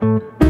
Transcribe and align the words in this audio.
All 0.00 0.47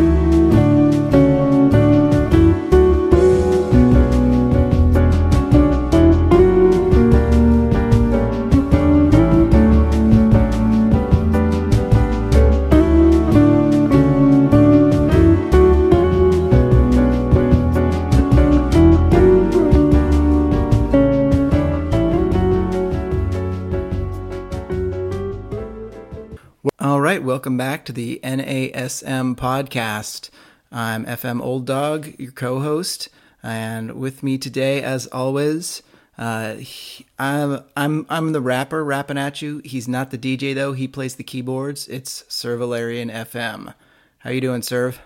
back 27.58 27.84
to 27.84 27.92
the 27.92 28.20
NASM 28.22 29.34
podcast. 29.34 30.30
I'm 30.70 31.04
FM 31.04 31.40
Old 31.42 31.66
Dog, 31.66 32.14
your 32.18 32.30
co-host, 32.30 33.08
and 33.42 33.96
with 33.96 34.22
me 34.22 34.38
today, 34.38 34.80
as 34.80 35.06
always, 35.08 35.82
uh, 36.16 36.54
he- 36.54 37.04
I'm 37.18 37.64
I'm 37.76 38.06
I'm 38.08 38.32
the 38.32 38.40
rapper 38.40 38.84
rapping 38.84 39.18
at 39.18 39.42
you. 39.42 39.60
He's 39.64 39.88
not 39.88 40.10
the 40.10 40.18
DJ 40.18 40.54
though; 40.54 40.72
he 40.72 40.86
plays 40.86 41.16
the 41.16 41.24
keyboards. 41.24 41.88
It's 41.88 42.24
Sir 42.28 42.56
Valerian 42.56 43.10
FM. 43.10 43.74
How 44.20 44.30
you 44.30 44.40
doing, 44.40 44.62
Serv? 44.62 45.00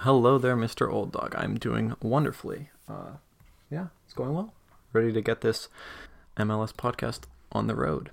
Hello 0.00 0.36
there, 0.36 0.56
Mr. 0.56 0.92
Old 0.92 1.12
Dog. 1.12 1.34
I'm 1.38 1.54
doing 1.56 1.94
wonderfully. 2.02 2.70
Uh, 2.88 3.12
yeah, 3.70 3.86
it's 4.04 4.14
going 4.14 4.34
well. 4.34 4.52
Ready 4.92 5.12
to 5.12 5.22
get 5.22 5.42
this 5.42 5.68
MLS 6.36 6.72
podcast 6.74 7.20
on 7.52 7.68
the 7.68 7.76
road. 7.76 8.10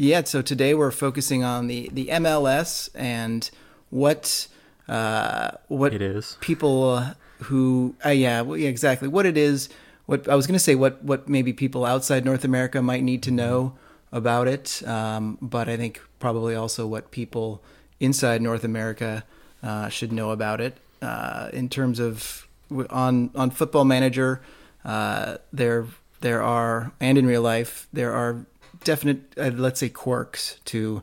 Yeah, 0.00 0.22
so 0.22 0.42
today 0.42 0.74
we're 0.74 0.92
focusing 0.92 1.42
on 1.42 1.66
the, 1.66 1.90
the 1.92 2.06
MLS 2.06 2.88
and 2.94 3.50
what 3.90 4.46
uh, 4.86 5.50
what 5.66 5.92
It 5.92 6.00
is. 6.00 6.36
people 6.40 7.02
who 7.42 7.96
uh, 8.06 8.10
yeah, 8.10 8.42
well, 8.42 8.56
yeah 8.56 8.68
exactly 8.68 9.08
what 9.08 9.26
it 9.26 9.36
is. 9.36 9.68
What 10.06 10.28
I 10.28 10.36
was 10.36 10.46
going 10.46 10.54
to 10.54 10.60
say 10.60 10.76
what 10.76 11.02
what 11.02 11.28
maybe 11.28 11.52
people 11.52 11.84
outside 11.84 12.24
North 12.24 12.44
America 12.44 12.80
might 12.80 13.02
need 13.02 13.24
to 13.24 13.32
know 13.32 13.74
about 14.12 14.46
it, 14.46 14.86
um, 14.86 15.36
but 15.42 15.68
I 15.68 15.76
think 15.76 16.00
probably 16.20 16.54
also 16.54 16.86
what 16.86 17.10
people 17.10 17.60
inside 17.98 18.40
North 18.40 18.62
America 18.62 19.24
uh, 19.64 19.88
should 19.88 20.12
know 20.12 20.30
about 20.30 20.60
it 20.60 20.76
uh, 21.02 21.50
in 21.52 21.68
terms 21.68 21.98
of 21.98 22.46
on 22.88 23.30
on 23.34 23.50
Football 23.50 23.84
Manager. 23.84 24.40
Uh, 24.84 25.38
there 25.52 25.86
there 26.20 26.40
are 26.40 26.92
and 27.00 27.18
in 27.18 27.26
real 27.26 27.42
life 27.42 27.88
there 27.92 28.12
are 28.12 28.46
definite 28.84 29.34
uh, 29.36 29.50
let's 29.54 29.80
say 29.80 29.88
quirks 29.88 30.60
to 30.66 31.02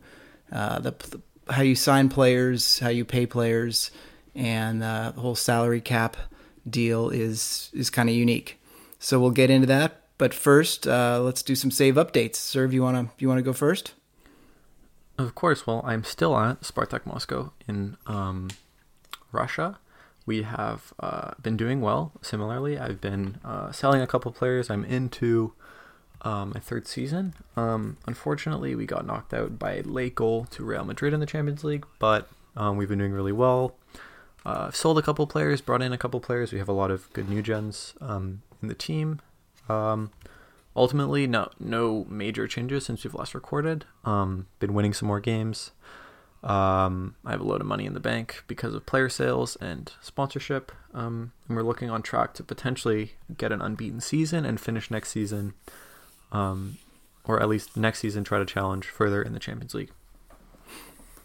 uh, 0.51 0.79
the, 0.79 0.91
the 0.91 1.21
how 1.53 1.61
you 1.61 1.75
sign 1.75 2.09
players, 2.09 2.79
how 2.79 2.89
you 2.89 3.05
pay 3.05 3.25
players, 3.25 3.91
and 4.33 4.83
uh, 4.83 5.11
the 5.13 5.21
whole 5.21 5.35
salary 5.35 5.81
cap 5.81 6.17
deal 6.67 7.09
is 7.09 7.69
is 7.73 7.89
kind 7.89 8.09
of 8.09 8.15
unique. 8.15 8.59
So 8.99 9.19
we'll 9.19 9.31
get 9.31 9.49
into 9.49 9.67
that. 9.67 10.01
But 10.17 10.33
first, 10.33 10.87
uh, 10.87 11.19
let's 11.21 11.43
do 11.43 11.55
some 11.55 11.71
save 11.71 11.95
updates. 11.95 12.37
Serve, 12.37 12.73
you 12.73 12.81
wanna 12.81 13.11
you 13.19 13.27
wanna 13.27 13.41
go 13.41 13.53
first? 13.53 13.93
Of 15.17 15.35
course, 15.35 15.65
well, 15.65 15.81
I'm 15.85 16.03
still 16.03 16.37
at 16.37 16.61
Spartak 16.61 17.05
Moscow 17.05 17.53
in 17.67 17.95
um, 18.05 18.49
Russia. 19.31 19.79
We 20.25 20.41
have 20.41 20.93
uh, 20.99 21.31
been 21.41 21.55
doing 21.55 21.81
well. 21.81 22.11
Similarly, 22.21 22.77
I've 22.79 22.99
been 22.99 23.39
uh, 23.45 23.71
selling 23.71 24.01
a 24.01 24.07
couple 24.07 24.31
players. 24.31 24.69
I'm 24.69 24.83
into 24.83 25.53
um, 26.25 26.51
my 26.53 26.59
third 26.59 26.87
season. 26.87 27.33
Um, 27.55 27.97
unfortunately, 28.05 28.75
we 28.75 28.85
got 28.85 29.05
knocked 29.05 29.33
out 29.33 29.57
by 29.57 29.81
late 29.81 30.15
goal 30.15 30.45
to 30.51 30.65
Real 30.65 30.83
Madrid 30.83 31.13
in 31.13 31.21
the 31.21 31.25
Champions 31.25 31.63
League, 31.63 31.85
but 31.99 32.27
um, 32.57 32.75
we've 32.75 32.89
been 32.89 32.99
doing 32.99 33.13
really 33.13 33.31
well. 33.31 33.75
Uh, 34.45 34.69
sold 34.71 34.97
a 34.97 35.01
couple 35.01 35.25
players, 35.27 35.61
brought 35.61 35.81
in 35.81 35.93
a 35.93 35.97
couple 35.97 36.19
players. 36.19 36.51
We 36.51 36.59
have 36.59 36.69
a 36.69 36.73
lot 36.73 36.91
of 36.91 37.11
good 37.13 37.29
new 37.29 37.41
gens 37.41 37.93
um, 38.01 38.41
in 38.61 38.67
the 38.67 38.75
team. 38.75 39.21
Um, 39.69 40.11
ultimately, 40.75 41.27
no 41.27 41.49
no 41.59 42.05
major 42.09 42.47
changes 42.47 42.85
since 42.85 43.03
we've 43.03 43.15
last 43.15 43.33
recorded. 43.33 43.85
Um, 44.03 44.47
been 44.59 44.73
winning 44.73 44.93
some 44.93 45.07
more 45.07 45.19
games. 45.19 45.71
Um, 46.43 47.15
I 47.25 47.31
have 47.31 47.41
a 47.41 47.43
load 47.43 47.61
of 47.61 47.65
money 47.67 47.85
in 47.85 47.95
the 47.95 47.99
bank 47.99 48.43
because 48.47 48.75
of 48.75 48.85
player 48.85 49.09
sales 49.09 49.55
and 49.55 49.91
sponsorship. 49.99 50.71
Um, 50.93 51.33
and 51.47 51.57
we're 51.57 51.63
looking 51.63 51.89
on 51.89 52.03
track 52.03 52.35
to 52.35 52.43
potentially 52.43 53.13
get 53.35 53.51
an 53.51 53.61
unbeaten 53.61 53.99
season 53.99 54.45
and 54.45 54.61
finish 54.61 54.91
next 54.91 55.09
season, 55.09 55.55
um, 56.35 56.77
or 57.23 57.41
at 57.41 57.47
least 57.47 57.77
next 57.77 57.99
season, 57.99 58.23
try 58.23 58.39
to 58.39 58.45
challenge 58.45 58.87
further 58.87 59.21
in 59.21 59.33
the 59.33 59.39
Champions 59.39 59.73
League. 59.73 59.91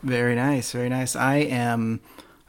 Very 0.03 0.35
nice, 0.35 0.73
very 0.73 0.89
nice. 0.89 1.15
I 1.15 1.37
am 1.37 2.01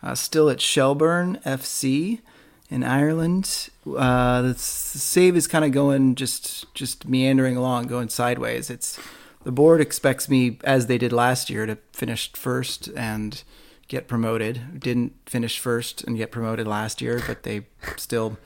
uh, 0.01 0.15
still 0.15 0.49
at 0.49 0.61
Shelburne 0.61 1.39
FC 1.45 2.21
in 2.69 2.83
Ireland. 2.83 3.69
Uh, 3.85 4.41
the 4.43 4.53
save 4.55 5.35
is 5.35 5.47
kind 5.47 5.65
of 5.65 5.71
going 5.71 6.15
just 6.15 6.73
just 6.73 7.07
meandering 7.07 7.57
along, 7.57 7.87
going 7.87 8.09
sideways. 8.09 8.69
It's 8.69 8.97
the 9.43 9.51
board 9.51 9.81
expects 9.81 10.29
me, 10.29 10.59
as 10.63 10.85
they 10.85 10.97
did 10.99 11.11
last 11.11 11.49
year, 11.49 11.65
to 11.65 11.77
finish 11.91 12.31
first 12.33 12.89
and 12.95 13.43
get 13.87 14.07
promoted. 14.07 14.79
Didn't 14.79 15.13
finish 15.25 15.59
first 15.59 16.03
and 16.03 16.15
get 16.15 16.31
promoted 16.31 16.67
last 16.67 17.01
year, 17.01 17.21
but 17.25 17.43
they 17.43 17.65
still 17.97 18.37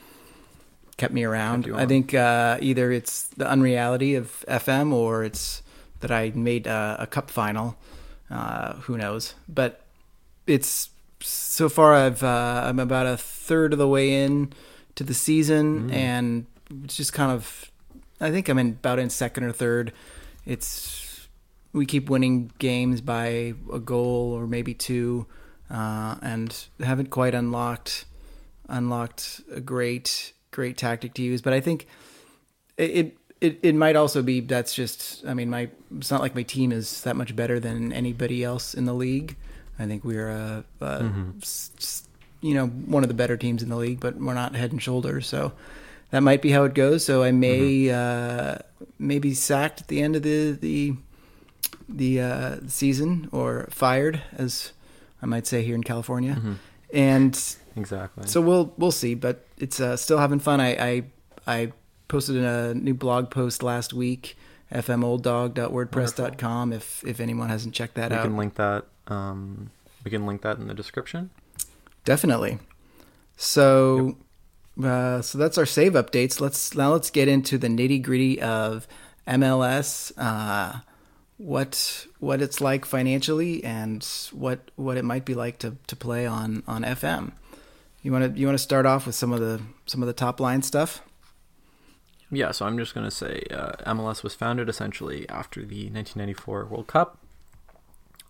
kept 0.97 1.13
me 1.13 1.23
around. 1.23 1.65
Kept 1.65 1.75
I 1.77 1.85
think 1.85 2.13
uh, 2.13 2.57
either 2.61 2.91
it's 2.91 3.27
the 3.27 3.47
unreality 3.47 4.15
of 4.15 4.43
FM 4.47 4.93
or 4.93 5.23
it's 5.23 5.61
that 5.99 6.11
I 6.11 6.31
made 6.35 6.67
uh, 6.67 6.97
a 6.99 7.07
cup 7.07 7.29
final. 7.29 7.75
Uh, 8.29 8.73
who 8.75 8.97
knows? 8.97 9.35
But 9.47 9.81
it's 10.47 10.89
so 11.21 11.69
far. 11.69 11.93
I've 11.93 12.23
uh, 12.23 12.63
I'm 12.65 12.79
about 12.79 13.05
a 13.07 13.17
third 13.17 13.73
of 13.73 13.79
the 13.79 13.87
way 13.87 14.23
in 14.23 14.53
to 14.95 15.03
the 15.03 15.13
season, 15.13 15.89
Mm. 15.89 15.93
and 15.93 16.45
it's 16.83 16.95
just 16.95 17.13
kind 17.13 17.31
of. 17.31 17.71
I 18.21 18.31
think 18.31 18.47
I'm 18.49 18.57
in 18.57 18.69
about 18.69 18.97
in 18.99 19.09
second 19.09 19.43
or 19.43 19.51
third. 19.51 19.91
It's 20.45 21.27
we 21.73 21.85
keep 21.85 22.09
winning 22.09 22.51
games 22.59 23.01
by 23.01 23.53
a 23.73 23.79
goal 23.79 24.31
or 24.33 24.47
maybe 24.47 24.73
two, 24.73 25.25
uh, 25.69 26.15
and 26.21 26.55
haven't 26.81 27.09
quite 27.09 27.35
unlocked 27.35 28.05
unlocked 28.69 29.41
a 29.51 29.59
great 29.61 30.33
great 30.55 30.77
tactic 30.77 31.13
to 31.15 31.21
use. 31.21 31.41
But 31.41 31.53
I 31.53 31.59
think 31.61 31.85
it, 32.77 33.17
it 33.41 33.59
it 33.61 33.75
might 33.75 33.95
also 33.95 34.21
be 34.23 34.39
that's 34.39 34.73
just 34.73 35.25
I 35.27 35.33
mean 35.33 35.49
my 35.49 35.69
it's 35.97 36.09
not 36.11 36.21
like 36.21 36.33
my 36.35 36.43
team 36.43 36.71
is 36.71 37.01
that 37.03 37.15
much 37.15 37.35
better 37.35 37.59
than 37.59 37.91
anybody 37.93 38.43
else 38.43 38.73
in 38.73 38.85
the 38.85 38.93
league. 38.93 39.35
I 39.77 39.85
think 39.85 40.03
we're 40.05 40.31
uh, 40.31 40.61
uh 40.81 41.09
s- 41.41 41.71
s- 41.77 42.03
you 42.41 42.53
know 42.53 42.67
one 42.67 43.03
of 43.03 43.09
the 43.09 43.13
better 43.15 43.37
teams 43.37 43.61
in 43.63 43.69
the 43.69 43.75
league, 43.75 43.99
but 43.99 44.15
we're 44.15 44.33
not 44.33 44.55
head 44.55 44.71
and 44.71 44.81
shoulders. 44.81 45.27
So 45.27 45.51
that 46.11 46.21
might 46.21 46.41
be 46.41 46.51
how 46.51 46.63
it 46.63 46.73
goes. 46.73 47.03
So 47.03 47.23
I 47.23 47.31
may 47.31 47.89
uh, 47.91 48.57
may 48.99 49.19
be 49.19 49.33
sacked 49.33 49.81
at 49.81 49.87
the 49.87 50.01
end 50.01 50.15
of 50.15 50.23
the 50.23 50.51
the 50.51 50.95
the 51.89 52.21
uh, 52.21 52.55
season 52.67 53.27
or 53.31 53.67
fired, 53.69 54.21
as 54.37 54.71
I 55.21 55.25
might 55.25 55.45
say 55.47 55.63
here 55.63 55.75
in 55.75 55.83
California. 55.83 56.35
Mhm. 56.35 56.55
And 56.93 57.55
Exactly. 57.75 58.27
so 58.27 58.41
we'll 58.41 58.73
we'll 58.77 58.91
see, 58.91 59.15
but 59.15 59.45
it's 59.57 59.79
uh, 59.79 59.97
still 59.97 60.17
having 60.17 60.39
fun. 60.39 60.61
I, 60.61 60.75
I 60.75 61.03
I 61.45 61.71
posted 62.07 62.37
a 62.37 62.73
new 62.73 62.93
blog 62.93 63.29
post 63.29 63.61
last 63.63 63.93
week, 63.93 64.37
fmolddog.wordpress.com. 64.71 66.73
If 66.73 67.03
if 67.05 67.19
anyone 67.19 67.49
hasn't 67.49 67.73
checked 67.73 67.95
that 67.95 68.11
we 68.11 68.17
out, 68.17 68.23
can 68.23 68.37
link 68.37 68.55
that. 68.55 68.85
Um, 69.07 69.71
we 70.03 70.11
can 70.11 70.25
link 70.25 70.41
that 70.43 70.57
in 70.57 70.67
the 70.67 70.73
description. 70.73 71.29
definitely. 72.05 72.59
So 73.37 74.17
uh, 74.81 75.21
so 75.21 75.37
that's 75.37 75.57
our 75.57 75.65
save 75.65 75.93
updates. 75.93 76.39
Let's 76.39 76.75
now 76.75 76.93
let's 76.93 77.09
get 77.09 77.27
into 77.27 77.57
the 77.57 77.67
nitty 77.67 78.01
gritty 78.01 78.41
of 78.41 78.87
MLS. 79.27 80.11
Uh, 80.17 80.79
what 81.37 82.07
what 82.19 82.41
it's 82.41 82.61
like 82.61 82.85
financially 82.85 83.63
and 83.63 84.05
what 84.31 84.71
what 84.75 84.97
it 84.97 85.03
might 85.03 85.25
be 85.25 85.33
like 85.33 85.59
to, 85.59 85.75
to 85.87 85.95
play 85.95 86.25
on, 86.25 86.63
on 86.67 86.83
FM. 86.83 87.33
You 88.05 88.11
want 88.11 88.35
to 88.35 88.39
you 88.39 88.45
want 88.45 88.55
to 88.55 88.63
start 88.63 88.85
off 88.85 89.07
with 89.07 89.15
some 89.15 89.33
of 89.33 89.39
the 89.39 89.59
some 89.87 90.03
of 90.03 90.05
the 90.05 90.13
top 90.13 90.39
line 90.39 90.61
stuff. 90.61 91.01
Yeah, 92.29 92.51
so 92.51 92.67
I'm 92.67 92.77
just 92.77 92.93
going 92.93 93.03
to 93.03 93.09
say 93.09 93.41
uh, 93.49 93.71
MLS 93.87 94.21
was 94.21 94.35
founded 94.35 94.69
essentially 94.69 95.27
after 95.27 95.61
the 95.61 95.89
1994 95.89 96.65
World 96.65 96.85
Cup. 96.85 97.17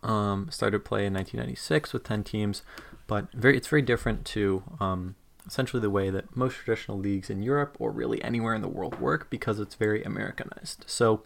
Um, 0.01 0.47
started 0.49 0.85
play 0.85 1.05
in 1.05 1.13
1996 1.13 1.91
with 1.91 2.05
10 2.05 2.23
teams, 2.23 2.63
but 3.05 3.29
very 3.33 3.57
it's 3.57 3.67
very 3.67 3.81
different 3.81 4.23
to 4.27 4.63
um, 4.79 5.15
essentially 5.45 5.81
the 5.81 5.89
way 5.89 6.09
that 6.09 6.37
most 6.37 6.55
traditional 6.55 6.97
leagues 6.97 7.29
in 7.29 7.43
Europe 7.43 7.75
or 7.77 7.91
really 7.91 8.23
anywhere 8.23 8.55
in 8.55 8.61
the 8.61 8.69
world 8.69 9.01
work 9.01 9.29
because 9.29 9.59
it's 9.59 9.75
very 9.75 10.01
Americanized. 10.03 10.85
So 10.87 11.23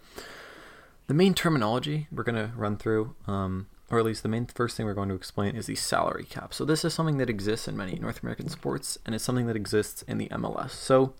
the 1.06 1.14
main 1.14 1.36
terminology 1.36 2.08
we're 2.12 2.24
going 2.24 2.50
to 2.50 2.52
run 2.56 2.78
through, 2.78 3.14
um, 3.28 3.68
or 3.90 4.00
at 4.00 4.06
least 4.06 4.24
the 4.24 4.30
main 4.30 4.46
first 4.46 4.78
thing 4.78 4.86
we're 4.86 4.94
going 4.94 5.10
to 5.10 5.16
explain, 5.16 5.56
is 5.56 5.66
the 5.66 5.76
salary 5.76 6.26
cap. 6.26 6.54
So 6.54 6.66
this 6.66 6.86
is 6.86 6.94
something 6.94 7.18
that 7.18 7.30
exists 7.30 7.68
in 7.68 7.76
many 7.76 7.96
North 7.96 8.22
American 8.22 8.50
sports, 8.50 8.98
and 9.06 9.16
it's 9.16 9.24
something 9.24 9.48
that 9.48 9.56
exists 9.56 10.04
in 10.04 10.18
the 10.18 10.28
MLS. 10.30 10.72
So 10.72 11.14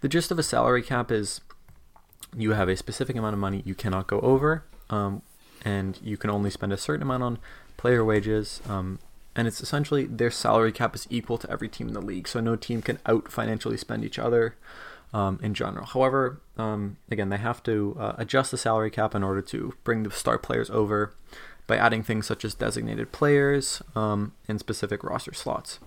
the 0.00 0.08
gist 0.08 0.30
of 0.30 0.38
a 0.38 0.42
salary 0.42 0.82
cap 0.82 1.10
is 1.10 1.40
you 2.36 2.52
have 2.52 2.68
a 2.68 2.76
specific 2.76 3.16
amount 3.16 3.34
of 3.34 3.40
money 3.40 3.62
you 3.64 3.74
cannot 3.74 4.06
go 4.06 4.20
over, 4.20 4.64
um, 4.90 5.22
and 5.64 5.98
you 6.02 6.16
can 6.16 6.30
only 6.30 6.50
spend 6.50 6.72
a 6.72 6.76
certain 6.76 7.02
amount 7.02 7.22
on 7.22 7.38
player 7.76 8.04
wages, 8.04 8.60
um, 8.68 8.98
and 9.36 9.46
it's 9.46 9.60
essentially 9.60 10.04
their 10.04 10.30
salary 10.30 10.72
cap 10.72 10.94
is 10.94 11.06
equal 11.10 11.38
to 11.38 11.50
every 11.50 11.68
team 11.68 11.88
in 11.88 11.94
the 11.94 12.00
league, 12.00 12.26
so 12.28 12.40
no 12.40 12.56
team 12.56 12.80
can 12.82 12.98
out 13.06 13.30
financially 13.30 13.76
spend 13.76 14.04
each 14.04 14.18
other. 14.18 14.56
Um, 15.10 15.40
in 15.42 15.54
general. 15.54 15.86
However, 15.86 16.42
um, 16.58 16.98
again, 17.10 17.30
they 17.30 17.38
have 17.38 17.62
to 17.62 17.96
uh, 17.98 18.12
adjust 18.18 18.50
the 18.50 18.58
salary 18.58 18.90
cap 18.90 19.14
in 19.14 19.22
order 19.22 19.40
to 19.40 19.72
bring 19.82 20.02
the 20.02 20.10
star 20.10 20.36
players 20.36 20.68
over 20.68 21.14
by 21.68 21.76
adding 21.76 22.02
things 22.02 22.26
such 22.26 22.44
as 22.44 22.54
designated 22.54 23.12
players 23.12 23.80
um, 23.94 24.32
in 24.48 24.58
specific 24.58 25.04
roster 25.04 25.32
slots. 25.32 25.78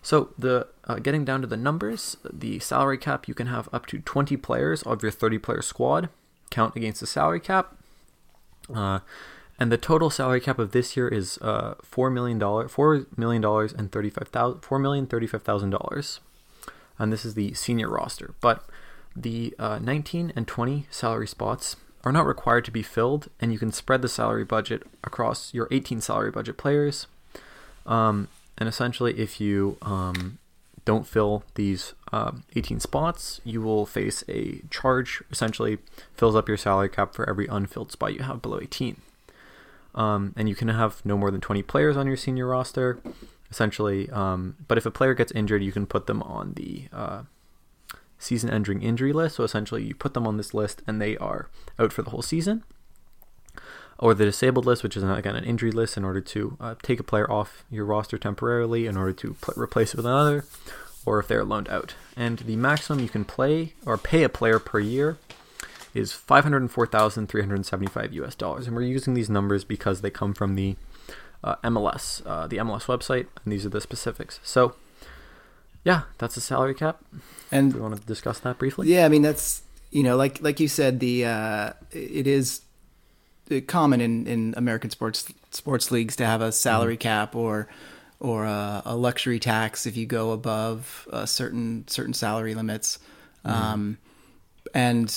So 0.00 0.30
the 0.38 0.68
uh, 0.84 0.94
getting 0.94 1.26
down 1.26 1.42
to 1.42 1.46
the 1.46 1.56
numbers, 1.56 2.16
the 2.32 2.60
salary 2.60 2.96
cap 2.96 3.28
you 3.28 3.34
can 3.34 3.48
have 3.48 3.68
up 3.70 3.84
to 3.86 3.98
20 3.98 4.38
players 4.38 4.82
of 4.84 5.02
your 5.02 5.12
30 5.12 5.38
player 5.38 5.60
squad 5.60 6.08
count 6.50 6.74
against 6.76 7.00
the 7.00 7.06
salary 7.06 7.40
cap. 7.40 7.76
Uh, 8.74 9.00
and 9.58 9.72
the 9.72 9.76
total 9.76 10.08
salary 10.08 10.40
cap 10.40 10.58
of 10.58 10.70
this 10.70 10.96
year 10.96 11.08
is 11.08 11.36
uh, 11.42 11.74
four 11.82 12.10
million 12.10 12.38
dollar, 12.38 12.68
four 12.68 13.06
million 13.16 13.42
dollars 13.42 13.72
and 13.72 13.90
thirty 13.90 14.08
five 14.08 14.28
thousand, 14.28 14.60
four 14.60 14.78
million 14.78 15.06
thirty 15.06 15.26
five 15.26 15.42
thousand 15.42 15.70
dollars, 15.70 16.20
and 16.96 17.12
this 17.12 17.24
is 17.24 17.34
the 17.34 17.52
senior 17.54 17.88
roster. 17.88 18.34
But 18.40 18.64
the 19.16 19.54
uh, 19.58 19.78
19 19.80 20.32
and 20.36 20.46
20 20.46 20.86
salary 20.90 21.26
spots 21.26 21.76
are 22.08 22.12
not 22.12 22.26
required 22.26 22.64
to 22.64 22.70
be 22.70 22.82
filled, 22.82 23.28
and 23.38 23.52
you 23.52 23.58
can 23.58 23.70
spread 23.70 24.00
the 24.00 24.08
salary 24.08 24.44
budget 24.44 24.82
across 25.04 25.52
your 25.52 25.68
18 25.70 26.00
salary 26.00 26.30
budget 26.30 26.56
players. 26.56 27.06
Um, 27.84 28.28
and 28.56 28.66
essentially, 28.66 29.18
if 29.18 29.42
you 29.42 29.76
um, 29.82 30.38
don't 30.86 31.06
fill 31.06 31.44
these 31.54 31.92
uh, 32.10 32.32
18 32.56 32.80
spots, 32.80 33.42
you 33.44 33.60
will 33.60 33.84
face 33.84 34.24
a 34.26 34.62
charge. 34.70 35.22
Essentially, 35.30 35.78
fills 36.14 36.34
up 36.34 36.48
your 36.48 36.56
salary 36.56 36.88
cap 36.88 37.14
for 37.14 37.28
every 37.28 37.46
unfilled 37.46 37.92
spot 37.92 38.14
you 38.14 38.22
have 38.22 38.40
below 38.40 38.58
18. 38.58 38.96
Um, 39.94 40.32
and 40.34 40.48
you 40.48 40.54
can 40.54 40.68
have 40.68 41.04
no 41.04 41.18
more 41.18 41.30
than 41.30 41.42
20 41.42 41.62
players 41.62 41.96
on 41.96 42.06
your 42.06 42.16
senior 42.16 42.46
roster, 42.46 43.00
essentially. 43.50 44.08
Um, 44.08 44.56
but 44.66 44.78
if 44.78 44.86
a 44.86 44.90
player 44.90 45.12
gets 45.12 45.32
injured, 45.32 45.62
you 45.62 45.72
can 45.72 45.84
put 45.84 46.06
them 46.06 46.22
on 46.22 46.54
the 46.54 46.84
uh, 46.90 47.22
season 48.18 48.50
ending 48.50 48.82
injury 48.82 49.12
list. 49.12 49.36
So 49.36 49.44
essentially, 49.44 49.84
you 49.84 49.94
put 49.94 50.14
them 50.14 50.26
on 50.26 50.36
this 50.36 50.54
list 50.54 50.82
and 50.86 51.00
they 51.00 51.16
are 51.18 51.48
out 51.78 51.92
for 51.92 52.02
the 52.02 52.10
whole 52.10 52.22
season. 52.22 52.64
Or 53.98 54.14
the 54.14 54.26
disabled 54.26 54.64
list, 54.64 54.84
which 54.84 54.96
is 54.96 55.02
again 55.02 55.34
an 55.34 55.44
injury 55.44 55.72
list, 55.72 55.96
in 55.96 56.04
order 56.04 56.20
to 56.20 56.56
uh, 56.60 56.76
take 56.82 57.00
a 57.00 57.04
player 57.04 57.28
off 57.30 57.64
your 57.68 57.84
roster 57.84 58.16
temporarily 58.16 58.86
in 58.86 58.96
order 58.96 59.12
to 59.14 59.34
pl- 59.34 59.60
replace 59.60 59.92
it 59.92 59.96
with 59.96 60.06
another, 60.06 60.44
or 61.04 61.18
if 61.18 61.26
they're 61.26 61.44
loaned 61.44 61.68
out. 61.68 61.96
And 62.16 62.38
the 62.38 62.54
maximum 62.54 63.00
you 63.00 63.08
can 63.08 63.24
play 63.24 63.72
or 63.84 63.98
pay 63.98 64.22
a 64.22 64.28
player 64.28 64.60
per 64.60 64.78
year 64.78 65.18
is 65.94 66.12
504,375 66.12 68.12
US 68.12 68.36
dollars. 68.36 68.68
And 68.68 68.76
we're 68.76 68.82
using 68.82 69.14
these 69.14 69.28
numbers 69.28 69.64
because 69.64 70.00
they 70.00 70.10
come 70.10 70.32
from 70.32 70.54
the 70.54 70.76
uh, 71.42 71.56
MLS, 71.64 72.22
uh, 72.26 72.46
the 72.46 72.58
MLS 72.58 72.84
website, 72.86 73.26
and 73.44 73.52
these 73.52 73.66
are 73.66 73.70
the 73.70 73.80
specifics. 73.80 74.38
So, 74.42 74.74
yeah, 75.84 76.02
that's 76.18 76.36
a 76.36 76.40
salary 76.40 76.74
cap. 76.74 77.02
And 77.50 77.72
we 77.72 77.80
want 77.80 77.98
to 77.98 78.06
discuss 78.06 78.40
that 78.40 78.58
briefly. 78.58 78.88
Yeah, 78.88 79.04
I 79.04 79.08
mean 79.08 79.22
that's 79.22 79.62
you 79.90 80.02
know 80.02 80.16
like 80.16 80.42
like 80.42 80.60
you 80.60 80.68
said 80.68 81.00
the 81.00 81.24
uh, 81.24 81.72
it 81.90 82.26
is 82.26 82.62
common 83.66 84.00
in, 84.00 84.26
in 84.26 84.54
American 84.56 84.90
sports 84.90 85.32
sports 85.50 85.90
leagues 85.90 86.16
to 86.16 86.26
have 86.26 86.42
a 86.42 86.52
salary 86.52 86.96
mm-hmm. 86.96 87.02
cap 87.02 87.34
or 87.34 87.68
or 88.20 88.44
a, 88.44 88.82
a, 88.84 88.96
luxury 88.96 89.38
tax 89.38 89.86
if 89.86 89.96
you 89.96 90.04
go 90.04 90.32
above 90.32 91.08
certain 91.24 91.86
certain 91.88 92.12
salary 92.12 92.54
limits. 92.54 92.98
Mm-hmm. 93.46 93.50
Um, 93.50 93.98
and 94.74 95.10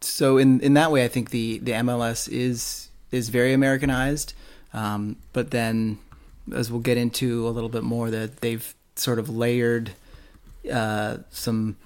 so 0.00 0.38
in 0.38 0.60
in 0.60 0.74
that 0.74 0.90
way, 0.90 1.04
I 1.04 1.08
think 1.08 1.30
the 1.30 1.58
the 1.58 1.72
MLS 1.72 2.28
is 2.30 2.88
is 3.10 3.28
very 3.28 3.52
Americanized. 3.52 4.34
Um, 4.72 5.16
but 5.32 5.50
then, 5.50 5.98
as 6.54 6.70
we'll 6.70 6.80
get 6.80 6.96
into 6.96 7.46
a 7.46 7.50
little 7.50 7.68
bit 7.68 7.82
more, 7.82 8.10
that 8.10 8.40
they've 8.40 8.74
sort 8.96 9.18
of 9.18 9.28
layered 9.28 9.92
uh, 10.70 11.18
some 11.30 11.76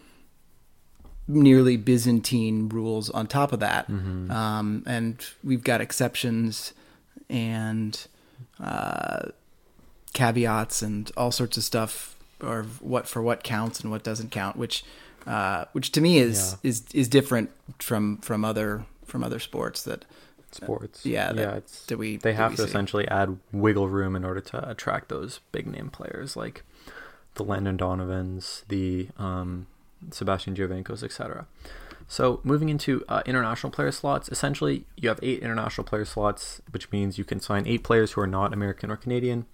nearly 1.29 1.77
Byzantine 1.77 2.69
rules 2.69 3.11
on 3.11 3.27
top 3.27 3.53
of 3.53 3.61
that, 3.61 3.89
mm-hmm. 3.91 4.31
um, 4.31 4.83
and 4.87 5.25
we've 5.43 5.65
got 5.65 5.81
exceptions 5.81 6.73
and 7.29 8.07
uh, 8.61 9.31
caveats 10.13 10.83
and 10.83 11.11
all 11.17 11.33
sorts 11.33 11.57
of 11.57 11.65
stuff, 11.65 12.17
or 12.41 12.65
what 12.81 13.09
for 13.09 13.23
what 13.23 13.43
counts 13.43 13.81
and 13.81 13.91
what 13.91 14.03
doesn't 14.05 14.31
count, 14.31 14.57
which 14.57 14.85
uh, 15.27 15.65
which 15.73 15.93
to 15.93 16.01
me 16.01 16.19
is 16.19 16.57
yeah. 16.63 16.71
is 16.71 16.85
is 16.93 17.09
different 17.09 17.51
from 17.79 18.19
from 18.19 18.45
other 18.45 18.85
from 19.05 19.25
other 19.25 19.39
sports 19.39 19.83
that 19.83 20.05
sports. 20.53 21.05
Uh, 21.05 21.09
yeah, 21.09 21.33
that, 21.33 21.65
yeah. 21.89 21.97
We 21.97 22.17
they 22.17 22.35
have 22.35 22.53
to 22.53 22.63
see. 22.63 22.69
essentially 22.69 23.09
add 23.09 23.39
wiggle 23.53 23.89
room 23.89 24.15
in 24.17 24.25
order 24.25 24.41
to 24.41 24.69
attract 24.69 25.09
those 25.09 25.41
big 25.53 25.67
name 25.67 25.91
players 25.91 26.37
like 26.37 26.63
the 27.37 27.45
Landon 27.45 27.77
Donovans, 27.77 28.65
the 28.69 29.09
um, 29.19 29.67
Sebastian 30.11 30.55
Giovincos, 30.55 31.03
etc. 31.03 31.47
So 32.09 32.41
moving 32.45 32.69
into 32.69 33.05
uh, 33.09 33.23
international 33.27 33.71
player 33.71 33.93
slots, 33.93 34.29
essentially 34.29 34.85
you 34.97 35.09
have 35.09 35.19
eight 35.23 35.41
international 35.41 35.85
player 35.85 36.05
slots, 36.05 36.61
which 36.71 36.91
means 36.93 37.19
you 37.19 37.25
can 37.25 37.41
sign 37.41 37.67
eight 37.67 37.83
players 37.83 38.13
who 38.13 38.21
are 38.21 38.27
not 38.27 38.53
American 38.53 38.91
or 38.91 38.97
Canadian 38.97 39.47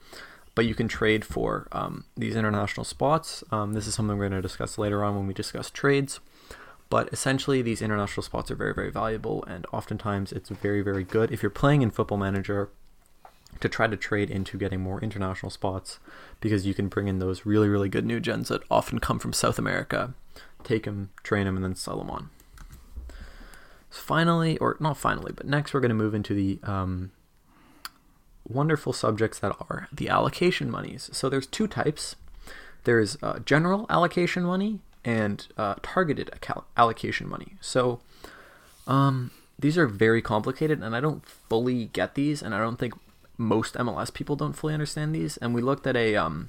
but 0.55 0.67
you 0.67 0.75
can 0.75 0.88
trade 0.88 1.25
for 1.25 1.67
um, 1.73 2.05
these 2.17 2.37
international 2.37 2.84
spots. 2.84 3.43
Um, 3.50 3.73
this 3.73 3.87
is 3.87 3.94
something 3.94 4.19
we're 4.19 4.29
going 4.29 4.43
to 4.43 4.46
discuss 4.46 4.79
later 4.79 5.02
on 5.05 5.17
when 5.17 5.26
we 5.26 5.34
discuss 5.34 5.70
trades. 5.70 6.20
But 6.90 7.11
essentially, 7.11 7.62
these 7.62 7.81
international 7.81 8.23
spots 8.23 8.50
are 8.50 8.55
very, 8.55 8.75
very 8.75 8.90
valuable, 8.90 9.44
and 9.44 9.64
oftentimes 9.73 10.31
it's 10.31 10.50
very, 10.50 10.82
very 10.82 11.05
good 11.05 11.32
if 11.32 11.43
you're 11.43 11.49
playing 11.49 11.81
in 11.81 11.90
Football 11.90 12.19
Manager 12.19 12.69
to 13.62 13.68
try 13.68 13.86
to 13.86 13.96
trade 13.96 14.30
into 14.30 14.58
getting 14.58 14.80
more 14.80 15.00
international 15.00 15.50
spots 15.50 15.98
because 16.40 16.66
you 16.66 16.74
can 16.74 16.88
bring 16.88 17.08
in 17.08 17.18
those 17.18 17.46
really, 17.46 17.68
really 17.68 17.88
good 17.88 18.04
new 18.04 18.20
gens 18.20 18.48
that 18.48 18.62
often 18.70 18.98
come 18.98 19.18
from 19.18 19.32
South 19.32 19.58
America, 19.58 20.14
take 20.64 20.84
them, 20.84 21.10
train 21.22 21.46
them, 21.46 21.56
and 21.56 21.64
then 21.64 21.74
sell 21.74 21.98
them 21.98 22.10
on. 22.10 22.28
So 23.90 24.00
finally, 24.00 24.58
or 24.58 24.76
not 24.80 24.96
finally, 24.96 25.32
but 25.34 25.46
next 25.46 25.72
we're 25.72 25.80
going 25.80 25.90
to 25.90 25.94
move 25.94 26.14
into 26.14 26.34
the 26.34 26.58
um, 26.62 27.12
wonderful 28.48 28.92
subjects 28.92 29.38
that 29.38 29.54
are 29.68 29.88
the 29.92 30.08
allocation 30.08 30.70
monies. 30.70 31.08
So 31.12 31.28
there's 31.28 31.46
two 31.46 31.66
types. 31.66 32.16
There's 32.84 33.16
uh, 33.22 33.38
general 33.40 33.86
allocation 33.88 34.44
money 34.44 34.80
and 35.04 35.46
uh, 35.56 35.76
targeted 35.82 36.30
allocation 36.76 37.28
money. 37.28 37.54
So 37.60 38.00
um, 38.86 39.30
these 39.58 39.78
are 39.78 39.86
very 39.86 40.22
complicated, 40.22 40.82
and 40.82 40.96
I 40.96 41.00
don't 41.00 41.24
fully 41.26 41.86
get 41.86 42.14
these, 42.14 42.42
and 42.42 42.54
I 42.54 42.58
don't 42.58 42.78
think 42.78 42.94
most 43.42 43.74
MLS 43.74 44.12
people 44.12 44.36
don't 44.36 44.54
fully 44.54 44.74
understand 44.74 45.14
these. 45.14 45.36
And 45.38 45.54
we 45.54 45.60
looked 45.60 45.86
at 45.86 45.96
a 45.96 46.16
um, 46.16 46.48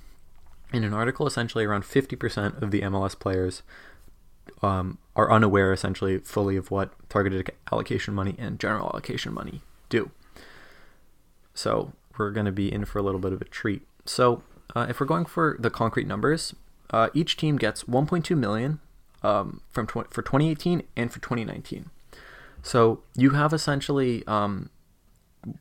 in 0.72 0.84
an 0.84 0.94
article, 0.94 1.27
essentially 1.27 1.65
around 1.65 1.84
50% 1.84 2.62
of 2.62 2.72
the 2.72 2.82
MLS 2.82 3.18
players 3.18 3.62
um, 4.62 4.98
are 5.15 5.32
unaware, 5.32 5.72
essentially, 5.72 6.18
fully 6.20 6.58
of 6.58 6.72
what 6.72 6.91
targeted 7.10 7.51
allocation 7.72 8.13
money 8.13 8.36
and 8.38 8.60
general 8.60 8.88
allocation 8.88 9.34
money 9.34 9.62
do. 9.89 10.12
So 11.53 11.94
we're 12.18 12.32
going 12.32 12.46
to 12.46 12.51
be 12.51 12.72
in 12.72 12.86
for 12.86 13.00
a 13.00 13.03
little 13.03 13.20
bit 13.20 13.34
of 13.34 13.41
a 13.41 13.46
treat. 13.46 13.84
So 14.06 14.44
uh, 14.75 14.88
if 14.89 15.00
we're 15.00 15.06
going 15.06 15.25
for 15.25 15.58
the 15.60 15.70
concrete 15.70 16.08
numbers, 16.08 16.56
uh, 16.89 17.10
each 17.13 17.38
team 17.38 17.58
gets 17.58 17.84
1.2 17.84 18.38
million 18.38 18.79
um, 19.22 19.62
from 19.70 19.88
tw- 19.88 20.12
for 20.12 20.22
2018 20.22 20.84
and 20.96 21.12
for 21.12 21.20
2019. 21.20 21.89
So 22.62 23.03
you 23.15 23.32
have 23.32 23.53
essentially 23.53 24.25
um, 24.25 24.70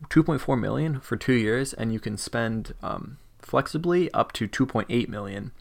2.4 0.08 0.60
million 0.60 1.00
for 1.00 1.16
two 1.16 1.32
years, 1.32 1.72
and 1.72 1.92
you 1.92 2.00
can 2.00 2.16
spend 2.16 2.74
um, 2.82 3.18
flexibly 3.40 4.10
up 4.12 4.32
to 4.32 4.48
2.8 4.48 5.08
million. 5.08 5.52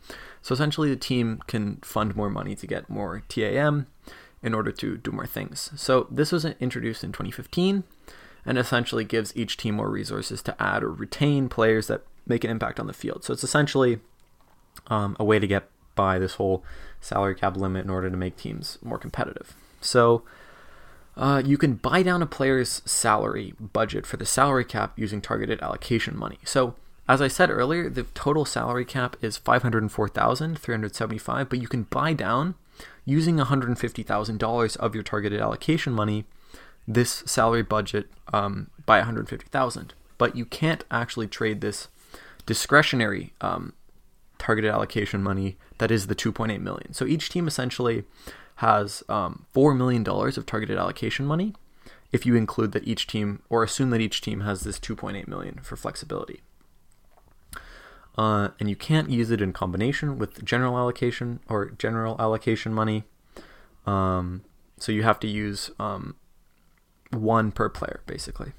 So 0.42 0.54
essentially, 0.54 0.90
the 0.90 0.96
team 0.96 1.42
can 1.48 1.78
fund 1.78 2.16
more 2.16 2.30
money 2.30 2.56
to 2.56 2.68
get 2.68 2.90
more 2.90 3.24
TAM 3.28 3.88
in 4.44 4.54
order 4.54 4.72
to 4.72 4.98
do 4.98 5.12
more 5.12 5.28
things. 5.28 5.72
So 5.76 6.08
this 6.10 6.32
was 6.32 6.46
introduced 6.46 7.04
in 7.04 7.12
2015 7.12 7.84
and 8.46 8.58
essentially 8.58 9.04
gives 9.04 9.36
each 9.36 9.58
team 9.58 9.76
more 9.76 9.90
resources 9.90 10.42
to 10.44 10.62
add 10.62 10.84
or 10.84 10.92
retain 10.92 11.48
players 11.48 11.88
that 11.88 12.02
make 12.26 12.44
an 12.44 12.50
impact 12.50 12.80
on 12.80 12.88
the 12.88 12.94
field. 12.94 13.24
So 13.24 13.34
it's 13.34 13.44
essentially 13.44 14.00
um, 14.88 15.16
a 15.20 15.24
way 15.24 15.38
to 15.38 15.48
get 15.48 15.70
by 15.94 16.18
this 16.18 16.36
whole 16.36 16.64
salary 17.00 17.36
cap 17.36 17.56
limit 17.56 17.84
in 17.84 17.92
order 17.92 18.10
to 18.10 18.18
make 18.18 18.38
teams 18.38 18.80
more 18.82 18.98
competitive. 18.98 19.56
So 19.80 20.24
uh, 21.18 21.42
you 21.46 21.58
can 21.58 21.74
buy 21.76 22.04
down 22.04 22.22
a 22.22 22.26
player's 22.26 22.82
salary 22.86 23.54
budget 23.60 24.06
for 24.06 24.18
the 24.18 24.26
salary 24.26 24.66
cap 24.66 24.94
using 24.98 25.22
targeted 25.22 25.62
allocation 25.62 26.18
money. 26.18 26.40
So 26.46 26.76
as 27.08 27.22
I 27.22 27.28
said 27.28 27.50
earlier, 27.50 27.90
the 27.90 28.04
total 28.04 28.46
salary 28.46 28.86
cap 28.86 29.18
is 29.22 29.38
504,375, 29.38 31.50
but 31.50 31.60
you 31.60 31.68
can 31.68 31.84
buy 31.84 32.14
down 32.14 32.56
using 33.06 33.38
$150,000 33.38 34.78
of 34.78 34.96
your 34.96 35.04
targeted 35.04 35.42
allocation 35.42 35.94
money 35.94 36.26
this 36.88 37.24
salary 37.26 37.64
budget 37.64 38.08
um, 38.34 38.70
by 38.86 38.98
150,000. 38.98 39.94
But 40.18 40.36
you 40.36 40.46
can't 40.46 40.84
actually 40.90 41.28
trade 41.28 41.62
this 41.62 41.90
discretionary 42.46 43.34
um, 43.42 43.74
targeted 44.38 44.72
allocation 44.72 45.22
money 45.22 45.58
that 45.78 45.92
is 45.92 46.08
the 46.08 46.16
2.8 46.16 46.62
million. 46.62 46.94
So 46.94 47.06
each 47.06 47.30
team 47.30 47.48
essentially 47.48 48.04
has 48.62 49.04
um, 49.10 49.46
$4 49.56 49.76
million 49.76 50.08
of 50.08 50.46
targeted 50.46 50.78
allocation 50.78 51.26
money 51.26 51.54
if 52.12 52.26
you 52.26 52.36
include 52.36 52.72
that 52.74 52.88
each 52.88 53.08
team 53.08 53.42
or 53.50 53.64
assume 53.64 53.90
that 53.90 54.02
each 54.02 54.22
team 54.22 54.42
has 54.42 54.62
this 54.62 54.80
2.8 54.80 55.28
million 55.28 55.60
for 55.64 55.76
flexibility. 55.76 56.42
uh, 58.18 58.50
and 58.60 58.70
you 58.70 58.76
can't 58.76 59.10
use 59.10 59.32
it 59.32 59.42
in 59.42 59.54
combination 59.54 60.18
with 60.18 60.44
general 60.44 60.78
allocation 60.78 61.40
or 61.48 61.72
general 61.72 62.16
allocation 62.20 62.74
money. 62.74 63.04
Um, 63.86 64.44
so 64.78 64.92
you 64.92 65.04
have 65.04 65.20
to 65.22 65.28
use 65.28 65.72
um, 65.80 66.16
one 67.12 67.52
per 67.52 67.70
player, 67.70 68.02
basically. 68.06 68.52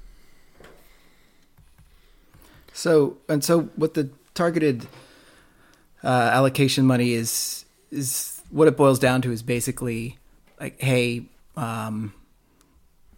So 2.73 3.17
and 3.29 3.43
so, 3.43 3.69
what 3.75 3.93
the 3.93 4.09
targeted 4.33 4.87
uh, 6.03 6.07
allocation 6.07 6.85
money 6.85 7.13
is 7.13 7.65
is 7.91 8.32
what 8.53 8.67
it 8.67 8.77
boils 8.77 8.99
down 8.99 9.21
to 9.23 9.31
is 9.31 9.41
basically 9.41 10.17
like, 10.59 10.79
hey, 10.79 11.25
um, 11.57 12.13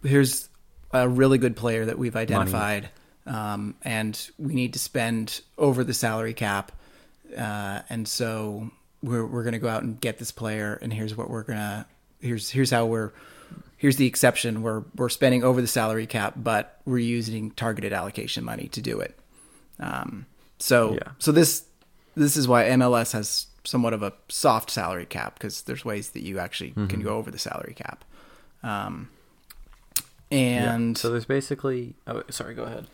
here's 0.02 0.48
a 0.92 1.06
really 1.08 1.36
good 1.36 1.56
player 1.56 1.84
that 1.84 1.98
we've 1.98 2.16
identified, 2.16 2.88
um, 3.26 3.74
and 3.82 4.30
we 4.38 4.54
need 4.54 4.72
to 4.72 4.78
spend 4.78 5.42
over 5.58 5.84
the 5.84 5.92
salary 5.94 6.32
cap, 6.32 6.72
uh, 7.36 7.80
and 7.90 8.08
so 8.08 8.70
we're 9.02 9.26
we're 9.26 9.44
gonna 9.44 9.58
go 9.58 9.68
out 9.68 9.82
and 9.82 10.00
get 10.00 10.18
this 10.18 10.32
player, 10.32 10.78
and 10.80 10.92
here's 10.92 11.14
what 11.14 11.28
we're 11.28 11.42
gonna 11.42 11.86
here's 12.20 12.48
here's 12.50 12.70
how 12.70 12.86
we're 12.86 13.12
here's 13.76 13.96
the 13.96 14.06
exception 14.06 14.62
we're 14.62 14.84
we're 14.96 15.10
spending 15.10 15.44
over 15.44 15.60
the 15.60 15.66
salary 15.66 16.06
cap, 16.06 16.34
but 16.36 16.80
we're 16.86 16.98
using 16.98 17.50
targeted 17.50 17.92
allocation 17.92 18.42
money 18.42 18.68
to 18.68 18.80
do 18.80 19.00
it. 19.00 19.18
Um, 19.78 20.24
so 20.58 20.94
Yeah. 20.94 21.10
so 21.18 21.30
this 21.30 21.64
this 22.14 22.36
is 22.38 22.48
why 22.48 22.64
MLS 22.70 23.12
has 23.12 23.46
somewhat 23.66 23.92
of 23.92 24.02
a 24.02 24.12
soft 24.28 24.70
salary 24.70 25.06
cap 25.06 25.34
because 25.34 25.62
there's 25.62 25.84
ways 25.84 26.10
that 26.10 26.22
you 26.22 26.38
actually 26.38 26.70
can 26.88 27.00
go 27.00 27.16
over 27.16 27.30
the 27.30 27.38
salary 27.38 27.74
cap. 27.74 28.04
Um, 28.62 29.10
and 30.30 30.96
yeah. 30.96 31.00
so 31.00 31.10
there's 31.10 31.24
basically. 31.24 31.94
Oh, 32.06 32.22
sorry. 32.30 32.54
Go 32.54 32.64
ahead. 32.64 32.86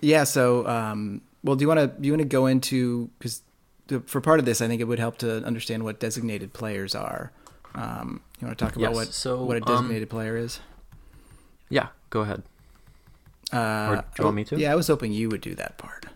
yeah, 0.00 0.24
so 0.24 0.66
um, 0.66 1.22
well, 1.42 1.56
do 1.56 1.62
you 1.62 1.68
want 1.68 1.80
to 1.80 1.86
do 1.86 2.06
you 2.06 2.12
want 2.12 2.22
to 2.22 2.28
go 2.28 2.46
into 2.46 3.10
because 3.18 3.42
for 4.06 4.20
part 4.20 4.40
of 4.40 4.46
this, 4.46 4.60
I 4.60 4.68
think 4.68 4.80
it 4.80 4.84
would 4.84 4.98
help 4.98 5.18
to 5.18 5.44
understand 5.44 5.84
what 5.84 6.00
designated 6.00 6.52
players 6.52 6.94
are. 6.94 7.32
Um, 7.74 8.22
you 8.40 8.46
want 8.46 8.58
to 8.58 8.64
talk 8.64 8.76
about 8.76 8.90
Yes, 8.90 8.94
what 8.94 9.12
so, 9.12 9.44
what 9.44 9.56
a 9.56 9.66
um, 9.66 9.66
designated 9.66 10.10
player 10.10 10.36
is? 10.36 10.60
Yeah. 11.68 11.88
Go 12.10 12.20
ahead. 12.20 12.42
Uh, 13.52 13.56
or 13.56 13.96
do 13.96 14.02
you 14.18 14.24
want 14.24 14.36
me 14.36 14.44
to? 14.44 14.56
Yeah, 14.56 14.72
I 14.72 14.74
was 14.74 14.86
hoping 14.86 15.12
you 15.12 15.28
would 15.28 15.40
do 15.40 15.54
that 15.56 15.76
part 15.76 16.06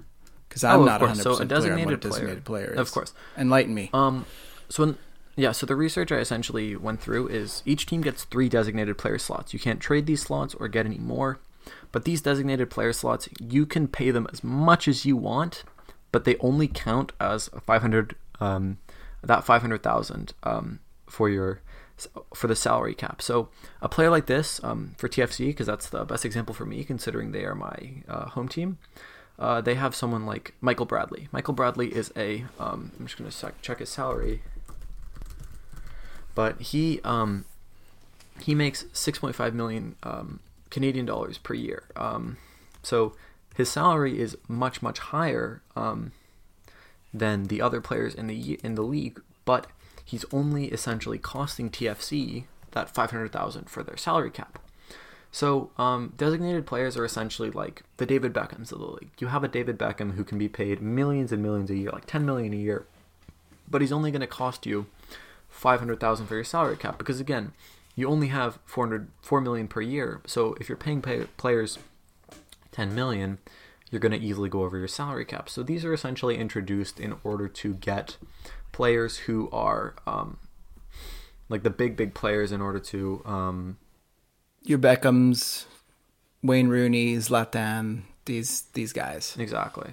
because 0.60 0.64
I'm 0.64 0.80
Oh, 0.80 0.82
of 0.82 0.86
not 0.86 1.00
course. 1.00 1.08
100 1.18 1.22
So 1.22 1.30
a 1.30 1.32
percent 1.34 1.48
clear 1.48 1.72
on 1.72 1.84
what 1.84 1.94
a 1.94 1.96
designated 1.96 2.00
player- 2.00 2.10
designated 2.12 2.44
player 2.44 2.72
is. 2.74 2.78
Of 2.78 2.92
course. 2.92 3.14
enlighten 3.36 3.74
me. 3.74 3.90
Um, 3.92 4.26
so 4.68 4.82
in, 4.82 4.98
yeah, 5.36 5.52
so 5.52 5.66
the 5.66 5.76
research 5.76 6.10
I 6.12 6.16
essentially 6.16 6.74
went 6.76 7.00
through 7.00 7.28
is 7.28 7.62
each 7.64 7.86
team 7.86 8.00
gets 8.00 8.24
three 8.24 8.48
designated 8.48 8.98
player 8.98 9.18
slots. 9.18 9.52
You 9.54 9.60
can't 9.60 9.80
trade 9.80 10.06
these 10.06 10.22
slots 10.22 10.54
or 10.54 10.66
get 10.68 10.84
any 10.84 10.98
more, 10.98 11.38
but 11.92 12.04
these 12.04 12.20
designated 12.20 12.70
player 12.70 12.92
slots 12.92 13.28
you 13.40 13.64
can 13.64 13.86
pay 13.88 14.10
them 14.10 14.26
as 14.32 14.42
much 14.42 14.88
as 14.88 15.04
you 15.06 15.16
want, 15.16 15.62
but 16.10 16.24
they 16.24 16.36
only 16.40 16.66
count 16.66 17.12
as 17.20 17.48
five 17.64 17.82
hundred 17.82 18.16
um, 18.40 18.78
that 19.22 19.44
five 19.44 19.60
hundred 19.62 19.82
thousand 19.82 20.32
um, 20.42 20.80
for 21.08 21.28
your 21.28 21.60
for 22.34 22.46
the 22.48 22.56
salary 22.56 22.94
cap. 22.94 23.20
So 23.22 23.48
a 23.82 23.88
player 23.88 24.10
like 24.10 24.26
this 24.26 24.60
um, 24.64 24.94
for 24.98 25.08
TFC 25.08 25.46
because 25.48 25.66
that's 25.66 25.88
the 25.88 26.04
best 26.04 26.24
example 26.24 26.54
for 26.54 26.64
me 26.66 26.82
considering 26.84 27.30
they 27.32 27.44
are 27.44 27.54
my 27.54 28.02
uh, 28.08 28.26
home 28.30 28.48
team. 28.48 28.78
Uh, 29.38 29.60
they 29.60 29.74
have 29.74 29.94
someone 29.94 30.26
like 30.26 30.54
Michael 30.60 30.84
Bradley. 30.84 31.28
Michael 31.30 31.54
Bradley 31.54 31.94
is 31.94 32.12
a. 32.16 32.44
Um, 32.58 32.92
I'm 32.98 33.06
just 33.06 33.18
going 33.18 33.30
to 33.30 33.52
check 33.62 33.78
his 33.78 33.88
salary. 33.88 34.42
But 36.34 36.60
he 36.60 37.00
um, 37.04 37.44
he 38.40 38.54
makes 38.54 38.84
6.5 38.84 39.52
million 39.52 39.96
um, 40.02 40.40
Canadian 40.70 41.06
dollars 41.06 41.38
per 41.38 41.54
year. 41.54 41.84
Um, 41.96 42.36
so 42.82 43.14
his 43.54 43.68
salary 43.68 44.20
is 44.20 44.36
much 44.48 44.82
much 44.82 44.98
higher 44.98 45.62
um, 45.76 46.12
than 47.12 47.44
the 47.44 47.60
other 47.60 47.80
players 47.80 48.14
in 48.14 48.26
the 48.26 48.58
in 48.64 48.74
the 48.74 48.82
league. 48.82 49.20
But 49.44 49.66
he's 50.04 50.24
only 50.32 50.66
essentially 50.66 51.18
costing 51.18 51.70
TFC 51.70 52.44
that 52.72 52.94
500,000 52.94 53.68
for 53.68 53.82
their 53.82 53.96
salary 53.96 54.30
cap. 54.30 54.58
So, 55.30 55.70
um, 55.76 56.14
designated 56.16 56.66
players 56.66 56.96
are 56.96 57.04
essentially 57.04 57.50
like 57.50 57.82
the 57.98 58.06
David 58.06 58.32
Beckhams 58.32 58.72
of 58.72 58.78
the 58.78 58.86
league. 58.86 59.10
You 59.18 59.26
have 59.26 59.44
a 59.44 59.48
David 59.48 59.78
Beckham 59.78 60.14
who 60.14 60.24
can 60.24 60.38
be 60.38 60.48
paid 60.48 60.80
millions 60.80 61.32
and 61.32 61.42
millions 61.42 61.70
a 61.70 61.76
year, 61.76 61.90
like 61.90 62.06
10 62.06 62.24
million 62.24 62.52
a 62.52 62.56
year, 62.56 62.86
but 63.70 63.80
he's 63.80 63.92
only 63.92 64.10
going 64.10 64.22
to 64.22 64.26
cost 64.26 64.64
you 64.64 64.86
500,000 65.50 66.26
for 66.26 66.34
your 66.34 66.44
salary 66.44 66.76
cap 66.76 66.98
because 66.98 67.20
again, 67.20 67.52
you 67.94 68.08
only 68.08 68.28
have 68.28 68.58
400 68.64 69.08
4 69.22 69.40
million 69.40 69.68
per 69.68 69.80
year. 69.80 70.22
So, 70.26 70.54
if 70.60 70.68
you're 70.68 70.78
paying 70.78 71.02
pay- 71.02 71.26
players 71.36 71.78
10 72.72 72.94
million, 72.94 73.38
you're 73.90 74.00
going 74.00 74.12
to 74.12 74.18
easily 74.18 74.48
go 74.48 74.62
over 74.62 74.78
your 74.78 74.88
salary 74.88 75.24
cap. 75.24 75.50
So, 75.50 75.62
these 75.62 75.84
are 75.84 75.92
essentially 75.92 76.38
introduced 76.38 76.98
in 76.98 77.16
order 77.22 77.48
to 77.48 77.74
get 77.74 78.16
players 78.72 79.18
who 79.18 79.50
are 79.50 79.94
um, 80.06 80.38
like 81.48 81.64
the 81.64 81.70
big 81.70 81.96
big 81.96 82.14
players 82.14 82.52
in 82.52 82.60
order 82.60 82.78
to 82.78 83.22
um, 83.24 83.76
Your 84.68 84.78
Beckhams, 84.78 85.64
Wayne 86.42 86.68
Rooney's, 86.68 87.30
Zlatan, 87.30 88.02
these 88.26 88.64
these 88.74 88.92
guys. 88.92 89.34
Exactly. 89.38 89.92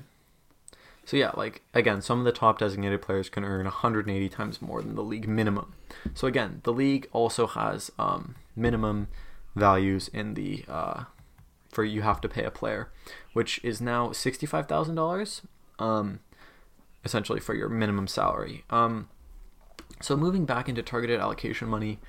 So 1.06 1.16
yeah, 1.16 1.32
like 1.38 1.62
again, 1.74 2.02
some 2.02 2.20
of 2.20 2.26
the 2.26 2.34
top 2.34 2.60
designated 2.60 3.02
players 3.02 3.30
can 3.30 3.46
earn 3.46 3.64
180 3.64 4.28
times 4.28 4.62
more 4.62 4.82
than 4.82 4.96
the 4.96 5.02
league 5.02 5.30
minimum. 5.30 5.76
So 6.14 6.28
again, 6.28 6.60
the 6.64 6.74
league 6.74 7.08
also 7.14 7.48
has 7.48 7.90
um, 7.98 8.36
minimum 8.54 9.08
values 9.56 10.10
in 10.10 10.34
the 10.34 10.66
uh, 10.68 11.06
for 11.70 11.86
you 11.86 12.02
have 12.02 12.20
to 12.20 12.28
pay 12.28 12.44
a 12.44 12.52
player, 12.52 12.90
which 13.32 13.64
is 13.64 13.80
now 13.80 14.12
sixty-five 14.12 14.68
thousand 14.68 14.96
dollars, 14.96 15.42
um, 15.80 16.20
essentially 17.06 17.40
for 17.40 17.54
your 17.54 17.70
minimum 17.70 18.08
salary. 18.08 18.66
Um, 18.70 19.08
so 20.02 20.18
moving 20.18 20.44
back 20.44 20.68
into 20.68 20.84
targeted 20.84 21.22
allocation 21.22 21.70
money, 21.70 22.00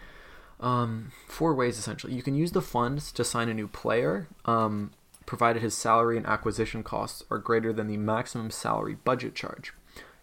um, 0.61 1.13
four 1.27 1.55
ways 1.55 1.79
essentially. 1.79 2.15
You 2.15 2.23
can 2.23 2.35
use 2.35 2.53
the 2.53 2.63
funds 2.63 3.13
to 3.13 3.25
sign 3.25 3.49
a 3.49 3.55
new 3.55 3.69
player, 3.69 4.29
um, 4.45 4.93
provided 5.27 5.63
his 5.63 5.75
salary 5.75 6.17
and 6.17 6.27
acquisition 6.27 6.83
costs 6.83 7.23
are 7.31 7.39
greater 7.39 7.73
than 7.73 7.89
the 7.89 7.97
maximum 7.97 8.51
salary 8.51 8.97
budget 9.05 9.35
charge. 9.35 9.73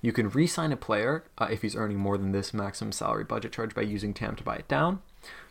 You 0.01 0.11
can 0.11 0.29
re 0.29 0.47
sign 0.47 0.73
a 0.73 0.77
player 0.77 1.23
uh, 1.37 1.47
if 1.49 1.61
he's 1.61 1.77
earning 1.77 1.97
more 1.97 2.17
than 2.17 2.33
this 2.33 2.53
maximum 2.53 2.91
salary 2.91 3.23
budget 3.23 3.53
charge 3.53 3.73
by 3.73 3.83
using 3.83 4.13
TAM 4.13 4.35
to 4.35 4.43
buy 4.43 4.57
it 4.57 4.67
down. 4.67 5.01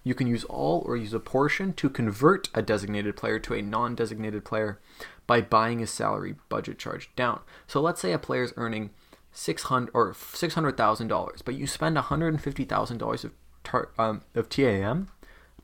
You 0.04 0.14
can 0.14 0.26
use 0.26 0.44
all 0.44 0.82
or 0.84 0.96
use 0.96 1.14
a 1.14 1.20
portion 1.20 1.72
to 1.74 1.88
convert 1.88 2.50
a 2.52 2.60
designated 2.60 3.16
player 3.16 3.38
to 3.38 3.54
a 3.54 3.62
non 3.62 3.94
designated 3.94 4.44
player 4.44 4.78
by 5.26 5.40
buying 5.40 5.78
his 5.78 5.90
salary 5.90 6.34
budget 6.50 6.78
charge 6.78 7.08
down. 7.16 7.40
So 7.66 7.80
let's 7.80 8.00
say 8.00 8.12
a 8.12 8.18
player 8.18 8.42
is 8.42 8.52
earning 8.56 8.90
six 9.32 9.64
hundred 9.64 9.90
or 9.94 10.14
six 10.34 10.52
hundred 10.52 10.76
thousand 10.76 11.08
dollars, 11.08 11.40
but 11.40 11.54
you 11.54 11.66
spend 11.66 11.94
one 11.94 12.04
hundred 12.04 12.28
and 12.28 12.42
fifty 12.42 12.64
thousand 12.64 12.98
dollars 12.98 13.24
of 13.24 13.32
tar- 13.64 13.90
um, 13.98 14.22
of 14.34 14.48
TAM 14.48 15.08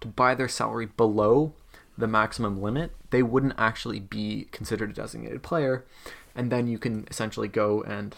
to 0.00 0.08
buy 0.08 0.34
their 0.34 0.48
salary 0.48 0.86
below 0.86 1.54
the 1.96 2.06
maximum 2.06 2.62
limit, 2.62 2.92
they 3.10 3.22
wouldn't 3.22 3.54
actually 3.58 4.00
be 4.00 4.48
considered 4.52 4.90
a 4.90 4.94
designated 4.94 5.42
player, 5.42 5.84
and 6.34 6.52
then 6.52 6.68
you 6.68 6.78
can 6.78 7.06
essentially 7.10 7.48
go 7.48 7.82
and 7.82 8.16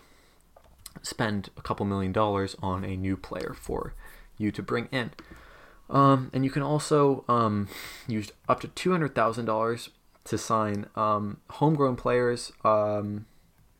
spend 1.02 1.48
a 1.56 1.62
couple 1.62 1.86
million 1.86 2.12
dollars 2.12 2.56
on 2.62 2.84
a 2.84 2.96
new 2.96 3.16
player 3.16 3.54
for 3.54 3.94
you 4.36 4.50
to 4.50 4.62
bring 4.62 4.88
in. 4.92 5.10
Um, 5.88 6.30
and 6.32 6.44
you 6.44 6.50
can 6.50 6.62
also 6.62 7.24
um, 7.28 7.68
use 8.06 8.30
up 8.48 8.60
to 8.60 8.68
two 8.68 8.92
hundred 8.92 9.14
thousand 9.14 9.46
dollars 9.46 9.90
to 10.24 10.38
sign 10.38 10.86
um, 10.94 11.38
homegrown 11.50 11.96
players 11.96 12.52
um, 12.64 13.26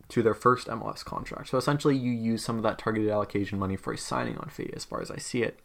to 0.08 0.22
their 0.22 0.34
first 0.34 0.66
MLS 0.66 1.04
contract. 1.04 1.48
So 1.48 1.58
essentially, 1.58 1.96
you 1.96 2.10
use 2.10 2.44
some 2.44 2.56
of 2.56 2.62
that 2.62 2.78
targeted 2.78 3.10
allocation 3.10 3.58
money 3.58 3.76
for 3.76 3.92
a 3.92 3.98
signing 3.98 4.38
on 4.38 4.48
fee, 4.48 4.70
as 4.74 4.84
far 4.84 5.00
as 5.00 5.10
I 5.10 5.18
see 5.18 5.42
it. 5.42 5.60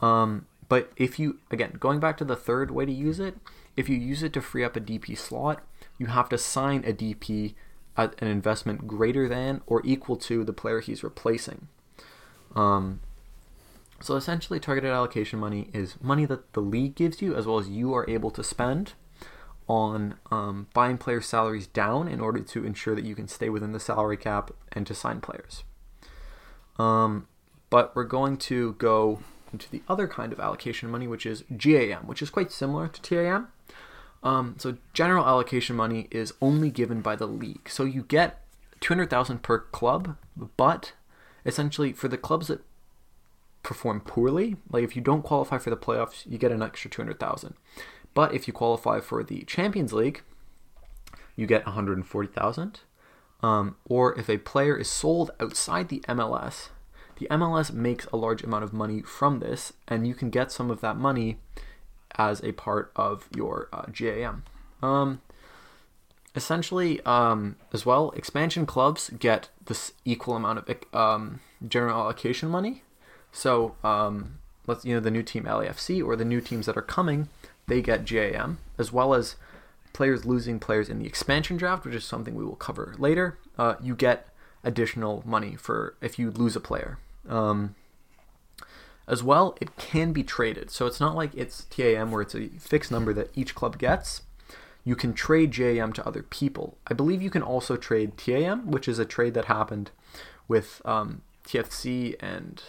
Um, 0.00 0.46
but 0.68 0.92
if 0.96 1.18
you, 1.18 1.40
again, 1.50 1.76
going 1.78 2.00
back 2.00 2.16
to 2.18 2.24
the 2.24 2.36
third 2.36 2.70
way 2.70 2.86
to 2.86 2.92
use 2.92 3.20
it, 3.20 3.36
if 3.76 3.88
you 3.88 3.96
use 3.96 4.22
it 4.22 4.32
to 4.34 4.40
free 4.40 4.64
up 4.64 4.76
a 4.76 4.80
DP 4.80 5.16
slot, 5.18 5.62
you 5.98 6.06
have 6.06 6.28
to 6.28 6.38
sign 6.38 6.84
a 6.86 6.92
DP 6.92 7.54
at 7.96 8.14
an 8.22 8.28
investment 8.28 8.86
greater 8.86 9.28
than 9.28 9.62
or 9.66 9.82
equal 9.84 10.16
to 10.16 10.44
the 10.44 10.52
player 10.52 10.80
he's 10.80 11.02
replacing. 11.02 11.68
Um, 12.54 13.00
so 14.00 14.16
essentially, 14.16 14.58
targeted 14.58 14.90
allocation 14.90 15.38
money 15.38 15.68
is 15.74 15.96
money 16.00 16.24
that 16.26 16.52
the 16.54 16.60
league 16.60 16.94
gives 16.94 17.20
you, 17.20 17.34
as 17.34 17.46
well 17.46 17.58
as 17.58 17.68
you 17.68 17.92
are 17.92 18.08
able 18.08 18.30
to 18.30 18.42
spend 18.42 18.94
on 19.68 20.14
um, 20.30 20.66
buying 20.72 20.98
players' 20.98 21.26
salaries 21.26 21.66
down 21.66 22.08
in 22.08 22.20
order 22.20 22.40
to 22.40 22.64
ensure 22.64 22.94
that 22.94 23.04
you 23.04 23.14
can 23.14 23.28
stay 23.28 23.48
within 23.48 23.72
the 23.72 23.80
salary 23.80 24.16
cap 24.16 24.50
and 24.72 24.86
to 24.86 24.94
sign 24.94 25.20
players. 25.20 25.64
Um, 26.78 27.28
but 27.68 27.94
we're 27.94 28.04
going 28.04 28.36
to 28.38 28.72
go 28.74 29.20
into 29.52 29.70
the 29.70 29.82
other 29.88 30.06
kind 30.08 30.32
of 30.32 30.40
allocation 30.40 30.90
money, 30.90 31.06
which 31.06 31.26
is 31.26 31.44
GAM, 31.56 32.06
which 32.06 32.22
is 32.22 32.30
quite 32.30 32.52
similar 32.52 32.88
to 32.88 33.02
TAM. 33.02 33.48
Um, 34.22 34.56
so 34.58 34.76
general 34.92 35.24
allocation 35.26 35.76
money 35.76 36.08
is 36.10 36.34
only 36.42 36.70
given 36.70 37.00
by 37.00 37.16
the 37.16 37.26
league. 37.26 37.68
So 37.68 37.84
you 37.84 38.02
get 38.02 38.42
200,000 38.80 39.42
per 39.42 39.58
club, 39.58 40.16
but 40.56 40.92
essentially 41.46 41.92
for 41.92 42.08
the 42.08 42.18
clubs 42.18 42.48
that 42.48 42.60
perform 43.62 44.00
poorly, 44.00 44.56
like 44.70 44.84
if 44.84 44.94
you 44.94 45.02
don't 45.02 45.22
qualify 45.22 45.58
for 45.58 45.70
the 45.70 45.76
playoffs, 45.76 46.24
you 46.30 46.38
get 46.38 46.52
an 46.52 46.62
extra 46.62 46.90
200,000. 46.90 47.54
But 48.12 48.34
if 48.34 48.46
you 48.46 48.52
qualify 48.52 49.00
for 49.00 49.22
the 49.22 49.42
Champions 49.44 49.92
League, 49.92 50.22
you 51.36 51.46
get 51.46 51.64
140,000. 51.64 52.80
um, 53.42 53.76
or 53.86 54.18
if 54.18 54.28
a 54.28 54.36
player 54.38 54.76
is 54.76 54.88
sold 54.88 55.30
outside 55.40 55.88
the 55.88 56.00
MLS, 56.08 56.68
the 57.20 57.26
MLS 57.26 57.72
makes 57.72 58.06
a 58.06 58.16
large 58.16 58.42
amount 58.42 58.64
of 58.64 58.72
money 58.72 59.02
from 59.02 59.38
this, 59.38 59.74
and 59.86 60.08
you 60.08 60.14
can 60.14 60.30
get 60.30 60.50
some 60.50 60.70
of 60.70 60.80
that 60.80 60.96
money 60.96 61.36
as 62.16 62.42
a 62.42 62.52
part 62.52 62.90
of 62.96 63.28
your 63.36 63.68
uh, 63.72 63.84
GAM. 63.92 64.42
Um, 64.82 65.20
essentially, 66.34 67.00
um, 67.02 67.56
as 67.72 67.84
well, 67.84 68.10
expansion 68.12 68.64
clubs 68.64 69.10
get 69.10 69.50
this 69.66 69.92
equal 70.04 70.34
amount 70.34 70.58
of 70.58 70.94
um, 70.94 71.40
general 71.68 72.00
allocation 72.00 72.48
money. 72.48 72.82
So, 73.32 73.76
um, 73.84 74.38
let's 74.66 74.84
you 74.84 74.94
know 74.94 75.00
the 75.00 75.10
new 75.10 75.22
team 75.22 75.44
LAFC 75.44 76.02
or 76.02 76.16
the 76.16 76.24
new 76.24 76.40
teams 76.40 76.66
that 76.66 76.76
are 76.76 76.82
coming, 76.82 77.28
they 77.66 77.82
get 77.82 78.06
GAM 78.06 78.58
as 78.78 78.92
well 78.92 79.12
as 79.12 79.36
players 79.92 80.24
losing 80.24 80.58
players 80.58 80.88
in 80.88 80.98
the 80.98 81.06
expansion 81.06 81.58
draft, 81.58 81.84
which 81.84 81.94
is 81.94 82.04
something 82.04 82.34
we 82.34 82.44
will 82.44 82.56
cover 82.56 82.94
later. 82.98 83.38
Uh, 83.58 83.74
you 83.82 83.94
get 83.94 84.28
additional 84.64 85.22
money 85.26 85.56
for 85.56 85.94
if 86.00 86.18
you 86.18 86.30
lose 86.30 86.56
a 86.56 86.60
player. 86.60 86.98
Um, 87.28 87.74
as 89.06 89.24
well, 89.24 89.56
it 89.60 89.76
can 89.76 90.12
be 90.12 90.22
traded. 90.22 90.70
So 90.70 90.86
it's 90.86 91.00
not 91.00 91.16
like 91.16 91.34
it's 91.34 91.64
TAM 91.64 92.12
where 92.12 92.22
it's 92.22 92.34
a 92.34 92.48
fixed 92.48 92.92
number 92.92 93.12
that 93.12 93.30
each 93.34 93.54
club 93.54 93.76
gets. 93.76 94.22
You 94.84 94.96
can 94.96 95.12
trade 95.12 95.52
GAM 95.52 95.92
to 95.94 96.06
other 96.06 96.22
people. 96.22 96.78
I 96.86 96.94
believe 96.94 97.20
you 97.20 97.28
can 97.30 97.42
also 97.42 97.76
trade 97.76 98.16
TAM, 98.16 98.70
which 98.70 98.88
is 98.88 98.98
a 98.98 99.04
trade 99.04 99.34
that 99.34 99.46
happened 99.46 99.90
with 100.48 100.80
um, 100.84 101.22
TFC 101.44 102.16
and 102.20 102.62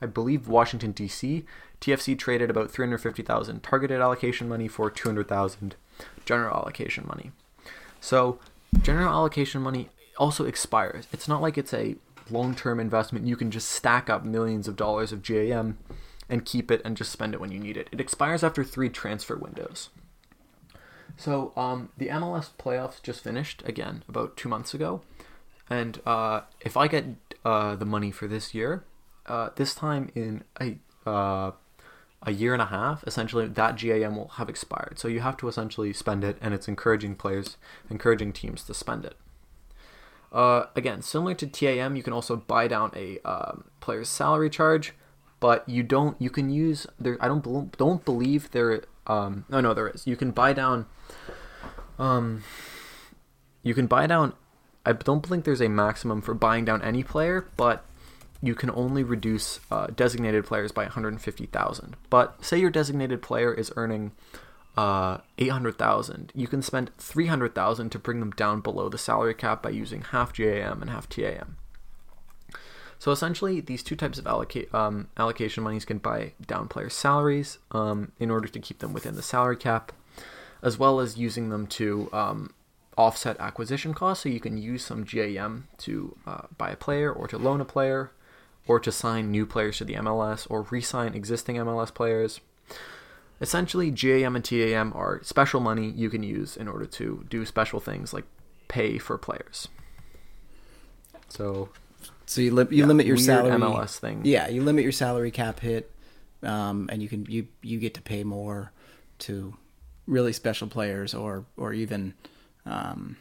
I 0.00 0.06
believe 0.06 0.48
Washington 0.48 0.92
D.C. 0.92 1.44
TFC 1.80 2.18
traded 2.18 2.50
about 2.50 2.70
350,000 2.70 3.62
targeted 3.62 4.00
allocation 4.00 4.48
money 4.48 4.68
for 4.68 4.90
200,000 4.90 5.76
general 6.24 6.56
allocation 6.56 7.04
money. 7.06 7.32
So 8.00 8.38
general 8.82 9.08
allocation 9.08 9.60
money 9.60 9.88
also 10.16 10.44
expires. 10.44 11.06
It's 11.12 11.28
not 11.28 11.42
like 11.42 11.58
it's 11.58 11.74
a 11.74 11.96
long-term 12.30 12.80
investment. 12.80 13.26
You 13.26 13.36
can 13.36 13.50
just 13.50 13.70
stack 13.70 14.08
up 14.10 14.24
millions 14.24 14.68
of 14.68 14.76
dollars 14.76 15.12
of 15.12 15.22
GAM 15.22 15.78
and 16.28 16.44
keep 16.44 16.70
it 16.70 16.82
and 16.84 16.96
just 16.96 17.10
spend 17.12 17.34
it 17.34 17.40
when 17.40 17.50
you 17.50 17.58
need 17.58 17.76
it. 17.76 17.88
It 17.90 18.00
expires 18.00 18.44
after 18.44 18.62
three 18.62 18.88
transfer 18.88 19.36
windows. 19.36 19.90
So 21.16 21.52
um, 21.56 21.88
the 21.96 22.08
MLS 22.08 22.50
playoffs 22.58 23.02
just 23.02 23.24
finished 23.24 23.62
again 23.66 24.04
about 24.08 24.36
two 24.36 24.48
months 24.48 24.72
ago, 24.72 25.02
and 25.68 26.00
uh, 26.06 26.42
if 26.60 26.76
I 26.76 26.86
get 26.86 27.06
uh, 27.44 27.74
the 27.74 27.84
money 27.84 28.12
for 28.12 28.28
this 28.28 28.54
year, 28.54 28.84
uh, 29.26 29.50
this 29.56 29.74
time 29.74 30.10
in 30.14 30.44
a 30.60 30.78
uh, 31.08 31.52
a 32.22 32.32
year 32.32 32.52
and 32.52 32.62
a 32.62 32.66
half, 32.66 33.04
essentially 33.06 33.46
that 33.46 33.76
GAM 33.76 34.16
will 34.16 34.28
have 34.28 34.48
expired. 34.48 34.98
So 34.98 35.08
you 35.08 35.20
have 35.20 35.36
to 35.38 35.48
essentially 35.48 35.92
spend 35.92 36.24
it, 36.24 36.36
and 36.40 36.52
it's 36.52 36.68
encouraging 36.68 37.14
players, 37.14 37.56
encouraging 37.90 38.32
teams 38.32 38.64
to 38.64 38.74
spend 38.74 39.04
it. 39.04 39.16
Uh, 40.32 40.66
again, 40.76 41.02
similar 41.02 41.34
to 41.34 41.46
TAM, 41.46 41.96
you 41.96 42.02
can 42.02 42.12
also 42.12 42.36
buy 42.36 42.68
down 42.68 42.92
a 42.94 43.18
um, 43.20 43.64
player's 43.80 44.08
salary 44.08 44.50
charge, 44.50 44.92
but 45.40 45.66
you 45.68 45.82
don't. 45.82 46.20
You 46.20 46.30
can 46.30 46.50
use 46.50 46.86
there. 46.98 47.16
I 47.20 47.28
don't 47.28 47.76
don't 47.76 48.04
believe 48.04 48.50
there. 48.50 48.82
Um, 49.06 49.44
no, 49.48 49.60
no, 49.60 49.72
there 49.72 49.88
is. 49.88 50.06
You 50.06 50.16
can 50.16 50.32
buy 50.32 50.52
down. 50.52 50.86
Um, 51.98 52.44
you 53.62 53.74
can 53.74 53.86
buy 53.86 54.06
down. 54.06 54.34
I 54.84 54.92
don't 54.92 55.26
think 55.26 55.44
there's 55.44 55.60
a 55.60 55.68
maximum 55.68 56.22
for 56.22 56.34
buying 56.34 56.64
down 56.64 56.82
any 56.82 57.02
player, 57.02 57.48
but 57.56 57.84
you 58.40 58.54
can 58.54 58.70
only 58.70 59.02
reduce 59.02 59.60
uh, 59.70 59.88
designated 59.88 60.46
players 60.46 60.72
by 60.72 60.84
150,000. 60.84 61.96
But 62.08 62.44
say 62.44 62.58
your 62.58 62.70
designated 62.70 63.20
player 63.20 63.52
is 63.52 63.72
earning 63.76 64.12
uh, 64.78 65.18
800,000, 65.38 66.30
you 66.36 66.46
can 66.46 66.62
spend 66.62 66.92
300,000 66.98 67.90
to 67.90 67.98
bring 67.98 68.20
them 68.20 68.30
down 68.30 68.60
below 68.60 68.88
the 68.88 68.96
salary 68.96 69.34
cap 69.34 69.60
by 69.60 69.70
using 69.70 70.02
half 70.02 70.32
GAM 70.32 70.80
and 70.80 70.88
half 70.88 71.08
TAM. 71.08 71.56
So 73.00 73.10
essentially, 73.10 73.60
these 73.60 73.82
two 73.82 73.96
types 73.96 74.20
of 74.20 74.24
alloca- 74.26 74.72
um, 74.72 75.08
allocation 75.16 75.64
monies 75.64 75.84
can 75.84 75.98
buy 75.98 76.34
down 76.46 76.68
players' 76.68 76.94
salaries 76.94 77.58
um, 77.72 78.12
in 78.20 78.30
order 78.30 78.46
to 78.46 78.60
keep 78.60 78.78
them 78.78 78.92
within 78.92 79.16
the 79.16 79.22
salary 79.22 79.56
cap, 79.56 79.90
as 80.62 80.78
well 80.78 81.00
as 81.00 81.18
using 81.18 81.48
them 81.48 81.66
to 81.66 82.08
um, 82.12 82.54
offset 82.96 83.36
acquisition 83.40 83.94
costs. 83.94 84.22
So 84.22 84.28
you 84.28 84.38
can 84.38 84.58
use 84.58 84.84
some 84.84 85.02
GAM 85.02 85.66
to 85.78 86.16
uh, 86.24 86.42
buy 86.56 86.70
a 86.70 86.76
player 86.76 87.12
or 87.12 87.26
to 87.26 87.36
loan 87.36 87.60
a 87.60 87.64
player 87.64 88.12
or 88.68 88.78
to 88.78 88.92
sign 88.92 89.32
new 89.32 89.44
players 89.44 89.78
to 89.78 89.84
the 89.84 89.94
MLS 89.94 90.46
or 90.48 90.62
re 90.70 90.80
sign 90.80 91.14
existing 91.14 91.56
MLS 91.56 91.92
players. 91.92 92.40
Essentially, 93.40 93.90
GAM 93.90 94.34
and 94.34 94.44
TAM 94.44 94.92
are 94.94 95.20
special 95.22 95.60
money 95.60 95.90
you 95.90 96.10
can 96.10 96.22
use 96.22 96.56
in 96.56 96.66
order 96.66 96.86
to 96.86 97.24
do 97.28 97.46
special 97.46 97.78
things 97.78 98.12
like 98.12 98.24
pay 98.66 98.98
for 98.98 99.16
players. 99.16 99.68
So, 101.28 101.68
so 102.26 102.40
you, 102.40 102.52
li- 102.52 102.66
you 102.70 102.78
yeah, 102.78 102.86
limit 102.86 103.06
your 103.06 103.16
salary 103.16 103.52
MLS 103.52 103.98
thing. 103.98 104.22
Yeah, 104.24 104.48
you 104.48 104.62
limit 104.62 104.82
your 104.82 104.92
salary 104.92 105.30
cap 105.30 105.60
hit, 105.60 105.90
um, 106.42 106.88
and 106.90 107.02
you 107.02 107.08
can 107.08 107.26
you 107.26 107.46
you 107.62 107.78
get 107.78 107.94
to 107.94 108.02
pay 108.02 108.24
more 108.24 108.72
to 109.20 109.56
really 110.06 110.32
special 110.32 110.66
players 110.68 111.14
or 111.14 111.44
or 111.56 111.72
even 111.72 112.14
um, 112.66 113.16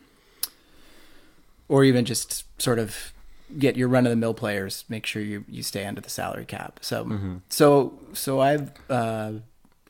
or 1.67 1.83
even 1.83 2.05
just 2.05 2.45
sort 2.61 2.79
of 2.79 3.13
get 3.57 3.77
your 3.77 3.87
run 3.87 4.05
of 4.05 4.09
the 4.09 4.15
mill 4.15 4.33
players. 4.33 4.85
Make 4.89 5.05
sure 5.05 5.21
you 5.21 5.45
you 5.47 5.63
stay 5.63 5.85
under 5.85 6.01
the 6.01 6.09
salary 6.09 6.45
cap. 6.45 6.79
So 6.81 7.05
mm-hmm. 7.05 7.35
so 7.49 7.99
so 8.13 8.39
I've 8.39 8.71
uh, 8.89 9.33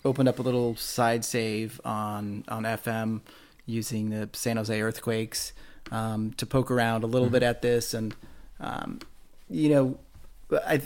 opened 0.08 0.30
up 0.30 0.39
a 0.39 0.41
little 0.41 0.76
side 0.76 1.24
save 1.24 1.80
on 1.86 2.43
on 2.48 2.63
FM 2.63 3.22
using 3.65 4.10
the 4.10 4.30
San 4.34 4.58
Jose 4.58 4.82
Earthquakes 4.82 5.54
um, 5.91 6.34
to 6.34 6.46
poke 6.46 6.72
around 6.72 7.04
a 7.04 7.08
little 7.08 7.28
mm-hmm. 7.28 7.34
bit 7.34 7.43
at 7.43 7.62
this, 7.62 7.93
and 7.93 8.15
um, 8.60 9.00
you 9.50 9.70
know, 9.70 10.00
I 10.65 10.82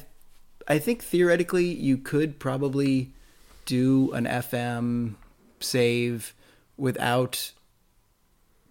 I 0.68 0.80
think 0.80 1.04
theoretically 1.04 1.66
you 1.66 1.98
could 1.98 2.40
probably 2.40 3.12
do 3.66 4.12
an 4.14 4.26
FM 4.26 5.16
save 5.60 6.34
without 6.78 7.52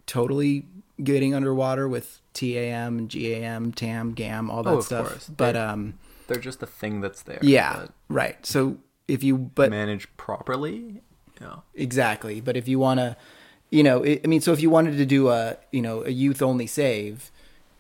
totally 0.07 0.67
getting 1.03 1.35
underwater 1.35 1.89
with 1.89 2.21
TAM, 2.35 3.07
GAM, 3.07 3.73
TAM, 3.73 4.13
GAM, 4.13 4.51
all 4.51 4.63
that 4.63 4.71
oh, 4.71 4.81
stuff. 4.81 5.09
Course. 5.09 5.29
But 5.29 5.53
they're, 5.53 5.69
um, 5.69 5.95
they're 6.27 6.41
just 6.41 6.63
a 6.63 6.67
thing 6.67 7.01
that's 7.01 7.23
there. 7.23 7.39
Yeah, 7.43 7.87
right. 8.09 8.45
So 8.45 8.79
if 9.11 9.25
you 9.25 9.37
but 9.37 9.70
manage 9.70 10.09
properly, 10.16 11.03
yeah, 11.40 11.57
exactly. 11.75 12.40
But 12.40 12.57
if 12.57 12.68
you 12.68 12.79
want 12.79 13.01
to, 13.01 13.16
you 13.70 13.83
know, 13.83 14.03
it, 14.03 14.20
I 14.25 14.27
mean, 14.27 14.40
so 14.40 14.53
if 14.53 14.61
you 14.61 14.70
wanted 14.70 14.96
to 14.96 15.07
do 15.07 15.29
a 15.29 15.57
you 15.73 15.83
know 15.83 16.05
a 16.05 16.11
youth 16.11 16.42
only 16.42 16.66
save, 16.66 17.31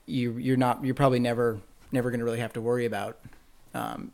you 0.06 0.36
you're 0.38 0.56
not 0.56 0.84
you're 0.84 0.94
probably 0.94 1.20
never 1.20 1.60
never 1.92 2.10
going 2.10 2.20
to 2.20 2.24
really 2.24 2.40
have 2.40 2.52
to 2.54 2.60
worry 2.60 2.84
about 2.84 3.18
um, 3.74 4.12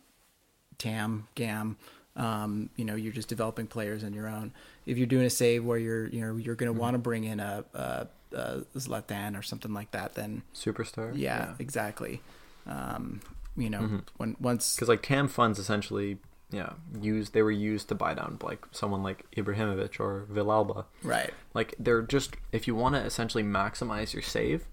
TAM, 0.79 1.29
GAM. 1.35 1.77
Um, 2.17 2.71
you 2.77 2.85
know, 2.85 2.95
you're 2.95 3.13
just 3.13 3.29
developing 3.29 3.67
players 3.67 4.03
on 4.03 4.15
your 4.15 4.27
own. 4.27 4.53
If 4.87 4.97
you're 4.97 5.07
doing 5.07 5.27
a 5.27 5.31
save 5.31 5.65
where 5.65 5.77
you're, 5.77 6.07
you 6.07 6.23
know, 6.23 6.37
you're 6.37 6.55
going 6.55 6.69
to 6.69 6.73
mm-hmm. 6.73 6.81
want 6.81 6.95
to 6.95 6.99
bring 6.99 7.25
in 7.25 7.41
a, 7.41 7.65
a 7.75 8.07
uh, 8.35 8.61
Zlatan 8.75 9.39
or 9.39 9.43
something 9.43 9.75
like 9.75 9.91
that, 9.91 10.15
then 10.15 10.43
superstar. 10.55 11.13
Yeah, 11.15 11.39
yeah. 11.39 11.55
exactly. 11.59 12.23
Um, 12.67 13.21
you 13.57 13.71
know, 13.71 13.81
mm-hmm. 13.81 13.99
when 14.17 14.37
once 14.41 14.75
because 14.75 14.89
like 14.89 15.03
TAM 15.03 15.29
funds 15.29 15.59
essentially, 15.59 16.19
yeah, 16.51 16.75
used 17.01 17.33
they 17.33 17.43
were 17.43 17.51
used 17.51 17.89
to 17.89 17.95
buy 17.95 18.15
down 18.15 18.39
like 18.43 18.65
someone 18.71 19.03
like 19.03 19.25
Ibrahimovic 19.37 19.99
or 19.99 20.27
Villalba. 20.33 20.85
Right. 21.03 21.31
Like 21.55 21.75
they're 21.79 22.03
just 22.03 22.37
if 22.53 22.67
you 22.67 22.75
want 22.75 22.95
to 22.95 23.03
essentially 23.03 23.43
maximize 23.43 24.13
your 24.13 24.23
save 24.23 24.67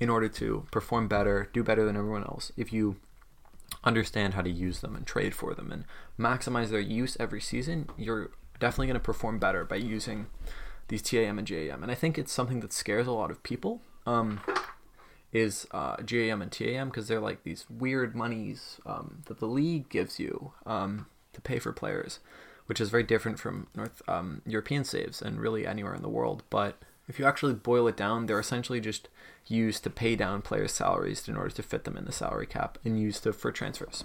in 0.00 0.08
order 0.08 0.28
to 0.28 0.66
perform 0.70 1.08
better, 1.08 1.50
do 1.52 1.62
better 1.62 1.84
than 1.84 1.96
everyone 1.96 2.24
else. 2.24 2.52
If 2.56 2.72
you 2.72 2.96
understand 3.84 4.34
how 4.34 4.42
to 4.42 4.50
use 4.50 4.80
them 4.80 4.96
and 4.96 5.06
trade 5.06 5.34
for 5.34 5.54
them 5.54 5.70
and 5.70 5.84
maximize 6.18 6.70
their 6.70 6.80
use 6.80 7.16
every 7.20 7.40
season, 7.40 7.88
you're 7.98 8.30
definitely 8.58 8.86
going 8.86 8.94
to 8.94 9.00
perform 9.00 9.38
better 9.38 9.64
by 9.64 9.76
using 9.76 10.26
these 10.88 11.02
TAM 11.02 11.38
and 11.38 11.46
GAM, 11.46 11.82
and 11.82 11.92
I 11.92 11.94
think 11.94 12.18
it's 12.18 12.32
something 12.32 12.60
that 12.60 12.72
scares 12.72 13.06
a 13.06 13.12
lot 13.12 13.30
of 13.30 13.42
people. 13.42 13.82
Um, 14.06 14.40
is 15.30 15.66
uh, 15.72 15.96
GAM 15.96 16.40
and 16.40 16.50
TAM 16.50 16.88
because 16.88 17.08
they're 17.08 17.20
like 17.20 17.42
these 17.42 17.66
weird 17.68 18.16
monies 18.16 18.80
um, 18.86 19.22
that 19.26 19.40
the 19.40 19.46
league 19.46 19.90
gives 19.90 20.18
you 20.18 20.52
um, 20.64 21.04
to 21.38 21.42
pay 21.42 21.58
for 21.58 21.72
players, 21.72 22.18
which 22.66 22.80
is 22.80 22.90
very 22.90 23.02
different 23.02 23.38
from 23.38 23.66
North 23.74 24.02
um, 24.08 24.42
European 24.46 24.84
saves 24.84 25.22
and 25.22 25.40
really 25.40 25.66
anywhere 25.66 25.94
in 25.94 26.02
the 26.02 26.08
world. 26.08 26.42
But 26.50 26.78
if 27.08 27.18
you 27.18 27.24
actually 27.24 27.54
boil 27.54 27.88
it 27.88 27.96
down, 27.96 28.26
they're 28.26 28.40
essentially 28.40 28.80
just 28.80 29.08
used 29.46 29.82
to 29.84 29.90
pay 29.90 30.14
down 30.14 30.42
players' 30.42 30.72
salaries 30.72 31.26
in 31.26 31.36
order 31.36 31.50
to 31.50 31.62
fit 31.62 31.84
them 31.84 31.96
in 31.96 32.04
the 32.04 32.12
salary 32.12 32.46
cap 32.46 32.78
and 32.84 33.00
used 33.00 33.22
to, 33.22 33.32
for 33.32 33.50
transfers. 33.50 34.04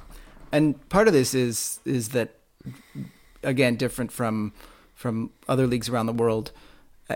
And 0.51 0.87
part 0.89 1.07
of 1.07 1.13
this 1.13 1.33
is 1.33 1.79
is 1.83 2.09
that 2.09 2.35
again 3.41 3.75
different 3.75 4.11
from 4.11 4.53
from 4.93 5.31
other 5.49 5.67
leagues 5.67 5.89
around 5.89 6.05
the 6.05 6.13
world 6.13 6.51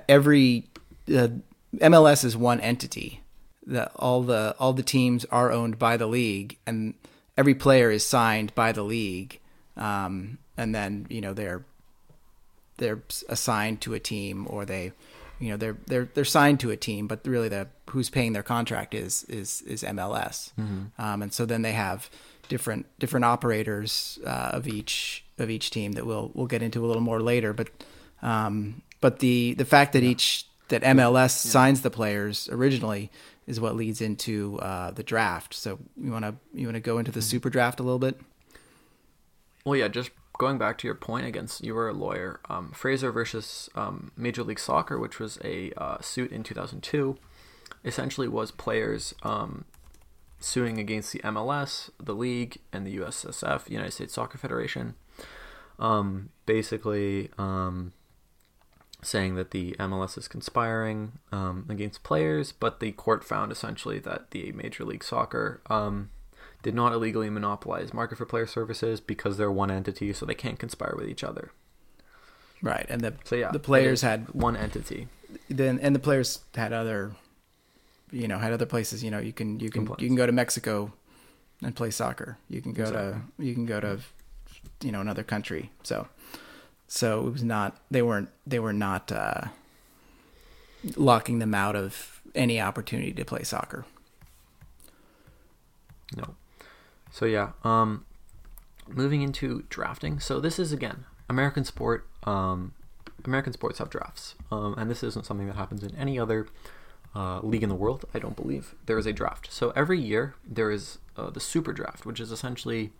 every 0.07 0.65
uh, 1.09 1.29
MLS 1.75 2.23
is 2.23 2.35
one 2.35 2.59
entity. 2.59 3.21
That 3.65 3.91
all 3.95 4.23
the 4.23 4.55
all 4.59 4.73
the 4.73 4.83
teams 4.83 5.25
are 5.25 5.51
owned 5.51 5.77
by 5.77 5.97
the 5.97 6.07
league, 6.07 6.57
and 6.65 6.93
every 7.37 7.53
player 7.53 7.91
is 7.91 8.05
signed 8.05 8.55
by 8.55 8.71
the 8.71 8.83
league. 8.83 9.39
Um, 9.77 10.39
and 10.57 10.73
then 10.73 11.05
you 11.09 11.21
know 11.21 11.33
they're 11.33 11.63
they're 12.77 13.01
assigned 13.29 13.81
to 13.81 13.93
a 13.93 13.99
team, 13.99 14.47
or 14.49 14.65
they 14.65 14.91
you 15.39 15.49
know 15.49 15.57
they're 15.57 15.77
they're 15.85 16.09
they're 16.13 16.25
signed 16.25 16.59
to 16.61 16.71
a 16.71 16.77
team, 16.77 17.07
but 17.07 17.25
really 17.25 17.49
the 17.49 17.67
who's 17.89 18.09
paying 18.09 18.33
their 18.33 18.43
contract 18.43 18.93
is 18.93 19.23
is 19.25 19.61
is 19.61 19.83
MLS, 19.83 20.51
um, 20.97 21.21
and 21.21 21.33
so 21.33 21.45
then 21.45 21.61
they 21.61 21.73
have 21.73 22.09
different 22.49 22.85
different 22.99 23.25
operators 23.25 24.19
uh, 24.25 24.51
of 24.53 24.67
each 24.67 25.23
of 25.37 25.49
each 25.49 25.69
team 25.71 25.93
that 25.93 26.05
we'll 26.05 26.31
we'll 26.33 26.47
get 26.47 26.61
into 26.61 26.83
a 26.83 26.87
little 26.87 27.01
more 27.01 27.21
later. 27.21 27.53
But 27.53 27.69
um, 28.21 28.81
but 29.01 29.19
the 29.19 29.53
the 29.53 29.65
fact 29.65 29.93
that 29.93 30.03
each 30.03 30.45
that 30.69 30.81
MLS 30.83 31.31
signs 31.31 31.81
the 31.81 31.89
players 31.89 32.49
originally 32.51 33.09
is 33.45 33.59
what 33.59 33.75
leads 33.75 34.01
into 34.01 34.59
uh, 34.59 34.91
the 34.91 35.03
draft. 35.03 35.53
So 35.53 35.79
you 35.95 36.11
want 36.11 36.25
to 36.25 36.35
you 36.53 36.67
want 36.67 36.75
to 36.75 36.81
go 36.81 36.97
into 36.97 37.11
the 37.11 37.21
super 37.21 37.49
draft 37.49 37.79
a 37.79 37.83
little 37.83 37.99
bit. 37.99 38.19
Well, 39.67 39.75
yeah, 39.75 39.89
just 39.89 40.11
going 40.37 40.57
back 40.57 40.77
to 40.77 40.87
your 40.87 40.95
point 40.95 41.25
against 41.25 41.61
you 41.61 41.75
were 41.75 41.89
a 41.89 41.93
lawyer. 41.93 42.39
Um, 42.49 42.71
Fraser 42.71 43.11
versus 43.11 43.69
um, 43.75 44.13
Major 44.15 44.41
League 44.41 44.59
Soccer, 44.59 44.97
which 44.97 45.19
was 45.19 45.37
a 45.43 45.73
uh, 45.75 45.99
suit 45.99 46.31
in 46.31 46.41
2002, 46.41 47.17
essentially 47.83 48.29
was 48.29 48.49
players 48.49 49.13
um, 49.23 49.65
suing 50.39 50.79
against 50.79 51.11
the 51.11 51.19
MLS, 51.19 51.89
the 52.01 52.15
league, 52.15 52.59
and 52.71 52.87
the 52.87 52.95
USSF, 52.95 53.69
United 53.69 53.91
States 53.91 54.13
Soccer 54.13 54.37
Federation. 54.37 54.95
Um, 55.79 56.29
basically, 56.45 57.29
um, 57.37 57.91
saying 59.03 59.35
that 59.35 59.51
the 59.51 59.73
MLS 59.73 60.17
is 60.17 60.29
conspiring 60.29 61.19
um, 61.33 61.65
against 61.67 62.03
players, 62.03 62.53
but 62.53 62.79
the 62.79 62.93
court 62.93 63.21
found 63.21 63.51
essentially 63.51 63.99
that 63.99 64.31
the 64.31 64.53
Major 64.53 64.85
League 64.85 65.03
Soccer 65.03 65.59
did 66.63 66.73
not 66.75 66.91
illegally 66.93 67.29
monopolize 67.29 67.93
market 67.93 68.17
for 68.17 68.25
player 68.25 68.47
services 68.47 68.99
because 68.99 69.37
they're 69.37 69.51
one 69.51 69.71
entity, 69.71 70.11
so 70.13 70.25
they 70.25 70.33
can't 70.35 70.59
conspire 70.59 70.95
with 70.97 71.07
each 71.07 71.23
other. 71.23 71.51
Right, 72.61 72.85
and 72.89 73.01
the 73.01 73.13
So 73.23 73.35
yeah, 73.35 73.51
the 73.51 73.59
players 73.59 74.01
had 74.01 74.29
one 74.33 74.57
entity. 74.57 75.07
then 75.49 75.79
and 75.79 75.93
the 75.95 75.99
players 75.99 76.39
had 76.55 76.73
other 76.73 77.11
you 78.11 78.27
know 78.27 78.37
had 78.39 78.51
other 78.53 78.65
places 78.65 79.03
you 79.03 79.11
know 79.11 79.19
you 79.19 79.33
can 79.33 79.59
you 79.59 79.69
can 79.69 79.81
Complaints. 79.81 80.01
you 80.01 80.07
can 80.09 80.15
go 80.15 80.25
to 80.25 80.31
Mexico 80.31 80.93
and 81.61 81.75
play 81.75 81.91
soccer 81.91 82.37
you 82.49 82.61
can 82.61 82.71
go 82.71 82.83
Exactly. 82.83 83.21
to 83.37 83.45
you 83.45 83.53
can 83.53 83.65
go 83.65 83.79
to 83.81 83.99
you 84.81 84.91
know 84.93 85.01
another 85.01 85.23
country 85.23 85.71
so 85.83 86.07
so 86.87 87.27
it 87.27 87.31
was 87.33 87.43
not 87.43 87.75
they 87.91 88.01
weren't 88.01 88.29
they 88.45 88.59
were 88.59 88.71
not 88.71 89.11
uh 89.11 89.41
locking 90.95 91.39
them 91.39 91.53
out 91.53 91.75
of 91.75 92.21
any 92.33 92.61
opportunity 92.61 93.11
to 93.11 93.25
play 93.25 93.43
soccer 93.43 93.83
No. 96.15 96.35
So 97.17 97.25
yeah, 97.25 97.53
um, 97.63 98.05
moving 98.87 99.23
into 99.23 99.63
drafting. 99.69 100.19
So 100.19 100.39
this 100.39 100.59
is 100.59 100.71
again 100.71 101.05
American 101.27 101.63
sport. 101.63 102.05
Um, 102.25 102.73
American 103.25 103.53
sports 103.53 103.79
have 103.79 103.89
drafts, 103.89 104.35
um, 104.51 104.75
and 104.77 104.87
this 104.87 105.01
isn't 105.01 105.25
something 105.25 105.47
that 105.47 105.55
happens 105.55 105.81
in 105.81 105.95
any 105.95 106.19
other 106.19 106.45
uh, 107.15 107.39
league 107.39 107.63
in 107.63 107.69
the 107.69 107.75
world. 107.75 108.05
I 108.13 108.19
don't 108.19 108.35
believe 108.35 108.75
there 108.85 108.99
is 108.99 109.07
a 109.07 109.13
draft. 109.13 109.51
So 109.51 109.71
every 109.75 109.99
year 109.99 110.35
there 110.47 110.69
is 110.69 110.99
uh, 111.17 111.31
the 111.31 111.39
super 111.39 111.73
draft, 111.73 112.05
which 112.05 112.19
is 112.19 112.31
essentially 112.31 112.91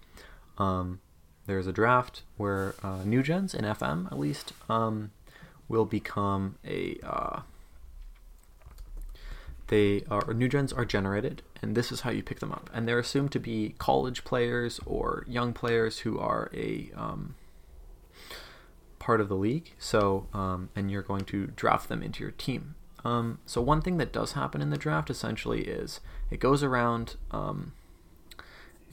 um, 0.58 1.00
there 1.46 1.60
is 1.60 1.68
a 1.68 1.72
draft 1.72 2.24
where 2.38 2.74
uh, 2.82 3.04
new 3.04 3.22
gens 3.22 3.54
in 3.54 3.66
FM 3.66 4.12
at 4.12 4.18
least 4.18 4.52
um, 4.68 5.12
will 5.70 5.86
become 5.86 6.56
a 6.66 6.98
uh, 7.04 7.42
they 9.68 10.04
are 10.10 10.34
new 10.34 10.48
gens 10.48 10.72
are 10.72 10.86
generated 10.86 11.42
and 11.62 11.76
this 11.76 11.92
is 11.92 12.02
how 12.02 12.12
you 12.12 12.24
pick 12.24 12.40
them 12.40 12.52
up. 12.52 12.70
And 12.74 12.88
they're 12.88 13.00
assumed 13.00 13.32
to 13.34 13.40
be 13.40 13.76
college 13.78 14.24
players 14.24 14.80
or 14.86 15.26
young 15.28 15.54
players 15.54 16.00
who 16.00 16.20
are 16.20 16.50
a 16.54 16.92
um, 16.96 17.36
part 19.00 19.22
of 19.22 19.30
the 19.30 19.36
league. 19.36 19.74
So 19.80 20.28
um, 20.34 20.70
and 20.76 20.90
you're 20.92 21.02
going 21.02 21.26
to 21.26 21.48
draft 21.48 21.90
them 21.90 22.02
into 22.02 22.24
your 22.24 22.32
team. 22.32 22.76
Um, 23.04 23.40
so 23.46 23.62
one 23.62 23.82
thing 23.82 23.98
that 23.98 24.12
does 24.12 24.34
happen 24.34 24.62
in 24.62 24.70
the 24.70 24.78
draft 24.78 25.10
essentially 25.10 25.62
is 25.62 26.00
it 26.30 26.40
goes 26.40 26.64
around 26.64 27.16
um, 27.32 27.74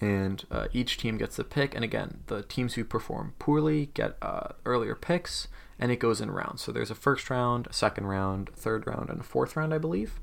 and 0.00 0.44
uh, 0.50 0.68
each 0.72 0.98
team 0.98 1.18
gets 1.18 1.38
a 1.38 1.44
pick. 1.44 1.74
And 1.74 1.84
again 1.84 2.22
the 2.26 2.42
teams 2.42 2.74
who 2.74 2.84
perform 2.84 3.34
poorly 3.38 3.90
get 3.94 4.16
uh, 4.22 4.48
earlier 4.64 4.94
picks 4.94 5.48
and 5.78 5.92
it 5.92 5.96
goes 5.96 6.20
in 6.20 6.30
rounds. 6.30 6.62
So 6.62 6.72
there's 6.72 6.90
a 6.90 6.94
first 6.94 7.30
round 7.30 7.66
a 7.68 7.72
second 7.72 8.06
round 8.06 8.48
a 8.48 8.56
third 8.56 8.86
round 8.86 9.10
and 9.10 9.20
a 9.20 9.24
fourth 9.24 9.56
round 9.56 9.74
i 9.74 9.78
believe 9.78 10.20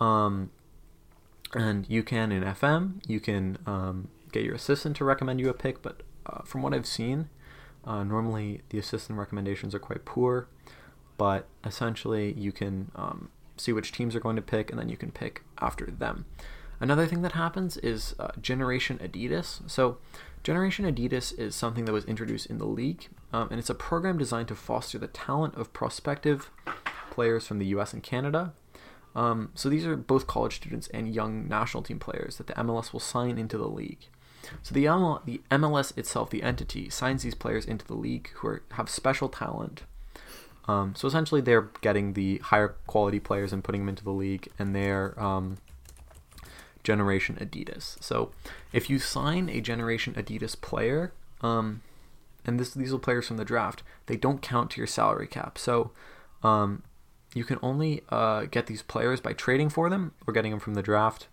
um, 0.00 0.50
and 1.54 1.88
you 1.88 2.02
can 2.02 2.32
in 2.32 2.42
FM, 2.42 3.00
you 3.06 3.20
can 3.20 3.58
um, 3.66 4.08
get 4.32 4.44
your 4.44 4.54
assistant 4.54 4.96
to 4.96 5.04
recommend 5.04 5.40
you 5.40 5.48
a 5.48 5.54
pick. 5.54 5.82
But 5.82 6.02
uh, 6.26 6.42
from 6.42 6.62
what 6.62 6.74
I've 6.74 6.86
seen, 6.86 7.28
uh, 7.84 8.04
normally 8.04 8.62
the 8.70 8.78
assistant 8.78 9.18
recommendations 9.18 9.74
are 9.74 9.78
quite 9.78 10.04
poor. 10.04 10.48
But 11.16 11.46
essentially, 11.64 12.34
you 12.34 12.52
can 12.52 12.90
um, 12.94 13.30
see 13.56 13.72
which 13.72 13.92
teams 13.92 14.14
are 14.14 14.20
going 14.20 14.36
to 14.36 14.42
pick, 14.42 14.70
and 14.70 14.78
then 14.78 14.88
you 14.88 14.96
can 14.96 15.10
pick 15.10 15.42
after 15.58 15.86
them. 15.86 16.26
Another 16.78 17.06
thing 17.06 17.22
that 17.22 17.32
happens 17.32 17.78
is 17.78 18.14
uh, 18.18 18.32
Generation 18.40 18.98
Adidas. 18.98 19.68
So, 19.70 19.96
Generation 20.42 20.84
Adidas 20.84 21.36
is 21.38 21.54
something 21.54 21.86
that 21.86 21.92
was 21.92 22.04
introduced 22.04 22.46
in 22.46 22.58
the 22.58 22.66
league, 22.66 23.08
um, 23.32 23.48
and 23.50 23.58
it's 23.58 23.70
a 23.70 23.74
program 23.74 24.18
designed 24.18 24.48
to 24.48 24.54
foster 24.54 24.98
the 24.98 25.08
talent 25.08 25.54
of 25.54 25.72
prospective 25.72 26.50
players 27.10 27.46
from 27.46 27.58
the 27.58 27.66
US 27.66 27.94
and 27.94 28.02
Canada. 28.02 28.52
Um, 29.16 29.50
so 29.54 29.70
these 29.70 29.86
are 29.86 29.96
both 29.96 30.26
college 30.26 30.56
students 30.56 30.88
and 30.88 31.12
young 31.12 31.48
national 31.48 31.82
team 31.82 31.98
players 31.98 32.36
that 32.36 32.46
the 32.46 32.52
MLS 32.52 32.92
will 32.92 33.00
sign 33.00 33.38
into 33.38 33.56
the 33.56 33.66
league. 33.66 34.06
So 34.62 34.74
the 34.74 34.84
ML, 34.84 35.24
the 35.24 35.40
MLS 35.50 35.96
itself, 35.96 36.28
the 36.28 36.42
entity, 36.42 36.90
signs 36.90 37.22
these 37.22 37.34
players 37.34 37.64
into 37.64 37.86
the 37.86 37.94
league 37.94 38.30
who 38.34 38.48
are, 38.48 38.62
have 38.72 38.90
special 38.90 39.30
talent. 39.30 39.82
Um, 40.68 40.94
so 40.94 41.08
essentially, 41.08 41.40
they're 41.40 41.70
getting 41.80 42.12
the 42.12 42.38
higher 42.38 42.76
quality 42.86 43.18
players 43.18 43.52
and 43.52 43.64
putting 43.64 43.82
them 43.82 43.88
into 43.88 44.04
the 44.04 44.10
league, 44.10 44.48
and 44.58 44.74
they're 44.74 45.18
um, 45.18 45.56
Generation 46.84 47.36
Adidas. 47.40 48.00
So 48.02 48.32
if 48.72 48.90
you 48.90 48.98
sign 48.98 49.48
a 49.48 49.60
Generation 49.60 50.14
Adidas 50.14 50.60
player, 50.60 51.12
um, 51.40 51.82
and 52.44 52.60
this 52.60 52.74
these 52.74 52.92
are 52.92 52.98
players 52.98 53.26
from 53.26 53.38
the 53.38 53.44
draft, 53.44 53.82
they 54.06 54.16
don't 54.16 54.42
count 54.42 54.72
to 54.72 54.78
your 54.78 54.86
salary 54.86 55.26
cap. 55.26 55.56
So 55.56 55.92
um, 56.42 56.82
you 57.36 57.44
can 57.44 57.58
only 57.60 58.02
uh, 58.08 58.46
get 58.46 58.66
these 58.66 58.80
players 58.80 59.20
by 59.20 59.34
trading 59.34 59.68
for 59.68 59.90
them 59.90 60.12
or 60.26 60.32
getting 60.32 60.52
them 60.52 60.58
from 60.58 60.72
the 60.72 60.82
draft. 60.82 61.28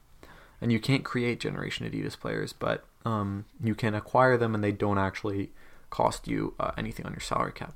And 0.59 0.69
you 0.69 0.77
can't 0.77 1.05
create 1.05 1.39
Generation 1.39 1.89
Adidas 1.89 2.19
players, 2.19 2.51
but 2.51 2.83
um, 3.05 3.45
you 3.63 3.73
can 3.73 3.95
acquire 3.95 4.35
them 4.35 4.53
and 4.53 4.61
they 4.61 4.73
don't 4.73 4.97
actually 4.97 5.51
cost 5.89 6.27
you 6.27 6.55
uh, 6.59 6.71
anything 6.77 7.05
on 7.05 7.13
your 7.13 7.21
salary 7.21 7.53
cap. 7.53 7.73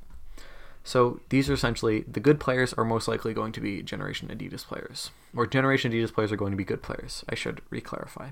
So 0.84 1.22
these 1.30 1.50
are 1.50 1.54
essentially 1.54 2.02
the 2.02 2.20
good 2.20 2.38
players 2.38 2.74
are 2.74 2.84
most 2.84 3.08
likely 3.08 3.34
going 3.34 3.54
to 3.54 3.62
be 3.62 3.82
Generation 3.82 4.28
Adidas 4.28 4.66
players, 4.66 5.12
or 5.34 5.48
Generation 5.48 5.94
Adidas 5.94 6.14
players 6.14 6.32
are 6.32 6.38
going 6.38 6.52
to 6.52 6.58
be 6.58 6.66
good 6.66 6.82
players. 6.82 7.24
I 7.30 7.36
should 7.36 7.62
reclarify. 7.72 8.32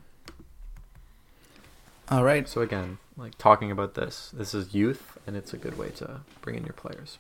all 2.10 2.24
right 2.26 2.48
So 2.50 2.62
again, 2.62 2.98
like 3.16 3.38
talking 3.38 3.72
about 3.72 3.94
this, 3.94 4.32
this 4.34 4.54
is 4.54 4.74
youth, 4.74 5.18
and 5.26 5.38
it's 5.38 5.54
a 5.54 5.58
good 5.58 5.78
way 5.78 5.90
to 5.92 6.22
bring 6.42 6.56
in 6.56 6.64
your 6.64 6.74
players. 6.74 7.18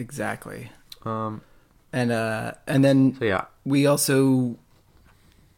Exactly 0.00 0.70
Um, 1.04 1.40
and 1.92 2.10
uh 2.12 2.52
and 2.66 2.84
then 2.84 3.14
so 3.18 3.24
yeah, 3.24 3.44
we 3.64 3.86
also 3.86 4.56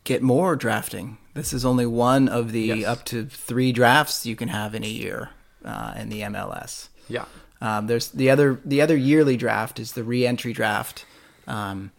get 0.05 0.20
more 0.22 0.57
drafting. 0.57 1.16
This 1.35 1.52
is 1.52 1.64
only 1.64 1.87
one 1.87 2.28
of 2.28 2.52
the 2.52 2.61
Yes. 2.83 2.87
up 2.87 3.05
to 3.07 3.24
three 3.26 3.72
drafts 3.72 4.26
you 4.26 4.37
can 4.37 4.48
have 4.48 4.74
in 4.74 4.83
a 4.85 4.88
year 4.88 5.31
uh, 5.64 5.94
in 5.96 6.09
the 6.11 6.20
MLS. 6.22 6.88
yeah, 7.09 7.24
Um, 7.61 7.87
there's 7.87 8.09
the 8.09 8.28
other 8.31 8.59
the 8.64 8.81
other 8.83 8.96
yearly 8.96 9.37
draft 9.37 9.78
is 9.78 9.92
the 9.92 10.02
re-entry 10.05 10.52
draft, 10.52 11.07
um, 11.46 11.90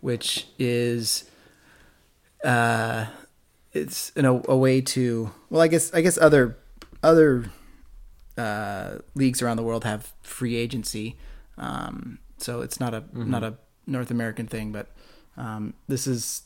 which 0.00 0.46
is 0.58 1.24
uh, 2.44 3.06
it's 3.72 4.10
in 4.16 4.24
a, 4.24 4.34
a 4.48 4.56
way 4.56 4.80
to 4.80 5.30
well, 5.50 5.62
I 5.62 5.68
guess 5.68 5.92
I 5.94 6.00
guess 6.02 6.18
other 6.18 6.56
other 7.02 7.50
uh, 8.36 8.98
leagues 9.14 9.40
around 9.42 9.56
the 9.58 9.62
world 9.62 9.84
have 9.84 10.12
free 10.22 10.56
agency, 10.56 11.16
um, 11.58 12.18
so 12.38 12.60
it's 12.60 12.80
not 12.80 12.94
a 12.94 13.04
not 13.14 13.42
a 13.42 13.54
North 13.86 14.10
American 14.10 14.46
thing, 14.46 14.72
but 14.72 14.88
um, 15.36 15.74
this 15.88 16.06
is 16.06 16.42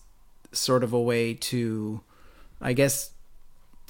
sort 0.52 0.84
of 0.84 0.92
a 0.92 1.00
way 1.00 1.34
to, 1.34 2.00
I 2.60 2.72
guess, 2.72 3.10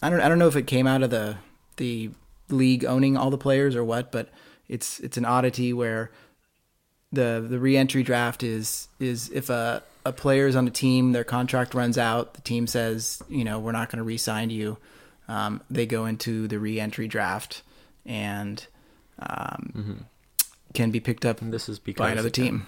I 0.03 0.11
don't 0.11 0.21
I 0.21 0.29
don't 0.29 0.39
know 0.39 0.49
if 0.49 0.57
it 0.57 0.67
came 0.67 0.87
out 0.87 1.03
of 1.03 1.11
the 1.11 1.37
the 1.77 2.11
league 2.49 2.85
owning 2.85 3.17
all 3.17 3.31
the 3.31 3.39
players 3.39 3.75
or 3.77 3.85
what, 3.85 4.13
but 4.13 4.31
it's 4.69 5.01
it's 5.01 5.17
an 5.17 5.25
oddity 5.25 5.73
where 5.73 6.11
the 7.13 7.45
the 7.49 7.59
reentry 7.59 8.03
draft 8.03 8.43
is 8.43 8.89
is 8.99 9.31
if 9.31 9.49
a 9.51 9.83
a 10.05 10.13
player 10.13 10.47
is 10.47 10.55
on 10.55 10.67
a 10.69 10.71
team, 10.71 11.13
their 11.13 11.25
contract 11.25 11.75
runs 11.75 11.99
out, 11.99 12.35
the 12.35 12.41
team 12.41 12.69
says, 12.69 13.21
you 13.29 13.43
know, 13.43 13.59
we're 13.59 13.73
not 13.73 13.91
going 13.91 13.99
to 13.99 14.05
re-sign 14.05 14.51
you. 14.51 14.79
Um, 15.27 15.61
they 15.69 15.85
go 15.85 16.07
into 16.07 16.47
the 16.47 16.61
reentry 16.61 17.09
draft 17.09 17.63
and 18.05 18.65
um, 19.19 20.07
can 20.77 20.91
be 20.91 21.01
picked 21.01 21.25
up 21.25 21.41
and 21.41 21.53
this 21.53 21.69
is 21.69 21.79
because 21.79 21.99
by 21.99 22.11
another 22.11 22.29
again, 22.29 22.45
team. 22.45 22.67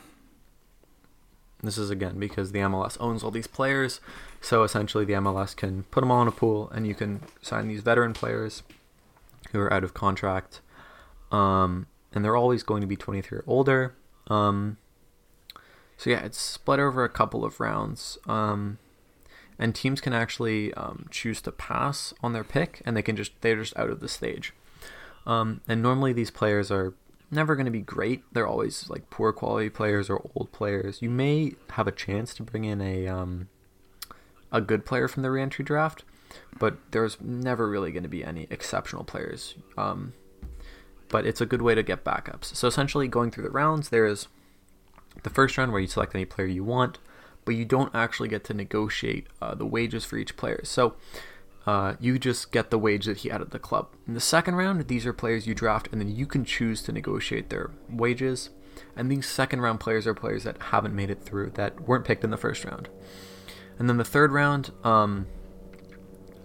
This 1.63 1.77
is 1.77 1.91
again 1.91 2.19
because 2.19 2.53
the 2.53 2.61
MLS 2.61 2.97
owns 3.01 3.25
all 3.25 3.31
these 3.31 3.47
players, 3.47 4.01
so 4.41 4.63
essentially 4.63 5.05
the 5.05 5.15
MLS 5.15 5.55
can 5.55 5.83
put 5.85 6.01
them 6.01 6.11
all 6.11 6.23
in 6.23 6.29
a 6.29 6.33
pool, 6.33 6.71
and 6.71 6.87
you 6.87 6.95
can 6.95 7.21
sign 7.43 7.67
these 7.67 7.81
veteran 7.81 8.13
players 8.13 8.63
who 9.51 9.59
are 9.59 9.73
out 9.73 9.83
of 9.83 9.93
contract, 9.93 10.61
um, 11.33 11.87
and 12.13 12.25
they're 12.25 12.37
always 12.37 12.63
going 12.63 12.81
to 12.81 12.87
be 12.87 12.97
23 12.97 13.39
or 13.39 13.45
older. 13.47 13.95
Um, 14.29 14.77
so 15.97 16.11
yeah, 16.11 16.25
it's 16.25 16.41
split 16.41 16.79
over 16.79 17.03
a 17.03 17.09
couple 17.09 17.45
of 17.45 17.59
rounds. 17.59 18.19
Um, 18.27 18.79
and 19.59 19.75
teams 19.75 20.01
can 20.01 20.13
actually 20.13 20.73
um, 20.75 21.07
choose 21.11 21.41
to 21.43 21.51
pass 21.51 22.15
on 22.23 22.33
their 22.33 22.45
pick, 22.45 22.81
and 22.87 22.97
they 22.97 23.03
can 23.03 23.17
just 23.17 23.33
they're 23.41 23.57
just 23.57 23.77
out 23.77 23.91
of 23.91 23.99
the 23.99 24.09
stage. 24.09 24.53
Um, 25.27 25.61
and 25.67 25.83
normally 25.83 26.13
these 26.13 26.31
players 26.31 26.71
are 26.71 26.95
never 27.31 27.55
going 27.55 27.67
to 27.67 27.71
be 27.73 27.81
great. 27.81 28.23
They're 28.33 28.47
always 28.47 28.89
like 28.89 29.11
poor 29.11 29.33
quality 29.33 29.69
players 29.71 30.09
or 30.09 30.31
old 30.35 30.53
players. 30.53 31.03
You 31.03 31.11
may 31.11 31.55
have 31.71 31.87
a 31.87 31.93
chance 31.93 32.35
to 32.35 32.43
bring 32.43 32.65
in 32.65 32.81
a 32.81 33.07
um, 33.07 33.49
a 34.51 34.61
good 34.61 34.85
player 34.85 35.09
from 35.09 35.23
the 35.23 35.31
reentry 35.31 35.65
draft, 35.65 36.05
but 36.59 36.79
there's 36.91 37.21
never 37.21 37.69
really 37.69 37.93
going 37.93 38.03
to 38.03 38.09
be 38.09 38.25
any 38.25 38.47
exceptional 38.51 39.05
players. 39.05 39.55
Um, 39.77 40.15
but 41.09 41.27
it's 41.27 41.41
a 41.41 41.47
good 41.47 41.63
way 41.63 41.75
to 41.75 41.83
get 41.83 42.05
backups. 42.05 42.55
So 42.55 42.69
essentially, 42.69 43.09
going 43.09 43.31
through 43.31 43.45
the 43.45 43.51
rounds, 43.51 43.89
there 43.89 44.07
is 44.07 44.29
the 45.23 45.31
first 45.31 45.57
round 45.59 45.73
where 45.73 45.81
you 45.81 45.87
select 45.87 46.15
any 46.15 46.25
player 46.25 46.47
you 46.47 46.65
want, 46.65 46.99
but 47.45 47.55
you 47.55 47.65
don't 47.65 47.95
actually 47.95 48.29
get 48.29 48.45
to 48.45 48.55
negotiate 48.55 49.27
uh, 49.41 49.55
the 49.55 49.67
wages 49.67 50.05
for 50.05 50.17
each 50.17 50.37
player. 50.37 50.61
So 50.65 50.97
uh, 51.69 51.97
you 52.01 52.19
just 52.19 52.51
get 52.51 52.71
the 52.71 52.79
wage 52.79 53.05
that 53.05 53.19
he 53.19 53.29
had 53.29 53.43
at 53.43 53.51
the 53.51 53.59
club. 53.59 53.89
In 54.07 54.15
the 54.15 54.21
second 54.21 54.55
round, 54.55 54.89
these 54.89 55.05
are 55.05 55.13
players 55.13 55.47
you 55.47 55.55
draft, 55.55 55.87
and 55.93 56.01
then 56.01 56.09
you 56.09 56.25
can 56.25 56.43
choose 56.43 56.81
to 56.81 56.93
negotiate 56.93 57.51
their 57.51 57.71
wages. 57.91 58.49
And 58.97 59.13
these 59.13 59.29
second 59.29 59.61
round 59.61 59.79
players 59.79 60.07
are 60.07 60.15
players 60.15 60.45
that 60.45 60.57
haven't 60.59 60.95
made 60.95 61.11
it 61.11 61.23
through, 61.23 61.51
that 61.57 61.79
weren't 61.87 62.07
picked 62.07 62.25
in 62.25 62.31
the 62.31 62.39
first 62.39 62.65
round. 62.65 62.89
And 63.79 63.87
then 63.87 63.99
the 63.99 64.05
third 64.05 64.33
round, 64.33 64.71
um, 64.83 65.27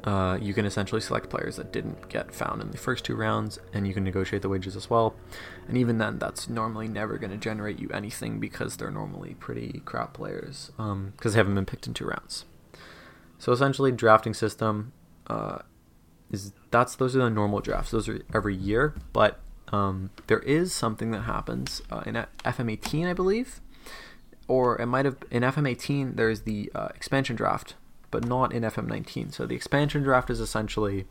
uh, 0.04 0.38
you 0.42 0.54
can 0.54 0.66
essentially 0.66 1.00
select 1.00 1.30
players 1.30 1.56
that 1.56 1.72
didn't 1.72 2.10
get 2.10 2.36
found 2.36 2.62
in 2.62 2.72
the 2.72 2.78
first 2.78 3.06
two 3.06 3.16
rounds, 3.16 3.60
and 3.72 3.88
you 3.88 3.94
can 3.94 4.04
negotiate 4.04 4.42
the 4.42 4.50
wages 4.50 4.76
as 4.76 4.90
well. 4.90 5.16
And 5.70 5.78
even 5.78 6.00
then, 6.00 6.20
that's 6.20 6.50
normally 6.50 6.90
never 6.90 7.18
going 7.18 7.32
to 7.32 7.38
generate 7.38 7.80
you 7.80 7.88
anything 7.94 8.42
because 8.42 8.76
they're 8.76 8.92
normally 8.92 9.36
pretty 9.36 9.84
crap 9.86 10.16
players 10.16 10.72
because 10.76 10.92
um, 10.92 11.14
they 11.22 11.32
haven't 11.32 11.56
been 11.56 11.66
picked 11.66 11.88
in 11.88 11.94
two 11.94 12.08
rounds. 12.08 12.44
So 13.40 13.54
essentially, 13.54 13.94
drafting 13.94 14.34
system 14.34 14.92
uh, 15.28 15.60
is 16.32 16.54
that's 16.72 16.96
those 16.96 17.16
are 17.16 17.20
the 17.20 17.30
normal 17.30 17.60
drafts. 17.60 17.92
Those 17.92 18.10
are 18.10 18.22
every 18.34 18.56
year, 18.56 18.96
but 19.12 19.40
um, 19.72 20.10
there 20.28 20.40
is 20.40 20.74
something 20.74 21.12
that 21.12 21.22
happens 21.22 21.82
uh, 21.92 22.04
in 22.06 22.16
FM18, 22.44 23.10
I 23.10 23.14
believe, 23.14 23.62
or 24.48 24.80
it 24.82 24.86
might 24.88 25.06
have 25.06 25.18
in 25.32 25.44
FM18. 25.44 26.16
There's 26.16 26.42
the 26.42 26.72
uh, 26.76 26.90
expansion 26.96 27.36
draft 27.36 27.76
but 28.14 28.28
not 28.28 28.54
in 28.54 28.62
FM19. 28.62 29.34
So 29.34 29.48
the 29.48 29.56
expansion 29.56 30.04
draft 30.04 30.30
is 30.30 30.40
essentially 30.40 31.08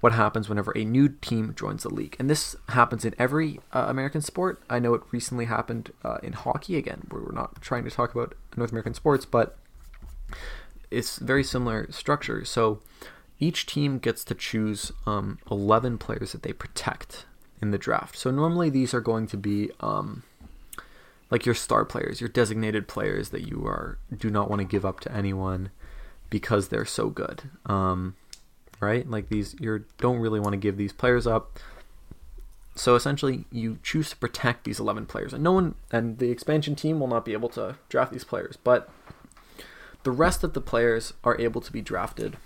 what 0.00 0.12
happens 0.12 0.48
whenever 0.48 0.76
a 0.76 0.84
new 0.84 1.08
team 1.08 1.54
joins 1.56 1.84
the 1.84 1.88
league. 1.88 2.16
And 2.18 2.28
this 2.28 2.56
happens 2.70 3.04
in 3.04 3.14
every 3.16 3.60
uh, 3.72 3.86
American 3.88 4.20
sport. 4.20 4.60
I 4.68 4.80
know 4.80 4.92
it 4.94 5.02
recently 5.12 5.44
happened 5.44 5.92
uh, 6.02 6.18
in 6.24 6.32
hockey 6.32 6.76
again, 6.76 7.06
where 7.10 7.22
we're 7.22 7.30
not 7.30 7.62
trying 7.62 7.84
to 7.84 7.90
talk 7.90 8.12
about 8.12 8.34
North 8.56 8.72
American 8.72 8.92
sports, 8.92 9.24
but 9.24 9.56
it's 10.90 11.18
very 11.18 11.44
similar 11.44 11.86
structure. 11.92 12.44
So 12.44 12.80
each 13.38 13.66
team 13.66 13.98
gets 13.98 14.24
to 14.24 14.34
choose 14.34 14.92
um, 15.06 15.38
11 15.50 15.98
players 15.98 16.32
that 16.32 16.42
they 16.42 16.52
protect 16.52 17.26
in 17.60 17.70
the 17.70 17.78
draft. 17.78 18.16
So 18.16 18.30
normally 18.30 18.70
these 18.70 18.94
are 18.94 19.00
going 19.00 19.26
to 19.28 19.36
be 19.36 19.70
um, 19.80 20.22
like 21.30 21.44
your 21.44 21.54
star 21.54 21.84
players, 21.84 22.20
your 22.20 22.28
designated 22.28 22.88
players 22.88 23.30
that 23.30 23.46
you 23.46 23.66
are 23.66 23.98
do 24.16 24.30
not 24.30 24.48
want 24.48 24.60
to 24.60 24.64
give 24.64 24.84
up 24.84 25.00
to 25.00 25.12
anyone 25.12 25.70
because 26.30 26.68
they're 26.68 26.84
so 26.84 27.08
good. 27.08 27.42
Um, 27.66 28.16
right? 28.80 29.08
Like 29.08 29.28
these, 29.28 29.54
you 29.60 29.84
don't 29.98 30.18
really 30.18 30.40
want 30.40 30.52
to 30.52 30.58
give 30.58 30.76
these 30.76 30.92
players 30.92 31.26
up. 31.26 31.58
So 32.74 32.94
essentially, 32.94 33.46
you 33.50 33.78
choose 33.82 34.10
to 34.10 34.16
protect 34.16 34.64
these 34.64 34.78
11 34.78 35.06
players, 35.06 35.32
and 35.32 35.42
no 35.42 35.52
one, 35.52 35.76
and 35.90 36.18
the 36.18 36.30
expansion 36.30 36.74
team 36.74 37.00
will 37.00 37.06
not 37.06 37.24
be 37.24 37.32
able 37.32 37.48
to 37.50 37.76
draft 37.88 38.12
these 38.12 38.24
players, 38.24 38.58
but 38.62 38.90
the 40.02 40.10
rest 40.10 40.44
of 40.44 40.52
the 40.52 40.60
players 40.60 41.14
are 41.24 41.40
able 41.40 41.62
to 41.62 41.72
be 41.72 41.80
drafted 41.80 42.36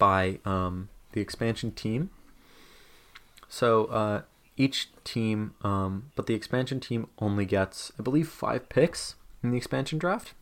by 0.00 0.40
um, 0.44 0.88
the 1.12 1.20
expansion 1.20 1.70
team. 1.70 2.10
So 3.48 3.84
uh, 3.84 4.22
each 4.56 4.88
team, 5.04 5.54
um, 5.62 6.10
but 6.16 6.26
the 6.26 6.34
expansion 6.34 6.80
team 6.80 7.06
only 7.20 7.44
gets, 7.44 7.92
I 7.98 8.02
believe, 8.02 8.28
five 8.28 8.68
picks 8.68 9.14
in 9.44 9.52
the 9.52 9.56
expansion 9.56 9.98
draft. 9.98 10.34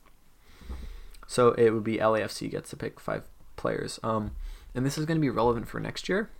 So 1.26 1.50
it 1.52 1.70
would 1.70 1.84
be 1.84 1.98
LAFC 1.98 2.50
gets 2.50 2.70
to 2.70 2.76
pick 2.76 2.98
five 2.98 3.24
players. 3.56 4.00
Um, 4.02 4.30
and 4.74 4.86
this 4.86 4.96
is 4.96 5.04
going 5.04 5.18
to 5.18 5.20
be 5.20 5.28
relevant 5.28 5.68
for 5.68 5.78
next 5.78 6.08
year 6.08 6.30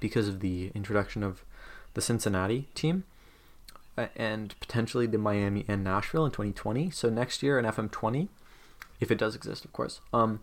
because 0.00 0.28
of 0.28 0.40
the 0.40 0.70
introduction 0.74 1.22
of 1.22 1.42
the 1.94 2.02
Cincinnati 2.02 2.68
team 2.74 3.04
and 4.14 4.54
potentially 4.60 5.06
the 5.06 5.16
Miami 5.16 5.64
and 5.66 5.82
Nashville 5.82 6.26
in 6.26 6.32
2020. 6.32 6.90
So 6.90 7.08
next 7.08 7.42
year 7.42 7.58
in 7.58 7.64
FM20, 7.64 8.28
if 9.00 9.10
it 9.10 9.18
does 9.18 9.34
exist, 9.34 9.64
of 9.64 9.72
course, 9.72 10.00
um, 10.12 10.40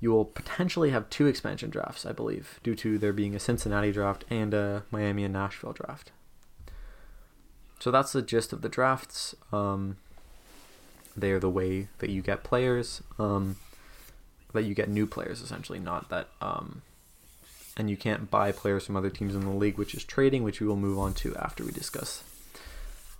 you 0.00 0.10
will 0.10 0.24
potentially 0.24 0.90
have 0.90 1.08
two 1.08 1.26
expansion 1.26 1.70
drafts, 1.70 2.04
I 2.04 2.12
believe, 2.12 2.60
due 2.62 2.74
to 2.76 2.98
there 2.98 3.12
being 3.12 3.34
a 3.34 3.40
Cincinnati 3.40 3.92
draft 3.92 4.24
and 4.28 4.52
a 4.52 4.84
Miami 4.90 5.24
and 5.24 5.32
Nashville 5.32 5.72
draft. 5.72 6.12
So 7.78 7.90
that's 7.90 8.12
the 8.12 8.22
gist 8.22 8.52
of 8.52 8.62
the 8.62 8.68
drafts. 8.68 9.34
Um, 9.52 9.96
they 11.16 11.30
are 11.30 11.38
the 11.38 11.50
way 11.50 11.88
that 11.98 12.10
you 12.10 12.22
get 12.22 12.44
players, 12.44 13.02
um, 13.18 13.56
that 14.52 14.64
you 14.64 14.74
get 14.74 14.88
new 14.88 15.06
players 15.06 15.40
essentially, 15.40 15.78
not 15.78 16.08
that. 16.10 16.28
Um, 16.40 16.82
and 17.76 17.90
you 17.90 17.96
can't 17.96 18.30
buy 18.30 18.52
players 18.52 18.86
from 18.86 18.96
other 18.96 19.10
teams 19.10 19.34
in 19.34 19.42
the 19.42 19.50
league, 19.50 19.76
which 19.76 19.94
is 19.94 20.04
trading, 20.04 20.42
which 20.42 20.60
we 20.60 20.66
will 20.66 20.76
move 20.76 20.98
on 20.98 21.12
to 21.14 21.36
after 21.36 21.62
we 21.64 21.72
discuss. 21.72 22.24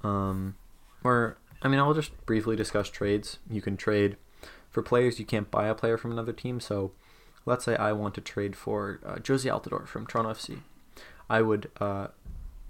Um, 0.03 0.57
or 1.05 1.37
I 1.63 1.69
mean, 1.69 1.79
I'll 1.79 1.95
just 1.95 2.27
briefly 2.27 2.57
discuss 2.57 2.89
trades. 2.89 3.39
You 3.51 3.61
can 3.61 3.77
trade 3.77 4.17
for 4.77 4.83
players. 4.83 5.19
You 5.19 5.25
can't 5.25 5.51
buy 5.51 5.69
a 5.69 5.75
player 5.75 5.97
from 5.97 6.13
another 6.13 6.35
team. 6.35 6.61
So, 6.61 6.93
let's 7.47 7.65
say 7.65 7.77
I 7.77 7.93
want 7.93 8.15
to 8.17 8.21
trade 8.21 8.55
for 8.55 9.01
uh, 9.07 9.15
Jozy 9.15 9.51
Altidore 9.51 9.87
from 9.87 10.07
Toronto 10.07 10.33
FC. 10.33 10.59
I 11.31 11.41
would. 11.41 11.71
Uh, 11.81 12.09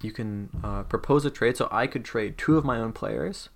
you 0.03 0.13
can 0.13 0.51
uh, 0.63 0.85
propose 0.85 1.25
a 1.25 1.31
trade. 1.31 1.57
So 1.57 1.69
I 1.73 1.89
could 1.89 2.05
trade 2.05 2.39
two 2.39 2.57
of 2.57 2.65
my 2.65 2.79
own 2.79 2.93
players 2.93 3.49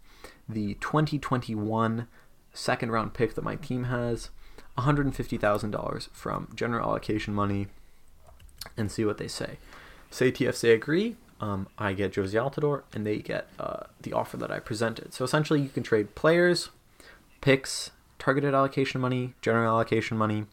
the 0.49 0.75
2021 0.81 2.09
second 2.53 2.91
round 2.91 3.15
pick 3.15 3.35
that 3.35 3.45
my 3.45 3.55
team 3.57 3.85
has, 3.85 4.31
$150,000 4.77 6.11
from 6.11 6.49
general 6.55 6.89
allocation 6.89 7.33
money, 7.33 7.69
and 8.77 8.91
see 8.91 9.05
what 9.05 9.19
they 9.19 9.29
say. 9.29 9.59
Say 10.11 10.33
TFC 10.33 10.75
agree, 10.75 11.15
um, 11.41 11.69
I 11.79 11.93
get 11.93 12.13
Jozy 12.13 12.35
Altidore, 12.35 12.83
and 12.93 13.07
they 13.07 13.19
get 13.19 13.47
uh, 13.61 13.85
the 14.01 14.13
offer 14.13 14.37
that 14.39 14.51
I 14.51 14.59
presented. 14.59 15.15
So 15.15 15.25
essentially, 15.25 15.61
you 15.61 15.69
can 15.69 15.85
trade 15.85 16.15
players, 16.17 16.71
picks, 17.41 17.93
targeted 18.21 18.55
allocation 18.55 19.01
money, 19.01 19.35
general 19.43 19.67
allocation 19.67 20.17
money, 20.17 20.45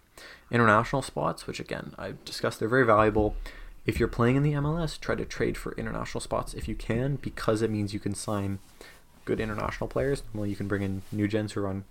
international 0.49 1.03
spots, 1.03 1.45
which 1.45 1.59
again, 1.59 1.93
I've 1.99 2.23
discussed, 2.25 2.59
they're 2.59 2.67
very 2.67 2.85
valuable. 2.85 3.35
If 3.85 3.99
you're 3.99 4.07
playing 4.07 4.37
in 4.37 4.43
the 4.43 4.53
MLS, 4.53 4.99
try 4.99 5.13
to 5.13 5.25
trade 5.25 5.57
for 5.57 5.73
international 5.73 6.21
spots 6.21 6.55
if 6.55 6.67
you 6.67 6.73
can, 6.73 7.17
because 7.17 7.61
it 7.61 7.69
means 7.69 7.93
you 7.93 7.99
can 7.99 8.15
sign 8.15 8.57
good 9.25 9.39
international 9.39 9.87
players. 9.87 10.23
Normally, 10.33 10.49
you 10.49 10.55
can 10.55 10.67
bring 10.67 10.81
in 10.81 11.03
new 11.11 11.27
gens 11.27 11.53
who 11.53 11.61
are 11.61 11.67
on 11.67 11.83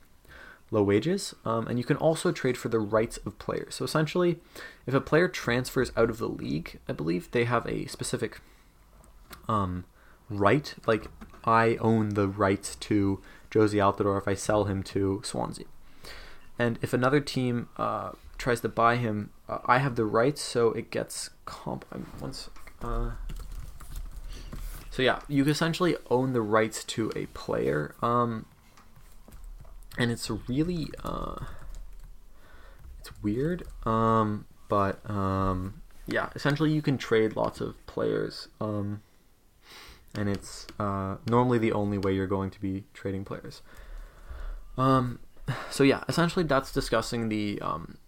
low 0.71 0.83
wages, 0.83 1.35
um, 1.45 1.69
and 1.69 1.79
you 1.79 1.85
can 1.85 1.97
also 1.97 2.33
trade 2.33 2.59
for 2.59 2.69
the 2.69 2.81
rights 2.81 3.19
of 3.19 3.39
players. 3.39 3.77
So 3.77 3.85
essentially, 3.85 4.41
if 4.87 4.95
a 4.95 5.01
player 5.01 5.29
transfers 5.29 5.93
out 5.97 6.11
of 6.11 6.19
the 6.19 6.29
league, 6.29 6.81
I 6.89 6.93
believe 6.93 7.31
they 7.31 7.45
have 7.45 7.67
a 7.67 7.87
specific 7.87 8.41
um, 9.49 9.85
right. 10.29 10.75
Like 10.87 11.07
I 11.45 11.77
own 11.77 12.11
the 12.11 12.29
rights 12.29 12.77
to 12.77 13.21
Jozy 13.57 13.79
Altidore 13.79 14.19
if 14.19 14.29
I 14.29 14.35
sell 14.35 14.65
him 14.65 14.83
to 14.85 15.23
Swansea, 15.25 15.67
and 16.59 16.79
if 16.83 16.93
another 16.93 17.21
team 17.21 17.69
uh, 17.77 18.13
tries 18.39 18.61
to 18.61 18.69
buy 18.69 18.97
him, 18.97 19.31
uh, 19.49 19.59
I 19.67 19.79
have 19.79 19.97
the 19.97 20.05
rights, 20.05 20.43
so 20.43 20.73
it 20.73 20.91
gets 20.91 21.31
comp. 21.47 21.85
Once. 22.21 22.51
Uh, 22.83 23.13
so 24.91 25.03
yeah, 25.03 25.21
you 25.29 25.45
essentially 25.45 25.97
own 26.11 26.33
the 26.33 26.41
rights 26.41 26.85
to 26.85 27.13
a 27.17 27.27
player, 27.27 27.95
um, 28.03 28.47
and 29.99 30.11
it's 30.11 30.31
really 30.49 30.89
uh, 31.05 31.37
it's 33.01 33.11
weird, 33.23 33.65
um, 33.87 34.47
but 34.69 35.09
um, 35.11 35.83
yeah, 36.07 36.31
essentially 36.35 36.73
you 36.73 36.83
can 36.83 36.99
trade 36.99 37.37
lots 37.37 37.61
of 37.61 37.75
players, 37.87 38.49
um, 38.61 39.03
and 40.17 40.29
it's 40.29 40.67
uh, 40.79 41.17
normally 41.29 41.59
the 41.59 41.73
only 41.73 41.99
way 41.99 42.15
you're 42.15 42.27
going 42.27 42.51
to 42.51 42.61
be 42.61 42.85
trading 42.95 43.25
players. 43.25 43.63
Um, 44.79 45.21
so 45.71 45.85
yeah, 45.85 46.05
essentially 46.09 46.45
that's 46.45 46.73
discussing 46.73 47.29
the 47.29 47.61
um, 47.61 47.99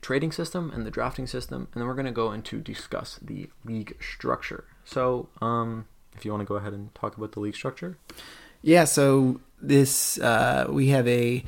trading 0.00 0.32
system 0.32 0.70
and 0.74 0.86
the 0.86 0.90
drafting 0.90 1.26
system, 1.26 1.68
and 1.72 1.80
then 1.80 1.88
we're 1.88 1.94
going 1.94 2.06
to 2.06 2.12
go 2.12 2.32
into 2.32 2.60
discuss 2.60 3.18
the 3.20 3.48
league 3.64 3.96
structure. 4.00 4.64
So 4.84 5.28
um 5.40 5.86
if 6.16 6.24
you 6.24 6.30
want 6.30 6.40
to 6.42 6.46
go 6.46 6.56
ahead 6.56 6.72
and 6.72 6.94
talk 6.94 7.16
about 7.16 7.32
the 7.32 7.40
league 7.40 7.54
structure. 7.54 7.96
Yeah, 8.62 8.84
so 8.84 9.40
this 9.60 10.18
uh, 10.18 10.66
we 10.68 10.88
have 10.88 11.06
a 11.08 11.44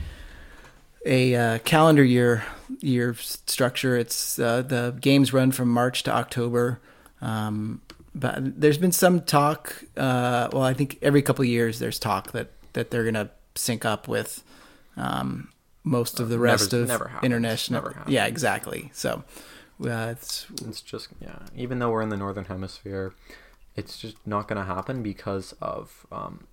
a 1.04 1.34
uh, 1.34 1.58
calendar 1.60 2.04
year 2.04 2.44
year 2.80 3.14
structure. 3.14 3.96
It's 3.96 4.38
uh, 4.38 4.62
the 4.62 4.96
games 5.00 5.32
run 5.32 5.52
from 5.52 5.68
March 5.70 6.02
to 6.04 6.14
October. 6.14 6.80
Um, 7.20 7.80
but 8.18 8.60
there's 8.60 8.78
been 8.78 8.92
some 8.92 9.20
talk. 9.20 9.84
Uh, 9.96 10.48
well, 10.52 10.62
I 10.62 10.72
think 10.74 10.98
every 11.02 11.22
couple 11.22 11.42
of 11.42 11.48
years 11.48 11.78
there's 11.78 11.98
talk 11.98 12.32
that 12.32 12.50
that 12.72 12.90
they're 12.90 13.04
gonna 13.04 13.30
sync 13.54 13.84
up 13.84 14.08
with 14.08 14.42
um, 14.96 15.48
most 15.84 16.18
of 16.20 16.28
the 16.28 16.38
rest 16.38 16.72
Never- 16.72 16.82
of 16.82 16.88
never 16.88 17.12
international. 17.22 17.92
Yeah, 18.08 18.26
exactly. 18.26 18.90
So 18.94 19.22
uh, 19.84 20.08
it's 20.12 20.46
It's 20.66 20.80
just 20.80 21.08
yeah. 21.20 21.40
Even 21.54 21.78
though 21.78 21.90
we're 21.90 22.02
in 22.02 22.08
the 22.08 22.16
northern 22.16 22.46
hemisphere, 22.46 23.12
it's 23.76 23.98
just 23.98 24.16
not 24.26 24.48
going 24.48 24.58
to 24.58 24.64
happen 24.74 25.02
because 25.02 25.52
of 25.60 26.06
um, 26.10 26.46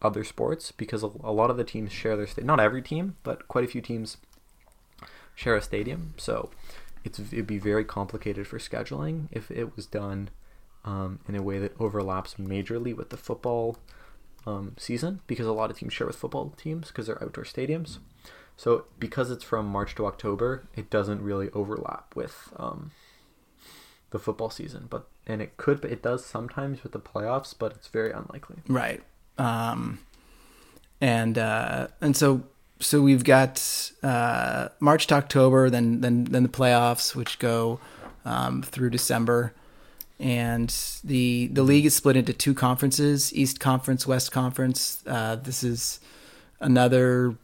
other 0.00 0.24
sports. 0.24 0.72
Because 0.72 1.02
a, 1.02 1.10
a 1.22 1.32
lot 1.32 1.50
of 1.50 1.56
the 1.58 1.64
teams 1.64 1.92
share 1.92 2.16
their 2.16 2.26
sta- 2.26 2.42
not 2.44 2.58
every 2.60 2.82
team, 2.82 3.16
but 3.22 3.46
quite 3.48 3.64
a 3.64 3.68
few 3.68 3.80
teams 3.82 4.16
share 5.34 5.54
a 5.56 5.62
stadium. 5.62 6.14
So 6.16 6.50
it's 7.04 7.18
it'd 7.18 7.46
be 7.46 7.58
very 7.58 7.84
complicated 7.84 8.46
for 8.46 8.58
scheduling 8.58 9.28
if 9.30 9.50
it 9.50 9.76
was 9.76 9.86
done 9.86 10.30
um, 10.86 11.20
in 11.28 11.34
a 11.34 11.42
way 11.42 11.58
that 11.58 11.78
overlaps 11.78 12.34
majorly 12.34 12.96
with 12.96 13.10
the 13.10 13.16
football 13.16 13.78
um, 14.46 14.74
season. 14.78 15.20
Because 15.26 15.46
a 15.46 15.52
lot 15.52 15.70
of 15.70 15.78
teams 15.78 15.92
share 15.92 16.06
with 16.06 16.16
football 16.16 16.54
teams 16.56 16.88
because 16.88 17.06
they're 17.06 17.22
outdoor 17.22 17.44
stadiums. 17.44 17.98
So 18.56 18.86
because 18.98 19.30
it's 19.30 19.44
from 19.44 19.66
March 19.66 19.94
to 19.96 20.06
October, 20.06 20.66
it 20.74 20.88
doesn't 20.88 21.20
really 21.20 21.50
overlap 21.50 22.16
with 22.16 22.54
um, 22.56 22.92
the 24.10 24.18
football 24.18 24.48
season. 24.48 24.86
But 24.88 25.06
and 25.26 25.42
it 25.42 25.56
could, 25.56 25.80
but 25.80 25.90
it 25.90 26.02
does 26.02 26.24
sometimes 26.24 26.82
with 26.82 26.92
the 26.92 27.00
playoffs, 27.00 27.54
but 27.58 27.72
it's 27.72 27.88
very 27.88 28.12
unlikely. 28.12 28.58
Right. 28.68 29.02
Um, 29.36 29.98
and 31.00 31.36
uh, 31.36 31.88
and 32.00 32.16
so 32.16 32.44
so 32.80 33.00
we've 33.02 33.24
got 33.24 33.90
uh, 34.02 34.68
March 34.80 35.06
to 35.08 35.14
October, 35.14 35.68
then 35.68 36.00
then 36.00 36.24
then 36.24 36.42
the 36.42 36.48
playoffs, 36.48 37.14
which 37.14 37.38
go 37.38 37.80
um, 38.24 38.62
through 38.62 38.90
December, 38.90 39.52
and 40.18 40.74
the 41.04 41.48
the 41.48 41.62
league 41.62 41.86
is 41.86 41.94
split 41.94 42.16
into 42.16 42.32
two 42.32 42.54
conferences: 42.54 43.34
East 43.34 43.60
Conference, 43.60 44.06
West 44.06 44.32
Conference. 44.32 45.02
Uh, 45.06 45.36
this 45.36 45.62
is 45.62 46.00
another 46.60 47.36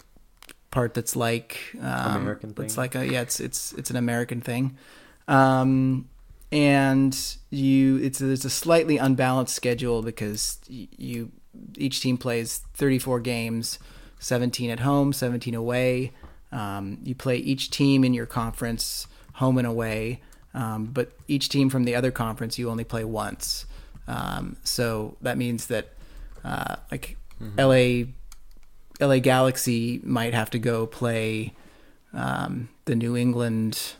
part 0.70 0.94
that's 0.94 1.14
like 1.14 1.58
um, 1.80 2.22
American 2.22 2.54
It's 2.58 2.76
like 2.76 2.94
a 2.94 3.06
yeah, 3.06 3.20
it's 3.20 3.40
it's 3.40 3.72
it's 3.74 3.90
an 3.90 3.96
American 3.96 4.40
thing. 4.40 4.76
Um, 5.28 6.08
and 6.52 7.18
you 7.50 7.96
it's 7.98 8.20
a, 8.20 8.30
it's 8.30 8.44
a 8.44 8.50
slightly 8.50 8.98
unbalanced 8.98 9.54
schedule 9.54 10.02
because 10.02 10.58
you 10.68 11.32
each 11.76 12.00
team 12.00 12.16
plays 12.16 12.60
34 12.74 13.20
games 13.20 13.78
17 14.18 14.70
at 14.70 14.80
home 14.80 15.12
17 15.12 15.54
away 15.54 16.12
um, 16.50 16.98
you 17.04 17.14
play 17.14 17.36
each 17.36 17.70
team 17.70 18.04
in 18.04 18.12
your 18.14 18.26
conference 18.26 19.06
home 19.34 19.58
and 19.58 19.66
away 19.66 20.20
um, 20.54 20.86
but 20.86 21.12
each 21.28 21.48
team 21.48 21.68
from 21.70 21.84
the 21.84 21.94
other 21.94 22.10
conference 22.10 22.58
you 22.58 22.68
only 22.70 22.84
play 22.84 23.04
once 23.04 23.66
um, 24.08 24.56
so 24.64 25.16
that 25.20 25.38
means 25.38 25.66
that 25.66 25.88
uh, 26.44 26.76
like 26.90 27.16
la 27.58 28.04
la 29.00 29.18
galaxy 29.18 30.00
might 30.04 30.34
have 30.34 30.50
to 30.50 30.58
go 30.58 30.86
play 30.86 31.52
um, 32.14 32.68
the 32.84 32.94
new 32.94 33.16
england 33.16 33.94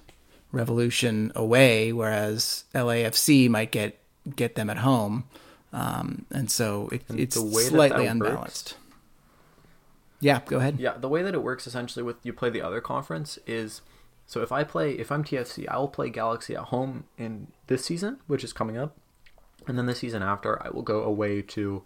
Revolution 0.53 1.33
away, 1.35 1.95
whereas 1.95 2.65
LAFC 2.75 3.49
might 3.49 3.73
get 3.73 3.99
get 4.37 4.55
them 4.55 4.69
at 4.69 4.77
home, 4.79 5.25
um, 5.73 6.27
and 6.31 6.51
so 6.51 6.91
it, 6.93 7.05
And 7.09 7.19
it's 7.19 7.39
way 7.39 7.63
that 7.65 7.71
slightly 7.71 8.05
that 8.05 8.11
unbalanced. 8.11 8.77
Yeah, 10.21 10.43
go 10.45 10.59
ahead. 10.59 10.79
Yeah, 10.79 10.99
the 10.99 11.09
way 11.09 11.23
that 11.23 11.33
it 11.33 11.43
works 11.43 11.67
essentially 11.67 12.03
with 12.03 12.17
you 12.23 12.35
play 12.35 12.51
the 12.51 12.61
other 12.61 12.83
conference 12.83 13.39
is 13.47 13.81
so 14.27 14.41
if 14.43 14.53
I 14.53 14.65
play 14.65 14.93
if 14.93 15.11
I'm 15.13 15.25
TFC, 15.25 15.69
I 15.69 15.79
will 15.79 15.89
play 15.89 16.11
Galaxy 16.11 16.55
at 16.55 16.65
home 16.65 17.05
in 17.19 17.49
this 17.67 17.85
season, 17.85 18.19
which 18.27 18.45
is 18.45 18.53
coming 18.53 18.77
up, 18.77 18.97
and 19.67 19.79
then 19.79 19.87
the 19.87 19.95
season 19.95 20.23
after 20.23 20.63
I 20.65 20.71
will 20.71 20.83
go 20.83 21.03
away 21.03 21.43
to 21.43 21.83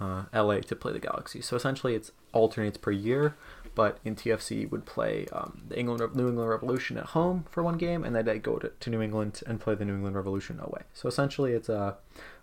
uh, 0.00 0.24
LA 0.34 0.60
to 0.60 0.76
play 0.76 0.92
the 0.92 0.98
Galaxy. 0.98 1.40
So 1.40 1.56
essentially, 1.56 1.94
it's 1.94 2.12
alternates 2.32 2.78
per 2.78 2.90
year. 2.90 3.36
But 3.74 3.98
in 4.04 4.16
TFC, 4.16 4.68
would 4.68 4.86
play 4.86 5.26
um, 5.32 5.62
the 5.68 5.78
England 5.78 6.00
New 6.16 6.28
England 6.28 6.50
Revolution 6.50 6.98
at 6.98 7.06
home 7.06 7.44
for 7.48 7.62
one 7.62 7.78
game, 7.78 8.02
and 8.02 8.14
then 8.14 8.28
I 8.28 8.38
go 8.38 8.56
to, 8.56 8.70
to 8.70 8.90
New 8.90 9.00
England 9.00 9.40
and 9.46 9.60
play 9.60 9.76
the 9.76 9.84
New 9.84 9.94
England 9.94 10.16
Revolution 10.16 10.58
away. 10.58 10.82
So 10.94 11.08
essentially, 11.08 11.52
it's 11.52 11.68
a 11.68 11.96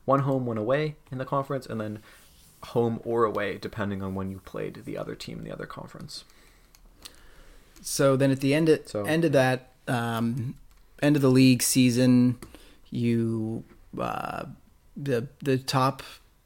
one 0.05 0.21
home, 0.21 0.45
one 0.45 0.57
away 0.57 0.95
in 1.11 1.17
the 1.17 1.25
conference, 1.25 1.65
and 1.65 1.81
then 1.81 1.99
home 2.63 3.01
or 3.03 3.25
away 3.25 3.57
depending 3.57 4.01
on 4.01 4.15
when 4.15 4.31
you 4.31 4.39
played 4.39 4.83
the 4.85 4.97
other 4.97 5.13
team 5.13 5.39
in 5.39 5.43
the 5.43 5.51
other 5.51 5.65
conference. 5.65 6.23
So 7.87 8.15
then 8.15 8.31
at 8.31 8.39
the 8.39 8.53
end 8.55 8.67
of, 8.69 8.79
So- 8.87 9.03
end 9.05 9.25
of 9.25 9.31
that 9.33 9.69
um, 9.87 10.55
end 11.01 11.15
of 11.15 11.21
the 11.21 11.29
league 11.29 11.61
season, 11.61 12.37
you 12.89 13.63
uh, 13.99 14.45
the 14.97 15.27
the 15.43 15.57
top 15.59 16.01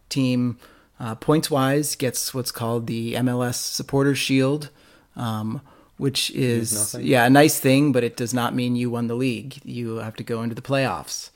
team 0.09 0.57
uh, 0.99 1.15
points 1.15 1.49
wise 1.49 1.95
gets 1.95 2.33
what's 2.33 2.51
called 2.51 2.87
the 2.87 3.13
MLS 3.13 3.55
Supporters 3.55 4.17
Shield, 4.17 4.69
um, 5.15 5.61
which 5.97 6.29
is 6.31 6.93
yeah 6.99 7.25
a 7.25 7.29
nice 7.29 7.57
thing, 7.59 7.91
but 7.93 8.03
it 8.03 8.17
does 8.17 8.33
not 8.33 8.53
mean 8.53 8.75
you 8.75 8.89
won 8.91 9.07
the 9.07 9.15
league. 9.15 9.59
You 9.63 9.97
have 9.97 10.15
to 10.17 10.23
go 10.23 10.41
into 10.43 10.55
the 10.55 10.61
playoffs. 10.61 11.29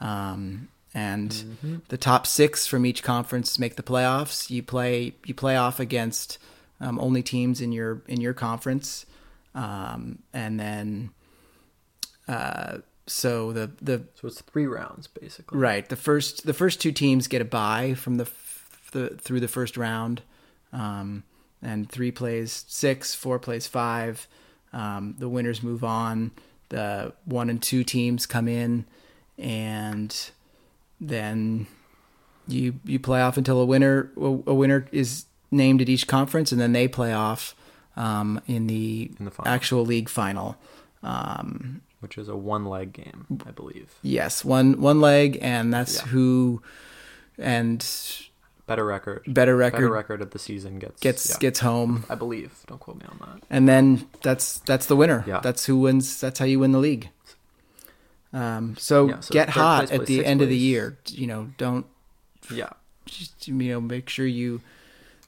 Um, 0.00 0.68
and 0.94 1.30
Mm-hmm. 1.30 1.76
the 1.88 1.98
top 1.98 2.26
six 2.26 2.66
from 2.66 2.86
each 2.86 3.02
conference 3.02 3.58
make 3.58 3.74
the 3.76 3.82
playoffs. 3.82 4.48
You 4.50 4.62
play 4.62 5.14
you 5.26 5.34
play 5.34 5.56
off 5.56 5.80
against 5.80 6.38
um, 6.80 6.98
only 7.00 7.22
teams 7.22 7.60
in 7.60 7.72
your 7.72 8.02
in 8.06 8.20
your 8.20 8.32
conference, 8.34 9.04
um, 9.54 10.20
and 10.32 10.58
then 10.60 11.10
uh, 12.28 12.78
so 13.06 13.52
the 13.52 13.70
the 13.80 14.02
So 14.14 14.28
it's 14.28 14.40
three 14.42 14.66
rounds 14.66 15.06
basically. 15.06 15.58
right 15.58 15.88
the 15.88 15.96
first 15.96 16.46
the 16.46 16.54
first 16.54 16.80
two 16.80 16.92
teams 16.92 17.26
get 17.26 17.40
a 17.40 17.44
bye 17.44 17.94
from 17.94 18.16
the, 18.16 18.24
f- 18.24 18.90
the 18.92 19.08
through 19.10 19.40
the 19.40 19.48
first 19.48 19.76
round, 19.76 20.22
um, 20.72 21.24
and 21.62 21.90
three 21.90 22.10
plays 22.10 22.64
six, 22.68 23.14
four 23.14 23.38
plays 23.38 23.66
five. 23.66 24.26
Um, 24.72 25.14
the 25.18 25.28
winners 25.28 25.62
move 25.62 25.82
on. 25.82 26.32
The 26.68 27.14
one 27.24 27.48
and 27.48 27.62
two 27.62 27.82
teams 27.82 28.26
come 28.26 28.46
in, 28.46 28.84
and 29.38 30.14
then 31.00 31.66
you 32.46 32.74
you 32.84 32.98
play 32.98 33.22
off 33.22 33.38
until 33.38 33.60
a 33.60 33.64
winner 33.64 34.10
a 34.16 34.54
winner 34.54 34.86
is 34.92 35.24
named 35.50 35.80
at 35.80 35.88
each 35.88 36.06
conference, 36.06 36.52
and 36.52 36.60
then 36.60 36.72
they 36.72 36.86
play 36.86 37.12
off 37.14 37.54
um, 37.98 38.40
in 38.46 38.66
the, 38.66 39.10
In 39.18 39.24
the 39.26 39.30
final. 39.30 39.52
actual 39.52 39.84
league 39.84 40.08
final. 40.08 40.56
Um, 41.02 41.82
Which 42.00 42.16
is 42.16 42.28
a 42.28 42.36
one 42.36 42.64
leg 42.64 42.92
game, 42.92 43.26
I 43.46 43.50
believe. 43.50 43.88
yes, 44.02 44.44
one 44.44 44.80
one 44.80 45.00
leg, 45.00 45.38
and 45.42 45.72
that's 45.74 45.96
Yeah. 45.96 46.06
who 46.08 46.62
and 47.38 47.84
Better 48.66 48.84
record. 48.84 49.22
better 49.26 49.56
record, 49.56 49.76
Better 49.78 49.88
record 49.90 50.22
of 50.22 50.30
the 50.30 50.38
season 50.38 50.78
gets 50.78 51.00
gets 51.00 51.30
yeah, 51.30 51.36
gets 51.38 51.60
home, 51.60 52.04
I 52.10 52.14
believe. 52.16 52.52
Don't 52.66 52.78
quote 52.80 52.98
me 52.98 53.06
on 53.08 53.18
that. 53.20 53.42
and 53.50 53.68
then 53.68 54.06
that's 54.22 54.58
that's 54.60 54.86
the 54.86 54.96
winner. 54.96 55.24
Yeah. 55.26 55.40
That's 55.40 55.66
who 55.66 55.78
wins. 55.78 56.20
That's 56.20 56.38
how 56.38 56.44
you 56.46 56.58
win 56.60 56.72
the 56.72 56.78
league. 56.78 57.10
Um, 58.32 58.76
so, 58.76 59.08
Yeah, 59.08 59.20
so 59.20 59.32
get 59.32 59.48
hot 59.50 59.86
place 59.88 60.00
at 60.00 60.06
the 60.06 60.24
end 60.24 60.42
of 60.42 60.48
the 60.48 60.56
year. 60.56 60.98
You 61.08 61.26
know, 61.26 61.48
don't 61.56 61.86
Yeah. 62.50 62.70
just 63.06 63.48
you 63.48 63.54
know 63.54 63.80
make 63.80 64.08
sure 64.08 64.26
you 64.26 64.60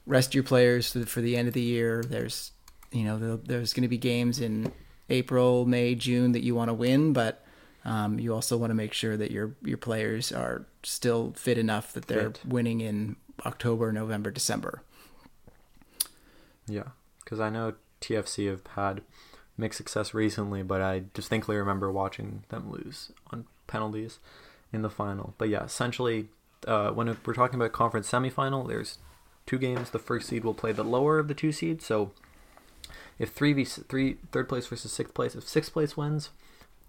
rest 0.06 0.34
your 0.34 0.44
players 0.44 0.92
for 0.92 0.98
the, 1.00 1.06
for 1.06 1.20
the 1.20 1.36
end 1.36 1.48
of 1.48 1.54
the 1.54 1.62
year. 1.62 2.02
There's 2.06 2.52
you 2.92 3.04
know 3.04 3.18
the, 3.18 3.36
there's 3.36 3.72
going 3.72 3.82
to 3.82 3.88
be 3.88 3.98
games 3.98 4.40
in 4.40 4.72
April, 5.08 5.66
May, 5.66 5.94
June 5.94 6.32
that 6.32 6.42
you 6.42 6.54
want 6.54 6.68
to 6.68 6.74
win, 6.74 7.12
but 7.12 7.44
um, 7.84 8.18
you 8.18 8.34
also 8.34 8.56
want 8.56 8.70
to 8.70 8.74
make 8.74 8.92
sure 8.92 9.16
that 9.16 9.30
your 9.30 9.54
your 9.62 9.78
players 9.78 10.32
are 10.32 10.66
still 10.82 11.32
fit 11.36 11.58
enough 11.58 11.92
that 11.92 12.06
they're 12.06 12.32
winning 12.46 12.80
in 12.80 13.16
October, 13.46 13.92
November, 13.92 14.30
December. 14.30 14.82
Yeah. 16.66 16.88
Because 17.24 17.40
I 17.40 17.50
know 17.50 17.74
TFC 18.00 18.48
have 18.48 18.66
had 18.74 19.02
mixed 19.56 19.76
success 19.76 20.14
recently, 20.14 20.62
but 20.62 20.80
I 20.80 21.04
distinctly 21.14 21.56
remember 21.56 21.90
watching 21.90 22.44
them 22.48 22.70
lose 22.70 23.12
on 23.30 23.46
penalties 23.66 24.18
in 24.72 24.82
the 24.82 24.90
final. 24.90 25.34
But 25.38 25.48
yeah, 25.48 25.64
essentially, 25.64 26.28
uh, 26.66 26.90
when 26.90 27.16
we're 27.24 27.34
talking 27.34 27.56
about 27.56 27.72
conference 27.72 28.10
semifinal, 28.10 28.66
there's 28.66 28.98
two 29.46 29.58
games. 29.58 29.90
The 29.90 29.98
first 29.98 30.28
seed 30.28 30.44
will 30.44 30.54
play 30.54 30.72
the 30.72 30.84
lower 30.84 31.18
of 31.18 31.28
the 31.28 31.34
two 31.34 31.52
seeds. 31.52 31.84
So 31.84 32.12
if 33.20 33.30
three 33.30 33.52
v 33.52 33.64
three 33.64 34.16
third 34.32 34.48
place 34.48 34.66
versus 34.66 34.90
sixth 34.90 35.14
place, 35.14 35.36
if 35.36 35.46
sixth 35.46 35.72
place 35.72 35.96
wins, 35.96 36.30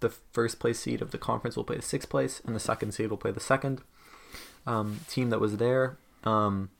the 0.00 0.08
first 0.08 0.58
place 0.58 0.80
seed 0.80 1.02
of 1.02 1.12
the 1.12 1.18
conference 1.18 1.56
will 1.56 1.62
play 1.62 1.76
the 1.76 1.82
sixth 1.82 2.08
place, 2.08 2.40
and 2.44 2.56
the 2.56 2.60
second 2.60 2.92
seed 2.92 3.10
will 3.10 3.18
play 3.18 3.30
the 3.30 3.38
second 3.38 3.82
um, 4.66 5.00
team 5.08 5.28
that 5.28 5.40
was 5.40 5.58
there. 5.58 5.98
Um, 6.24 6.70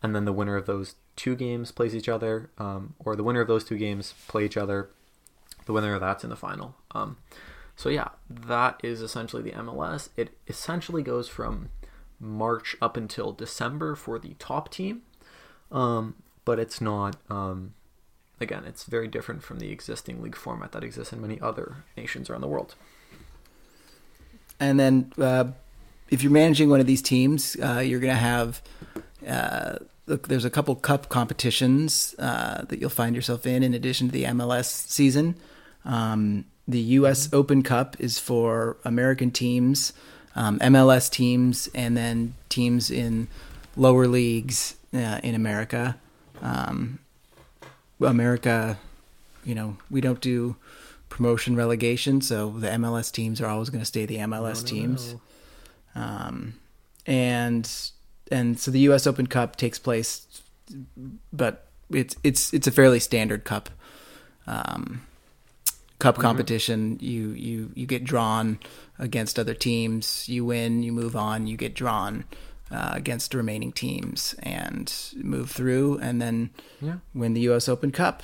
and 0.00 0.14
then 0.14 0.24
the 0.24 0.32
winner 0.32 0.56
of 0.56 0.66
those 0.66 0.94
two 1.16 1.34
games 1.34 1.72
plays 1.72 1.94
each 1.94 2.08
other, 2.08 2.50
um, 2.56 2.94
or 3.00 3.16
the 3.16 3.24
winner 3.24 3.40
of 3.40 3.48
those 3.48 3.64
two 3.64 3.76
games 3.76 4.14
play 4.28 4.44
each 4.44 4.56
other. 4.56 4.88
The 5.66 5.72
winner 5.72 5.94
of 5.94 6.00
that's 6.00 6.22
in 6.22 6.30
the 6.30 6.36
final. 6.36 6.76
Um, 6.92 7.16
so 7.74 7.88
yeah, 7.88 8.10
that 8.28 8.80
is 8.84 9.02
essentially 9.02 9.42
the 9.42 9.52
MLS. 9.52 10.08
It 10.16 10.30
essentially 10.46 11.02
goes 11.02 11.28
from 11.28 11.70
March 12.20 12.76
up 12.80 12.96
until 12.96 13.32
December 13.32 13.96
for 13.96 14.20
the 14.20 14.34
top 14.38 14.70
team, 14.70 15.02
um, 15.72 16.14
but 16.44 16.60
it's 16.60 16.80
not. 16.80 17.16
Um, 17.28 17.74
again, 18.40 18.64
it's 18.66 18.84
very 18.84 19.08
different 19.08 19.42
from 19.42 19.58
the 19.58 19.70
existing 19.70 20.22
league 20.22 20.36
format 20.36 20.72
that 20.72 20.82
exists 20.82 21.12
in 21.12 21.20
many 21.20 21.40
other 21.40 21.76
nations 21.96 22.30
around 22.30 22.40
the 22.40 22.48
world. 22.48 22.74
And 24.58 24.78
then 24.78 25.12
uh, 25.18 25.46
if 26.10 26.22
you're 26.22 26.32
managing 26.32 26.68
one 26.68 26.80
of 26.80 26.86
these 26.86 27.02
teams, 27.02 27.56
uh, 27.62 27.78
you're 27.78 28.00
going 28.00 28.14
to 28.14 28.20
have 28.20 28.62
uh, 29.26 29.76
look. 30.06 30.28
There's 30.28 30.44
a 30.44 30.50
couple 30.50 30.74
cup 30.74 31.08
competitions 31.08 32.14
uh, 32.18 32.64
that 32.68 32.78
you'll 32.80 32.90
find 32.90 33.14
yourself 33.14 33.46
in, 33.46 33.62
in 33.62 33.74
addition 33.74 34.08
to 34.08 34.12
the 34.12 34.24
MLS 34.24 34.66
season. 34.66 35.36
Um, 35.84 36.44
the 36.68 36.80
U.S. 36.80 37.32
Open 37.32 37.62
Cup 37.62 37.96
is 37.98 38.18
for 38.18 38.76
American 38.84 39.30
teams, 39.30 39.92
um, 40.36 40.58
MLS 40.60 41.10
teams, 41.10 41.68
and 41.74 41.96
then 41.96 42.34
teams 42.48 42.90
in 42.90 43.28
lower 43.76 44.06
leagues 44.06 44.76
uh, 44.94 45.20
in 45.22 45.34
America. 45.34 45.96
Um, 46.42 46.98
America, 48.08 48.78
you 49.44 49.54
know, 49.54 49.76
we 49.90 50.00
don't 50.00 50.20
do 50.20 50.56
promotion 51.08 51.56
relegation, 51.56 52.20
so 52.20 52.50
the 52.50 52.68
MLS 52.68 53.10
teams 53.12 53.40
are 53.40 53.46
always 53.46 53.68
going 53.70 53.80
to 53.80 53.86
stay 53.86 54.06
the 54.06 54.16
MLS 54.18 54.62
No, 54.62 54.68
teams. 54.68 55.14
no. 55.94 56.02
Um, 56.02 56.54
and 57.06 57.68
and 58.30 58.58
so 58.60 58.70
the 58.70 58.78
U.S. 58.80 59.06
Open 59.06 59.26
Cup 59.26 59.56
takes 59.56 59.78
place, 59.78 60.26
but 61.32 61.66
it's 61.90 62.14
it's 62.22 62.54
it's 62.54 62.66
a 62.66 62.70
fairly 62.70 63.00
standard 63.00 63.44
cup. 63.44 63.70
Um, 64.46 65.02
cup 65.98 66.16
Mhm. 66.16 66.20
competition. 66.22 66.98
You 67.00 67.30
you 67.30 67.72
you 67.74 67.86
get 67.86 68.04
drawn 68.04 68.58
against 68.98 69.38
other 69.38 69.54
teams. 69.54 70.28
You 70.28 70.44
win. 70.44 70.82
You 70.84 70.92
move 70.92 71.16
on. 71.16 71.46
You 71.48 71.56
get 71.56 71.74
drawn 71.74 72.24
uh, 72.70 72.90
against 72.94 73.32
the 73.32 73.36
remaining 73.36 73.72
teams 73.72 74.34
and 74.42 74.92
move 75.16 75.50
through, 75.50 75.98
and 75.98 76.20
then 76.22 76.50
Yeah. 76.80 76.96
win 77.14 77.34
the 77.34 77.40
U.S. 77.42 77.68
Open 77.68 77.90
Cup, 77.90 78.22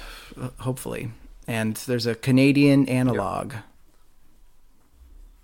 hopefully. 0.60 1.10
And 1.48 1.76
there's 1.76 2.06
a 2.06 2.14
Canadian 2.14 2.88
analog. 2.88 3.54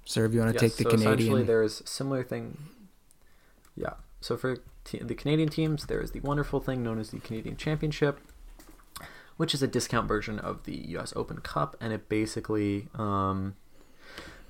Sir, 0.05 0.25
if 0.25 0.35
you 0.35 0.41
want 0.41 0.53
to 0.53 0.59
take 0.59 0.77
the 0.77 0.83
so 0.85 0.89
essentially 0.91 1.17
Canadian. 1.17 1.47
there's 1.47 1.83
similar 1.89 2.23
thing. 2.25 2.59
Yeah. 3.77 3.95
So 4.21 4.37
for 4.37 4.59
te- 4.85 4.99
the 4.99 5.15
Canadian 5.15 5.49
teams, 5.49 5.87
there 5.87 6.01
is 6.01 6.11
the 6.11 6.21
wonderful 6.21 6.61
thing 6.61 6.83
known 6.83 6.99
as 6.99 7.11
the 7.11 7.21
Canadian 7.21 7.57
Championship, 7.57 8.19
which 9.37 9.55
is 9.55 9.63
a 9.63 9.69
discount 9.69 10.09
version 10.09 10.39
of 10.39 10.65
the 10.65 10.75
U.S. 10.91 11.13
Open 11.17 11.39
Cup, 11.39 11.77
and 11.81 11.93
it 11.93 12.09
basically 12.09 12.89
um, 12.95 13.55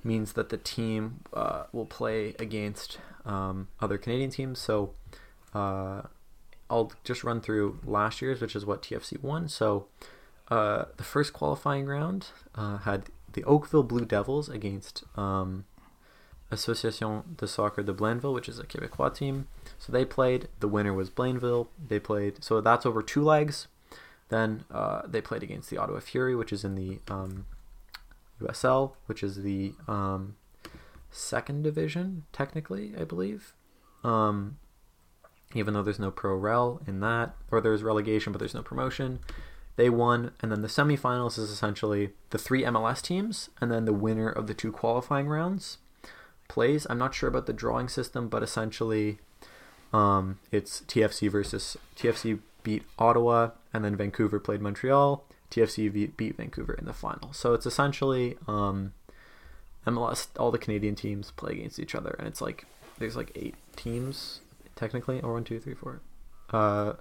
means 0.03 0.33
that 0.33 0.49
the 0.49 0.57
team 0.57 1.21
uh, 1.33 1.63
will 1.71 1.85
play 1.85 2.35
against 2.39 2.97
um, 3.25 3.67
other 3.79 3.97
Canadian 3.97 4.29
teams. 4.29 4.59
So 4.59 4.93
uh, 5.53 6.03
I'll 6.69 6.91
just 7.03 7.23
run 7.23 7.41
through 7.41 7.79
last 7.85 8.21
year's, 8.21 8.41
which 8.41 8.55
is 8.55 8.65
what 8.65 8.81
TFC 8.81 9.21
won. 9.21 9.47
So 9.47 9.87
uh, 10.49 10.85
the 10.97 11.03
first 11.03 11.33
qualifying 11.33 11.85
round 11.85 12.27
uh, 12.55 12.77
had 12.79 13.05
the 13.33 13.43
Oakville 13.43 13.83
Blue 13.83 14.05
Devils 14.05 14.49
against 14.49 15.03
um, 15.17 15.65
Association 16.51 17.23
de 17.37 17.47
Soccer 17.47 17.83
de 17.83 17.93
Blainville, 17.93 18.33
which 18.33 18.47
is 18.47 18.59
a 18.59 18.63
Quebecois 18.63 19.15
team. 19.15 19.47
So 19.77 19.91
they 19.91 20.05
played. 20.05 20.47
The 20.59 20.67
winner 20.67 20.93
was 20.93 21.09
Blainville. 21.09 21.67
They 21.87 21.99
played. 21.99 22.43
So 22.43 22.61
that's 22.61 22.85
over 22.85 23.01
two 23.01 23.23
legs. 23.23 23.67
Then 24.29 24.63
uh, 24.71 25.01
they 25.05 25.21
played 25.21 25.43
against 25.43 25.69
the 25.69 25.77
Ottawa 25.77 25.99
Fury, 25.99 26.35
which 26.35 26.53
is 26.53 26.63
in 26.63 26.75
the 26.75 26.99
um, 27.07 27.45
USL, 28.41 28.93
which 29.05 29.23
is 29.23 29.43
the 29.43 29.73
um, 29.87 30.35
second 31.11 31.63
division, 31.63 32.23
technically, 32.31 32.93
I 32.99 33.03
believe. 33.03 33.53
Um, 34.03 34.57
even 35.53 35.73
though 35.73 35.83
there's 35.83 35.99
no 35.99 36.11
pro 36.11 36.35
rel 36.35 36.81
in 36.87 36.99
that, 37.01 37.35
or 37.51 37.61
there's 37.61 37.83
relegation, 37.83 38.33
but 38.33 38.39
there's 38.39 38.55
no 38.55 38.63
promotion. 38.63 39.19
They 39.75 39.89
won, 39.89 40.31
and 40.41 40.51
then 40.51 40.61
the 40.61 40.67
semifinals 40.67 41.37
is 41.39 41.49
essentially 41.49 42.11
the 42.29 42.37
three 42.37 42.63
MLS 42.63 43.01
teams, 43.01 43.49
and 43.59 43.71
then 43.71 43.85
the 43.85 43.93
winner 43.93 44.29
of 44.29 44.47
the 44.47 44.53
two 44.53 44.71
qualifying 44.71 45.27
rounds 45.27 45.77
plays. 46.47 46.85
I'm 46.89 46.99
not 46.99 47.15
sure 47.15 47.29
about 47.29 47.47
the 47.47 47.53
drawing 47.53 47.87
system, 47.87 48.29
but 48.29 48.43
essentially, 48.43 49.19
um, 49.91 50.39
it's 50.51 50.81
TFC 50.81 51.29
versus 51.29 51.77
TFC 51.95 52.39
beat 52.61 52.83
Ottawa, 52.99 53.51
and 53.73 53.83
then 53.83 53.95
Vancouver 53.95 54.39
played 54.39 54.61
Montreal. 54.61 55.25
TFC 55.53 56.15
beat, 56.15 56.37
Vancouver 56.37 56.73
in 56.73 56.85
the 56.85 56.93
final. 56.93 57.31
So 57.33 57.53
it's 57.53 57.65
essentially 57.65 58.37
um, 58.47 58.93
MLS. 59.85 60.27
All 60.37 60.51
the 60.51 60.57
Canadian 60.57 60.95
teams 60.95 61.31
play 61.31 61.53
against 61.53 61.79
each 61.79 61.93
other, 61.93 62.15
and 62.17 62.27
it's 62.27 62.41
like 62.41 62.65
there's 62.97 63.15
like 63.15 63.31
eight 63.35 63.55
teams 63.75 64.39
technically, 64.75 65.21
or 65.21 65.33
one, 65.33 65.43
two, 65.43 65.59
three, 65.59 65.75
four. 65.75 66.01
Uh, 66.49 66.93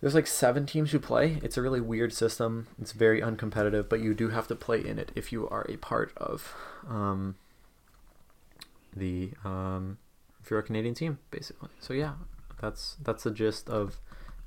there's 0.00 0.14
like 0.14 0.26
seven 0.26 0.66
teams 0.66 0.92
who 0.92 0.98
play. 0.98 1.38
It's 1.42 1.56
a 1.56 1.62
really 1.62 1.80
weird 1.80 2.12
system. 2.12 2.68
It's 2.80 2.92
very 2.92 3.20
uncompetitive, 3.20 3.88
but 3.88 4.00
you 4.00 4.14
do 4.14 4.28
have 4.28 4.46
to 4.48 4.54
play 4.54 4.84
in 4.84 4.98
it 4.98 5.10
if 5.14 5.32
you 5.32 5.48
are 5.48 5.66
a 5.68 5.76
part 5.78 6.12
of 6.16 6.54
um, 6.88 7.36
the 8.94 9.30
um, 9.44 9.98
if 10.42 10.50
you're 10.50 10.60
a 10.60 10.62
Canadian 10.62 10.94
team, 10.94 11.18
basically. 11.30 11.70
So 11.80 11.94
yeah, 11.94 12.12
that's 12.60 12.96
that's 13.02 13.24
the 13.24 13.30
gist 13.30 13.68
of 13.68 13.98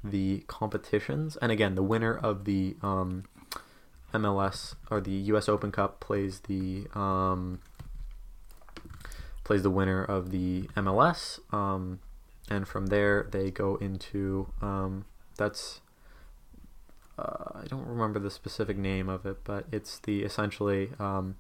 the 0.04 0.44
competitions. 0.48 1.38
And 1.38 1.52
again, 1.52 1.76
the 1.76 1.84
winner 1.84 2.16
of 2.16 2.46
the 2.46 2.76
um, 2.82 3.26
MLS 4.14 4.76
or 4.90 5.02
the 5.02 5.12
U.S. 5.12 5.50
Open 5.50 5.72
Cup 5.72 6.00
plays 6.00 6.42
the 6.42 6.88
um, 6.94 7.60
plays 9.44 9.64
the 9.64 9.70
winner 9.70 10.04
of 10.04 10.32
the 10.32 10.64
MLS. 10.76 11.40
Um, 11.54 12.00
and 12.50 12.68
from 12.68 12.88
there 12.88 13.28
they 13.32 13.52
go 13.52 13.76
into 13.76 14.52
um, 14.62 15.06
that's 15.38 15.82
uh, 17.18 17.52
I 17.56 17.66
don't 17.68 17.88
remember 17.88 18.20
the 18.20 18.30
specific 18.30 18.78
name 18.78 19.10
of 19.10 19.26
it, 19.26 19.44
but 19.44 19.66
it's 19.72 20.00
the 20.00 20.24
essentially 20.24 20.92
um, 21.00 21.36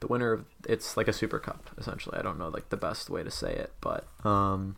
the 0.00 0.06
winner 0.06 0.32
of 0.32 0.44
it's 0.68 0.96
like 0.96 1.08
a 1.08 1.12
super 1.12 1.38
cup 1.38 1.70
essentially. 1.78 2.18
I 2.18 2.22
don't 2.22 2.38
know 2.38 2.48
like 2.48 2.68
the 2.68 2.76
best 2.76 3.10
way 3.10 3.22
to 3.22 3.30
say 3.30 3.52
it, 3.52 3.72
but 3.80 4.06
um, 4.24 4.76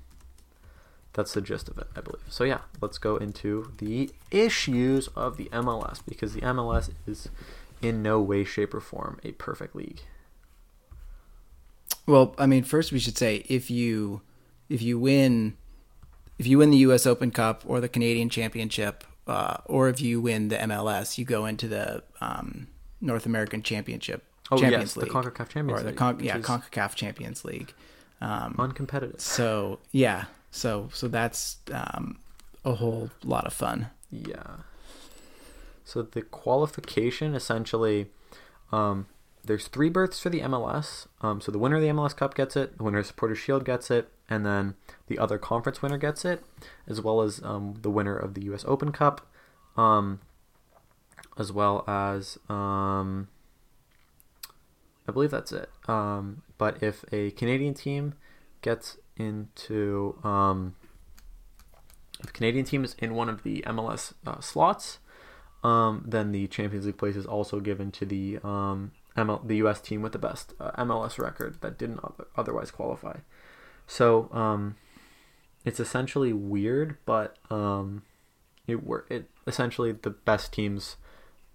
that's 1.13 1.33
the 1.35 1.41
gist 1.41 1.69
of 1.69 1.79
it, 1.79 1.87
I 1.97 2.01
believe. 2.01 2.23
So 2.29 2.45
yeah, 2.45 2.61
let's 2.81 2.99
go 2.99 3.17
into 3.17 3.73
the 3.79 4.11
issues 4.31 5.09
of 5.09 5.37
the 5.37 5.47
MLS 5.47 6.01
because 6.07 6.35
the 6.35 6.41
MLS 6.43 6.91
is 7.07 7.29
in 7.81 8.03
no 8.03 8.21
way, 8.21 8.45
shape, 8.45 8.75
or 8.75 8.81
form 8.81 9.19
a 9.23 9.33
perfect 9.33 9.75
league. 9.75 10.01
Well, 12.07 12.35
I 12.39 12.47
mean, 12.47 12.63
first 12.63 12.93
we 12.93 12.99
should 12.99 13.19
say 13.19 13.45
if 13.49 13.71
you 13.71 14.23
if 14.69 14.83
you 14.83 14.99
win 14.99 15.57
if 16.39 16.47
you 16.47 16.59
win 16.59 16.71
the 16.71 16.79
U.S. 16.79 17.07
Open 17.07 17.31
Cup 17.31 17.63
or 17.67 17.81
the 17.81 17.89
Canadian 17.89 18.29
Championship, 18.29 19.05
uh, 19.27 19.59
or 19.65 19.89
if 19.89 20.01
you 20.01 20.21
win 20.21 20.49
the 20.49 20.57
MLS, 20.57 21.19
you 21.19 21.25
go 21.25 21.47
into 21.47 21.69
the 21.69 22.03
um, 22.21 22.69
North 23.01 23.27
American 23.27 23.63
Championship 23.63 24.25
Oh 24.51 24.57
Champions 24.57 24.97
yes, 24.97 24.97
League, 24.97 25.13
the 25.13 25.15
Concacaf 25.15 25.49
Champions 25.49 25.81
or 25.81 25.83
the 25.83 25.91
League, 25.91 25.99
Con- 25.99 26.17
which 26.17 26.27
yeah 26.27 26.39
Concacaf 26.39 26.95
Champions 26.95 27.45
League. 27.45 27.75
Um, 28.21 28.55
uncompetitive. 28.55 29.21
so 29.21 29.79
yeah, 29.93 30.25
so 30.59 30.89
so 30.93 31.09
that's 31.09 31.59
um, 31.73 32.19
a 32.65 32.75
whole 32.75 33.11
lot 33.25 33.47
of 33.47 33.53
fun. 33.53 33.89
Yeah. 34.11 34.57
So 35.85 36.03
the 36.03 36.23
qualification 36.23 37.35
essentially, 37.35 38.07
um, 38.73 39.07
there's 39.45 39.69
three 39.69 39.89
berths 39.89 40.21
for 40.21 40.29
the 40.29 40.41
MLS. 40.41 41.07
Um, 41.23 41.41
so 41.41 41.51
the 41.51 41.59
winner 41.59 41.77
of 41.77 41.83
the 41.83 41.89
MLS 41.89 42.15
Cup 42.15 42.35
gets 42.35 42.57
it, 42.57 42.77
the 42.77 42.85
winner 42.85 42.99
of 42.99 43.07
Supporter 43.07 43.35
Shield 43.35 43.65
gets 43.65 43.91
it, 43.91 44.11
and 44.29 44.45
then 44.45 44.75
the 45.07 45.19
other 45.19 45.39
conference 45.39 45.81
winner 45.81 45.97
gets 45.97 46.25
it, 46.25 46.45
as 46.87 47.01
well 47.01 47.23
as 47.23 47.43
um, 47.43 47.77
the 47.81 47.91
winner 47.91 48.17
of 48.17 48.35
the 48.35 48.43
U.S. 48.45 48.65
Open 48.69 48.93
Cup, 48.93 49.27
um, 49.77 50.21
as 51.39 51.53
well 51.53 51.85
as 51.89 52.39
um, 52.51 53.29
I 55.09 55.13
believe 55.13 55.31
that's 55.31 55.53
it. 55.53 55.71
Um, 55.87 56.43
but 56.59 56.83
if 56.83 57.05
a 57.11 57.31
Canadian 57.31 57.73
team 57.73 58.15
gets 58.61 58.99
into 59.19 60.19
um, 60.25 60.75
Canadian 62.33 62.65
team 62.65 62.85
is 62.85 62.95
in 62.99 63.15
one 63.15 63.29
of 63.29 63.43
the 63.43 63.63
MLS 63.67 64.13
uh, 64.27 64.41
slots, 64.41 64.99
um, 65.63 66.05
then 66.07 66.33
the 66.33 66.47
Champions 66.47 66.87
League 66.87 66.99
place 66.99 67.17
is 67.17 67.27
also 67.27 67.61
given 67.61 67.91
to 67.93 68.07
the 68.07 68.39
um, 68.43 68.93
ML- 69.17 69.47
the 69.47 69.57
US 69.57 69.81
team 69.81 70.03
with 70.03 70.13
the 70.13 70.19
best 70.19 70.55
uh, 70.61 70.71
MLS 70.85 71.19
record 71.19 71.61
that 71.61 71.79
didn't 71.79 72.01
other- 72.03 72.29
otherwise 72.37 72.71
qualify. 72.71 73.19
So 73.87 74.31
um, 74.33 74.77
it's 75.65 75.81
essentially 75.81 76.33
weird, 76.33 76.97
but 77.05 77.37
um, 77.51 78.03
it 78.67 78.85
wor- 78.85 79.07
it 79.09 79.31
essentially 79.47 79.93
the 79.93 80.11
best 80.11 80.53
teams 80.53 80.97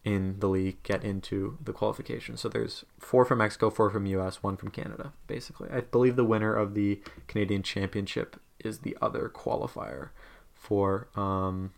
in 0.05 0.39
the 0.39 0.47
league 0.49 0.81
get 0.83 1.03
into 1.03 1.57
the 1.63 1.71
qualification. 1.71 2.35
So 2.35 2.49
there's 2.49 2.83
four 2.99 3.23
from 3.23 3.37
Mexico, 3.37 3.69
four 3.69 3.89
from 3.89 4.05
US, 4.07 4.43
one 4.43 4.57
from 4.57 4.69
Canada, 4.69 5.13
basically. 5.27 5.69
I 5.71 5.81
believe 5.81 6.15
the 6.15 6.25
winner 6.25 6.53
of 6.53 6.73
the 6.73 7.01
Canadian 7.27 7.63
Championship 7.63 8.39
is 8.59 8.79
the 8.79 8.97
other 9.01 9.31
qualifier 9.33 10.09
for 10.53 11.07
um, 11.15 11.71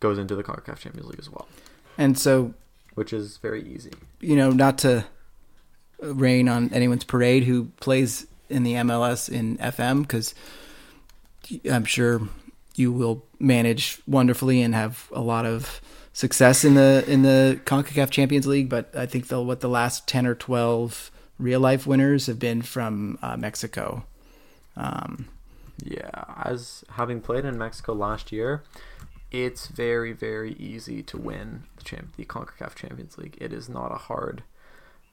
goes 0.00 0.18
into 0.18 0.34
the 0.36 0.44
CONCACAF 0.44 0.78
Champions 0.78 1.08
League 1.08 1.18
as 1.20 1.30
well, 1.30 1.48
And 1.98 2.18
so 2.18 2.54
which 2.94 3.12
is 3.12 3.36
very 3.38 3.62
easy. 3.62 3.92
you 4.20 4.36
know, 4.36 4.50
not 4.50 4.78
to 4.78 5.04
rain 6.00 6.48
on 6.48 6.72
anyone's 6.72 7.04
parade 7.04 7.44
who 7.44 7.66
plays 7.80 8.26
in 8.48 8.62
the 8.62 8.74
MLS 8.74 9.28
in 9.28 9.58
FM, 9.58 10.02
because 10.02 10.34
I'm 11.70 11.84
sure 11.84 12.22
you 12.74 12.92
will 12.92 13.24
manage 13.38 14.00
wonderfully 14.06 14.62
and 14.62 14.74
have 14.74 15.08
a 15.12 15.20
lot 15.20 15.46
of 15.46 15.80
success 16.16 16.64
in 16.64 16.72
the 16.72 17.04
in 17.06 17.20
the 17.20 17.60
Concacaf 17.66 18.08
Champions 18.08 18.46
League. 18.46 18.70
But 18.70 18.94
I 18.96 19.04
think 19.04 19.28
the 19.28 19.40
what 19.42 19.60
the 19.60 19.68
last 19.68 20.08
ten 20.08 20.26
or 20.26 20.34
twelve 20.34 21.10
real 21.38 21.60
life 21.60 21.86
winners 21.86 22.26
have 22.26 22.38
been 22.38 22.62
from 22.62 23.18
uh, 23.20 23.36
Mexico. 23.36 24.06
Um, 24.76 25.28
yeah, 25.84 26.24
as 26.42 26.84
having 26.92 27.20
played 27.20 27.44
in 27.44 27.58
Mexico 27.58 27.92
last 27.92 28.32
year, 28.32 28.64
it's 29.30 29.66
very 29.66 30.14
very 30.14 30.54
easy 30.54 31.02
to 31.02 31.18
win 31.18 31.64
the 31.76 31.84
champ 31.84 32.16
the 32.16 32.24
CONCACAF 32.24 32.74
Champions 32.74 33.18
League. 33.18 33.36
It 33.38 33.52
is 33.52 33.68
not 33.68 33.92
a 33.92 33.96
hard 33.96 34.42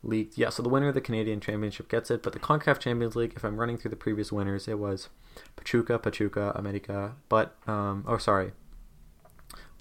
league. 0.04 0.32
Yeah, 0.36 0.50
so 0.52 0.64
the 0.64 0.70
winner 0.70 0.88
of 0.88 0.94
the 0.94 1.02
Canadian 1.02 1.42
Championship 1.42 1.90
gets 1.90 2.10
it, 2.12 2.24
but 2.24 2.32
the 2.32 2.40
CONCACAF 2.40 2.80
Champions 2.80 3.18
League, 3.18 3.34
if 3.36 3.44
I'm 3.44 3.58
running 3.58 3.78
through 3.78 3.92
the 3.92 3.98
previous 3.98 4.32
winners, 4.32 4.70
it 4.70 4.80
was 4.80 5.10
Pachuca, 5.58 6.00
Pachuca, 6.00 6.54
America, 6.56 7.16
but 7.28 7.58
um 7.68 8.06
oh 8.08 8.18
sorry. 8.18 8.54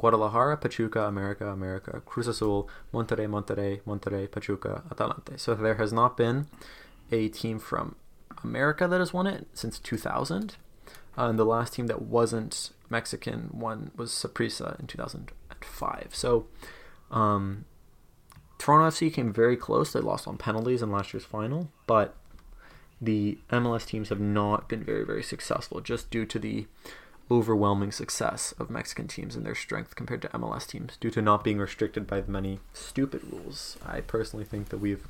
Guadalajara, 0.02 0.56
Pachuca, 0.56 1.02
America, 1.04 1.46
America, 1.46 2.02
Cruz 2.04 2.26
Azul, 2.26 2.68
Monterrey, 2.92 3.28
Monterrey, 3.28 3.80
Monterrey, 3.82 4.28
Pachuca, 4.28 4.82
Atlante. 4.90 5.38
So 5.38 5.54
there 5.54 5.76
has 5.76 5.92
not 5.92 6.16
been 6.16 6.48
a 7.12 7.28
team 7.28 7.60
from 7.60 7.94
America 8.42 8.88
that 8.88 8.98
has 8.98 9.12
won 9.12 9.28
it 9.28 9.46
since 9.54 9.78
2000. 9.78 10.56
Uh, 11.16 11.28
and 11.28 11.38
the 11.38 11.44
last 11.44 11.74
team 11.74 11.86
that 11.86 12.02
wasn't 12.02 12.70
Mexican 12.90 13.50
one 13.52 13.92
was 13.94 14.10
Saprissa 14.10 14.80
in 14.80 14.88
2005. 14.88 16.08
So 16.10 16.48
um, 17.12 17.64
Toronto 18.58 18.88
FC 18.88 19.14
came 19.14 19.32
very 19.32 19.56
close. 19.56 19.92
They 19.92 20.00
lost 20.00 20.26
on 20.26 20.36
penalties 20.36 20.82
in 20.82 20.90
last 20.90 21.14
year's 21.14 21.24
final, 21.24 21.70
but 21.86 22.16
the 23.00 23.38
MLS 23.50 23.86
teams 23.86 24.08
have 24.08 24.18
not 24.18 24.68
been 24.68 24.82
very, 24.82 25.04
very 25.04 25.22
successful 25.22 25.80
just 25.80 26.10
due 26.10 26.26
to 26.26 26.40
the 26.40 26.66
overwhelming 27.30 27.92
success 27.92 28.52
of 28.58 28.70
Mexican 28.70 29.08
teams 29.08 29.36
and 29.36 29.46
their 29.46 29.54
strength 29.54 29.94
compared 29.94 30.22
to 30.22 30.28
MLS 30.28 30.66
teams 30.66 30.96
due 31.00 31.10
to 31.10 31.22
not 31.22 31.44
being 31.44 31.58
restricted 31.58 32.06
by 32.06 32.20
the 32.20 32.30
many 32.30 32.60
stupid 32.72 33.22
rules. 33.30 33.76
I 33.86 34.00
personally 34.00 34.44
think 34.44 34.68
that 34.68 34.78
we've 34.78 35.06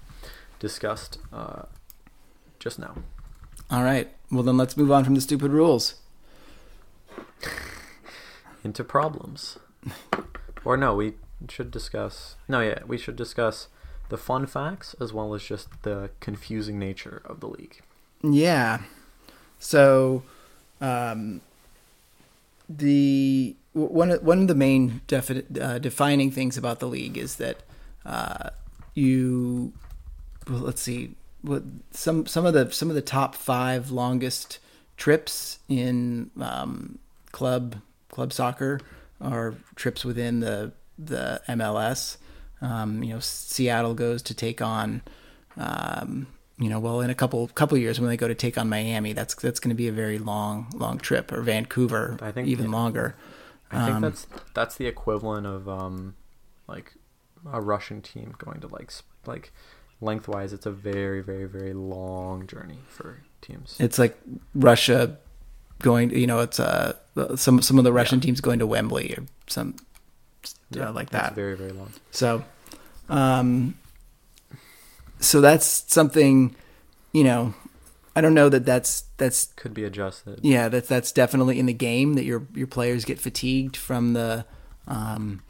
discussed 0.59 1.19
uh, 1.33 1.63
just 2.59 2.79
now. 2.79 2.97
All 3.71 3.83
right. 3.83 4.11
Well, 4.31 4.43
then 4.43 4.57
let's 4.57 4.77
move 4.77 4.93
on 4.93 5.05
from 5.05 5.15
the 5.15 5.21
stupid 5.21 5.51
rules 5.51 5.97
into 8.65 8.85
problems. 8.85 9.59
or 10.65 10.77
no, 10.77 10.95
we 10.95 11.15
should 11.49 11.71
discuss. 11.71 12.37
No, 12.49 12.61
yeah, 12.61 12.81
we 12.87 12.99
should 12.99 13.17
discuss 13.17 13.69
the 14.09 14.19
fun 14.19 14.47
facts 14.47 14.95
as 15.01 15.13
well 15.13 15.35
as 15.35 15.43
just 15.43 15.83
the 15.83 16.11
confusing 16.21 16.79
nature 16.79 17.23
of 17.25 17.41
the 17.41 17.49
league. 17.49 17.81
Yeah. 18.23 18.83
So, 19.59 20.23
um, 20.81 21.41
the 22.79 23.57
one 23.73 24.11
of, 24.11 24.23
one 24.23 24.43
of 24.43 24.49
the 24.49 24.55
main 24.55 25.01
defi- 25.07 25.45
uh, 25.61 25.79
defining 25.79 26.31
things 26.31 26.57
about 26.57 26.81
the 26.81 26.87
league 26.87 27.17
is 27.17 27.37
that 27.37 27.59
uh, 28.05 28.51
you 28.95 29.73
well, 30.49 30.61
let's 30.61 30.83
see 30.83 31.15
what 31.43 31.63
some 31.91 32.27
some 32.27 32.47
of 32.47 32.55
the 32.55 32.71
some 32.71 32.89
of 32.89 32.95
the 32.95 33.03
top 33.03 33.35
five 33.35 33.91
longest 33.91 34.59
trips 34.97 35.59
in 35.69 36.31
um, 36.41 36.99
club 37.33 37.77
club 38.11 38.33
soccer 38.33 38.81
are 39.21 39.55
trips 39.75 40.05
within 40.05 40.41
the 40.41 40.73
the 40.99 41.41
MLS. 41.49 42.19
Um, 42.61 43.03
you 43.03 43.15
know, 43.15 43.21
Seattle 43.21 43.95
goes 43.95 44.23
to 44.23 44.35
take 44.35 44.63
on, 44.63 45.03
um, 45.57 46.29
you 46.63 46.69
know, 46.69 46.79
well, 46.79 47.01
in 47.01 47.11
a 47.11 47.15
couple 47.15 47.49
couple 47.49 47.77
years 47.77 47.99
when 47.99 48.09
they 48.09 48.17
go 48.17 48.29
to 48.29 48.37
take 48.37 48.57
on 48.57 48.69
Miami, 48.69 49.13
that's 49.13 49.35
that's 49.35 49.59
going 49.59 49.71
to 49.71 49.75
be 49.75 49.89
a 49.89 49.93
very 49.93 50.19
long 50.19 50.69
long 50.75 50.99
trip, 50.99 51.33
or 51.33 51.43
Vancouver, 51.43 52.17
I 52.23 52.31
think 52.31 52.47
even 52.47 52.67
yeah. 52.67 52.73
longer. 52.73 53.17
I 53.73 53.87
think 53.87 53.97
um, 53.97 54.03
that's 54.03 54.27
that's 54.55 54.77
the 54.77 54.87
equivalent 54.87 55.47
of 55.47 55.69
um, 55.69 56.15
like 56.69 56.95
a 57.51 57.61
Russian 57.61 58.01
team 58.01 58.37
going 58.39 58.61
to 58.61 58.69
like 58.69 58.93
like 59.27 59.53
lengthwise. 60.01 60.53
It's 60.53 60.67
a 60.67 60.71
very 60.71 61.21
very 61.21 61.47
very 61.47 61.73
long 61.73 62.47
journey 62.47 62.79
for 62.87 63.23
teams. 63.41 63.77
It's 63.81 63.99
like 63.99 64.17
Russia 64.55 65.19
going. 65.81 66.11
You 66.11 66.29
know, 66.29 66.39
it's 66.41 66.61
uh 66.61 66.95
some 67.35 67.61
some 67.61 67.77
of 67.79 67.83
the 67.83 67.93
Russian 67.93 68.21
yeah. 68.21 68.27
teams 68.27 68.41
going 68.41 68.61
to 68.61 68.69
Wembley 68.69 69.15
or 69.17 69.25
some 69.49 69.75
yeah, 70.71 70.91
uh, 70.91 70.93
like 70.93 71.11
that. 71.11 71.35
Very 71.35 71.57
very 71.57 71.73
long. 71.73 71.93
So, 72.13 72.45
um, 73.09 73.75
so 75.23 75.41
that's 75.41 75.85
something. 75.93 76.55
You 77.13 77.25
know, 77.25 77.55
I 78.15 78.21
don't 78.21 78.35
know 78.35 78.49
that 78.49 78.67
that's 78.67 79.05
that's 79.17 79.47
could 79.57 79.75
be 79.75 79.85
adjusted. 79.85 80.41
Yeah, 80.43 80.69
that's 80.69 80.89
that's 80.89 81.13
definitely 81.13 81.59
in 81.59 81.67
the 81.67 81.73
game 81.73 82.15
that 82.15 82.25
your 82.25 82.47
your 82.55 82.67
players 82.67 83.05
get 83.05 83.19
fatigued 83.19 83.77
from 83.77 84.13
the 84.13 84.45
um, 84.87 85.43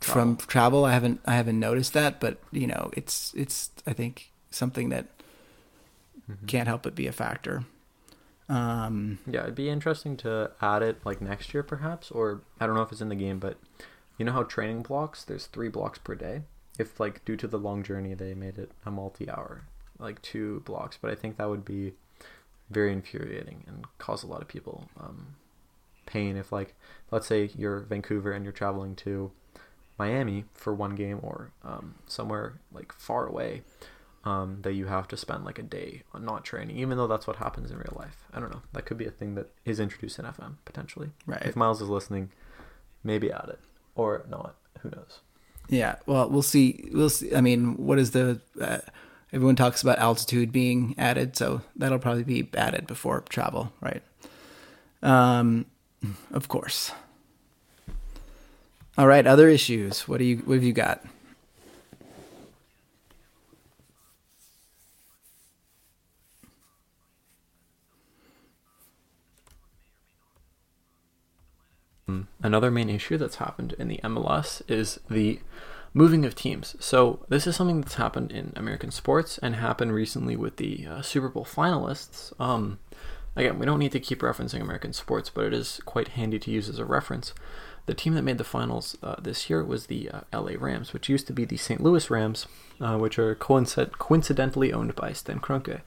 travel. 0.00 0.36
from 0.36 0.36
travel. 0.46 0.84
I 0.84 0.92
haven't 0.92 1.20
I 1.26 1.34
haven't 1.34 1.58
noticed 1.58 1.94
that, 1.94 2.20
but 2.20 2.38
you 2.50 2.66
know, 2.66 2.90
it's 2.94 3.32
it's 3.34 3.70
I 3.86 3.92
think 3.92 4.30
something 4.50 4.90
that 4.90 5.06
mm-hmm. 6.30 6.46
can't 6.46 6.68
help 6.68 6.82
but 6.82 6.94
be 6.94 7.06
a 7.06 7.12
factor. 7.12 7.64
Um, 8.48 9.18
yeah, 9.26 9.44
it'd 9.44 9.54
be 9.54 9.70
interesting 9.70 10.16
to 10.18 10.50
add 10.60 10.82
it 10.82 10.98
like 11.06 11.22
next 11.22 11.54
year, 11.54 11.62
perhaps, 11.62 12.10
or 12.10 12.42
I 12.60 12.66
don't 12.66 12.74
know 12.74 12.82
if 12.82 12.92
it's 12.92 13.00
in 13.00 13.08
the 13.08 13.14
game, 13.14 13.38
but 13.38 13.56
you 14.18 14.26
know 14.26 14.32
how 14.32 14.42
training 14.42 14.82
blocks? 14.82 15.24
There's 15.24 15.46
three 15.46 15.68
blocks 15.68 15.98
per 15.98 16.14
day. 16.14 16.42
If 16.78 16.98
like 16.98 17.24
due 17.24 17.36
to 17.36 17.46
the 17.46 17.58
long 17.58 17.82
journey, 17.82 18.14
they 18.14 18.34
made 18.34 18.58
it 18.58 18.72
a 18.86 18.90
multi-hour, 18.90 19.64
like 19.98 20.22
two 20.22 20.60
blocks, 20.60 20.98
but 21.00 21.10
I 21.10 21.14
think 21.14 21.36
that 21.36 21.48
would 21.48 21.64
be 21.64 21.92
very 22.70 22.92
infuriating 22.92 23.64
and 23.66 23.84
cause 23.98 24.22
a 24.22 24.26
lot 24.26 24.40
of 24.40 24.48
people 24.48 24.88
um, 24.98 25.36
pain. 26.06 26.36
If 26.36 26.50
like, 26.50 26.74
let's 27.10 27.26
say 27.26 27.50
you're 27.56 27.80
Vancouver 27.80 28.32
and 28.32 28.44
you're 28.44 28.52
traveling 28.52 28.94
to 28.96 29.30
Miami 29.98 30.44
for 30.54 30.74
one 30.74 30.94
game 30.94 31.20
or 31.22 31.52
um, 31.62 31.96
somewhere 32.06 32.54
like 32.72 32.92
far 32.92 33.26
away 33.26 33.62
um, 34.24 34.58
that 34.62 34.74
you 34.74 34.86
have 34.86 35.08
to 35.08 35.16
spend 35.16 35.44
like 35.44 35.58
a 35.58 35.62
day 35.62 36.02
on 36.12 36.24
not 36.24 36.44
training, 36.44 36.78
even 36.78 36.96
though 36.96 37.06
that's 37.06 37.26
what 37.26 37.36
happens 37.36 37.70
in 37.70 37.78
real 37.78 37.96
life. 37.96 38.24
I 38.32 38.40
don't 38.40 38.52
know. 38.52 38.62
That 38.72 38.86
could 38.86 38.98
be 38.98 39.06
a 39.06 39.10
thing 39.10 39.34
that 39.34 39.50
is 39.64 39.80
introduced 39.80 40.18
in 40.18 40.24
FM 40.24 40.56
potentially. 40.64 41.10
Right. 41.26 41.42
If 41.44 41.56
Miles 41.56 41.82
is 41.82 41.88
listening, 41.88 42.30
maybe 43.02 43.32
add 43.32 43.48
it 43.48 43.60
or 43.94 44.24
not. 44.28 44.56
Who 44.80 44.90
knows? 44.90 45.20
Yeah. 45.72 45.96
Well, 46.04 46.28
we'll 46.28 46.42
see. 46.42 46.90
We'll 46.92 47.08
see. 47.08 47.34
I 47.34 47.40
mean, 47.40 47.78
what 47.78 47.98
is 47.98 48.10
the? 48.10 48.40
Uh, 48.60 48.78
everyone 49.32 49.56
talks 49.56 49.80
about 49.80 49.98
altitude 49.98 50.52
being 50.52 50.94
added, 50.98 51.34
so 51.34 51.62
that'll 51.76 51.98
probably 51.98 52.24
be 52.24 52.46
added 52.54 52.86
before 52.86 53.22
travel, 53.22 53.72
right? 53.80 54.02
Um, 55.02 55.64
of 56.30 56.48
course. 56.48 56.92
All 58.98 59.06
right. 59.06 59.26
Other 59.26 59.48
issues. 59.48 60.06
What 60.06 60.18
do 60.18 60.24
you? 60.24 60.36
What 60.38 60.56
have 60.56 60.62
you 60.62 60.74
got? 60.74 61.02
Another 72.42 72.70
main 72.70 72.90
issue 72.90 73.18
that's 73.18 73.36
happened 73.36 73.74
in 73.78 73.88
the 73.88 74.00
MLS 74.04 74.62
is 74.68 75.00
the 75.10 75.40
moving 75.94 76.24
of 76.24 76.34
teams. 76.34 76.74
So 76.80 77.24
this 77.28 77.46
is 77.46 77.56
something 77.56 77.80
that's 77.80 77.94
happened 77.94 78.32
in 78.32 78.52
American 78.56 78.90
sports 78.90 79.38
and 79.38 79.56
happened 79.56 79.92
recently 79.92 80.36
with 80.36 80.56
the 80.56 80.86
uh, 80.86 81.02
Super 81.02 81.28
Bowl 81.28 81.44
finalists. 81.44 82.32
Um, 82.40 82.78
again, 83.36 83.58
we 83.58 83.66
don't 83.66 83.78
need 83.78 83.92
to 83.92 84.00
keep 84.00 84.20
referencing 84.20 84.60
American 84.60 84.92
sports, 84.92 85.30
but 85.30 85.44
it 85.44 85.52
is 85.52 85.80
quite 85.84 86.08
handy 86.08 86.38
to 86.38 86.50
use 86.50 86.68
as 86.68 86.78
a 86.78 86.84
reference. 86.84 87.34
The 87.86 87.94
team 87.94 88.14
that 88.14 88.22
made 88.22 88.38
the 88.38 88.44
finals 88.44 88.96
uh, 89.02 89.16
this 89.20 89.50
year 89.50 89.64
was 89.64 89.86
the 89.86 90.08
uh, 90.08 90.20
LA 90.32 90.52
Rams, 90.58 90.92
which 90.92 91.08
used 91.08 91.26
to 91.26 91.32
be 91.32 91.44
the 91.44 91.56
St. 91.56 91.82
Louis 91.82 92.10
Rams, 92.10 92.46
uh, 92.80 92.96
which 92.96 93.18
are 93.18 93.34
coincid- 93.34 93.98
coincidentally 93.98 94.72
owned 94.72 94.94
by 94.94 95.12
Stan 95.12 95.40
Kroenke. 95.40 95.80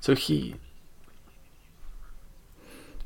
So 0.00 0.14
he 0.14 0.56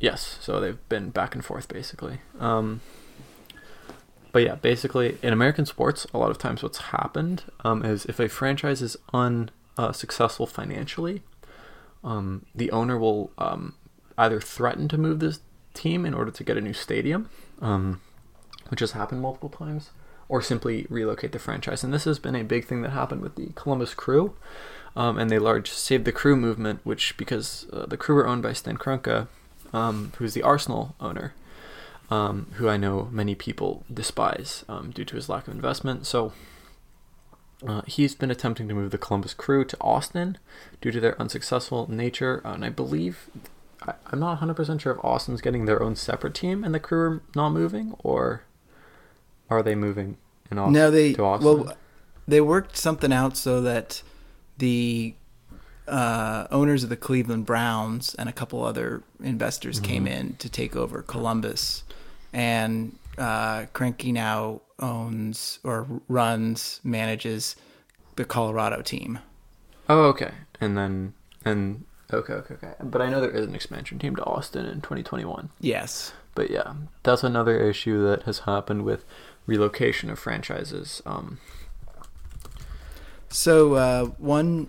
Yes, 0.03 0.37
so 0.41 0.59
they've 0.59 0.89
been 0.89 1.11
back 1.11 1.33
and 1.37 1.45
forth 1.45 1.69
basically. 1.69 2.19
Um, 2.41 2.81
but 4.33 4.43
yeah, 4.43 4.57
basically 4.57 5.17
in 5.23 5.33
American 5.33 5.65
sports, 5.65 6.09
a 6.13 6.19
lot 6.19 6.33
of 6.33 6.39
times 6.39 6.61
what's 6.61 6.79
happened 6.79 7.45
um, 7.63 7.85
is 7.85 8.05
if 8.07 8.19
a 8.19 8.29
franchise 8.29 8.83
is 8.83 8.97
unsuccessful 9.15 10.47
uh, 10.47 10.51
financially, 10.51 11.23
um, 12.03 12.45
the 12.53 12.73
owner 12.73 12.99
will 12.99 13.31
um, 13.39 13.77
either 14.19 14.41
threaten 14.41 14.89
to 14.89 14.99
move 14.99 15.21
this 15.21 15.39
team 15.73 16.05
in 16.05 16.15
order 16.15 16.33
to 16.33 16.43
get 16.43 16.57
a 16.57 16.61
new 16.61 16.73
stadium, 16.73 17.31
um, 17.61 18.01
which 18.71 18.81
has 18.81 18.93
happened 18.93 19.21
multiple 19.21 19.51
times, 19.51 19.91
or 20.29 20.43
simply 20.43 20.85
relocate 20.91 21.31
the 21.31 21.39
franchise. 21.39 21.85
And 21.85 21.95
this 21.95 22.07
has 22.07 22.19
been 22.19 22.35
a 22.35 22.43
big 22.43 22.65
thing 22.65 22.83
that 22.83 22.91
happened 22.91 23.21
with 23.21 23.37
the 23.37 23.51
Columbus 23.55 23.95
Crew 23.95 24.35
um, 24.97 25.17
and 25.17 25.31
the 25.31 25.39
large 25.39 25.71
Save 25.71 26.03
the 26.03 26.11
Crew 26.11 26.35
movement, 26.35 26.81
which 26.83 27.17
because 27.17 27.69
uh, 27.73 27.87
the 27.87 27.97
Crew 27.97 28.17
were 28.17 28.27
owned 28.27 28.43
by 28.43 28.53
Stan 28.53 28.77
Kroenke 28.77 29.29
um, 29.73 30.13
who's 30.17 30.35
the 30.35 30.43
Arsenal 30.43 30.95
owner, 31.01 31.35
um, 32.11 32.49
who 32.55 32.69
I 32.69 32.77
know 32.77 33.09
many 33.11 33.35
people 33.35 33.85
despise 33.93 34.65
um, 34.69 34.91
due 34.91 35.05
to 35.05 35.17
his 35.17 35.29
lack 35.29 35.49
of 35.49 35.55
investment. 35.55 36.07
So 36.07 36.33
uh, 37.67 37.83
he's 37.87 38.15
been 38.15 38.31
attempting 38.31 38.69
to 38.69 38.75
move 38.75 38.91
the 38.91 38.99
Columbus 38.99 39.35
Crew 39.35 39.65
to 39.65 39.77
Austin 39.81 40.39
due 40.81 40.91
to 40.91 41.01
their 41.01 41.21
unsuccessful 41.21 41.91
nature, 41.91 42.43
uh, 42.45 42.53
and 42.55 42.65
I 42.65 42.71
believe 42.71 43.31
I, 43.87 43.95
am 44.13 44.21
not 44.21 44.41
100% 44.41 44.81
sure 44.81 44.93
if 44.93 45.05
Austin's 45.05 45.41
getting 45.41 45.65
their 45.65 45.83
own 45.83 45.97
separate 45.97 46.35
team 46.35 46.65
and 46.65 46.75
the 46.75 46.81
Crew 46.81 47.01
are 47.01 47.23
not 47.35 47.51
moving, 47.51 47.95
or 48.03 48.43
are 49.49 49.63
they 49.63 49.75
moving 49.75 50.17
in 50.51 50.59
Austin? 50.59 50.73
No, 50.73 50.91
they 50.91 51.15
well, 51.15 51.77
they 52.27 52.41
worked 52.41 52.77
something 52.77 53.13
out 53.13 53.37
so 53.37 53.61
that 53.61 54.03
the 54.59 55.15
uh, 55.93 56.47
owners 56.51 56.83
of 56.83 56.89
the 56.89 56.97
Cleveland 56.97 57.45
Browns 57.45 58.15
and 58.15 58.29
a 58.29 58.33
couple 58.33 58.65
other 58.65 59.03
investors 59.23 59.79
came 59.79 60.07
in 60.07 60.37
to 60.37 60.49
take 60.49 60.75
over 60.75 61.03
Columbus, 61.03 61.85
and 62.33 62.97
uh, 63.19 63.67
Kroenke 63.75 64.13
now 64.13 64.63
owns 64.81 65.59
or 65.63 65.87
runs 66.09 66.81
manages 66.83 67.57
the 68.17 68.25
Colorado 68.25 68.81
team. 68.81 69.19
Oh, 69.89 70.05
okay. 70.05 70.33
And 70.61 70.79
then 70.79 71.13
and 71.45 71.85
okay, 72.11 72.33
okay, 72.33 72.55
okay. 72.55 72.73
But 72.83 73.03
I 73.03 73.11
know 73.11 73.21
there 73.21 73.31
is 73.31 73.47
an 73.47 73.55
expansion 73.55 73.99
team 73.99 74.17
to 74.17 74.25
Austin 74.25 74.65
in 74.65 74.81
2021. 74.81 75.51
Yes. 75.61 76.15
But 76.35 76.51
yeah, 76.51 76.73
that's 77.03 77.23
another 77.23 77.61
issue 77.61 78.03
that 78.07 78.23
has 78.23 78.41
happened 78.41 78.87
with 78.87 79.05
relocation 79.47 80.09
of 80.09 80.19
franchises. 80.19 81.03
Um, 81.05 81.39
So 83.29 83.75
uh, 83.75 84.05
one 84.19 84.69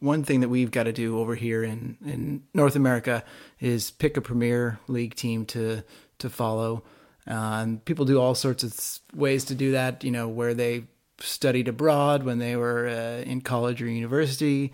one 0.00 0.24
thing 0.24 0.40
that 0.40 0.48
we've 0.48 0.70
got 0.70 0.84
to 0.84 0.92
do 0.92 1.18
over 1.18 1.34
here 1.34 1.62
in, 1.62 1.98
in 2.04 2.42
North 2.54 2.76
America 2.76 3.22
is 3.60 3.90
pick 3.90 4.16
a 4.16 4.20
Premier 4.20 4.78
League 4.88 5.14
team 5.14 5.44
to 5.46 5.82
to 6.18 6.30
follow. 6.30 6.82
Uh, 7.28 7.60
and 7.60 7.84
people 7.84 8.04
do 8.04 8.20
all 8.20 8.34
sorts 8.34 8.62
of 8.62 9.18
ways 9.18 9.44
to 9.44 9.54
do 9.54 9.72
that. 9.72 10.02
You 10.04 10.10
know, 10.10 10.28
where 10.28 10.54
they 10.54 10.84
studied 11.18 11.68
abroad 11.68 12.22
when 12.22 12.38
they 12.38 12.56
were 12.56 12.88
uh, 12.88 13.22
in 13.22 13.40
college 13.40 13.82
or 13.82 13.88
university. 13.88 14.72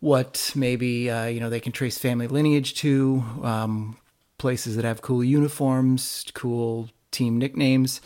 What 0.00 0.52
maybe 0.54 1.08
uh, 1.10 1.26
you 1.26 1.40
know 1.40 1.50
they 1.50 1.60
can 1.60 1.72
trace 1.72 1.98
family 1.98 2.26
lineage 2.26 2.74
to. 2.76 3.24
Um, 3.42 3.96
places 4.42 4.74
that 4.74 4.84
have 4.84 5.00
cool 5.02 5.22
uniforms, 5.22 6.26
cool 6.34 6.88
team 7.12 7.38
nicknames. 7.38 8.00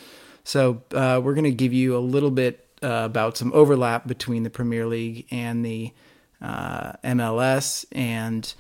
So 0.45 0.83
uh, 0.93 1.19
we're 1.25 1.33
going 1.33 1.45
to 1.45 1.51
give 1.51 1.73
you 1.73 1.97
a 1.97 1.99
little 1.99 2.31
bit 2.31 2.66
uh, 2.83 3.03
about 3.05 3.37
some 3.37 3.53
overlap 3.53 4.07
between 4.07 4.43
the 4.43 4.51
Premier 4.51 4.87
League 4.87 5.27
and 5.31 5.65
the 5.65 5.93
uh, 6.41 6.93
MLS, 7.05 7.85
and 7.93 8.53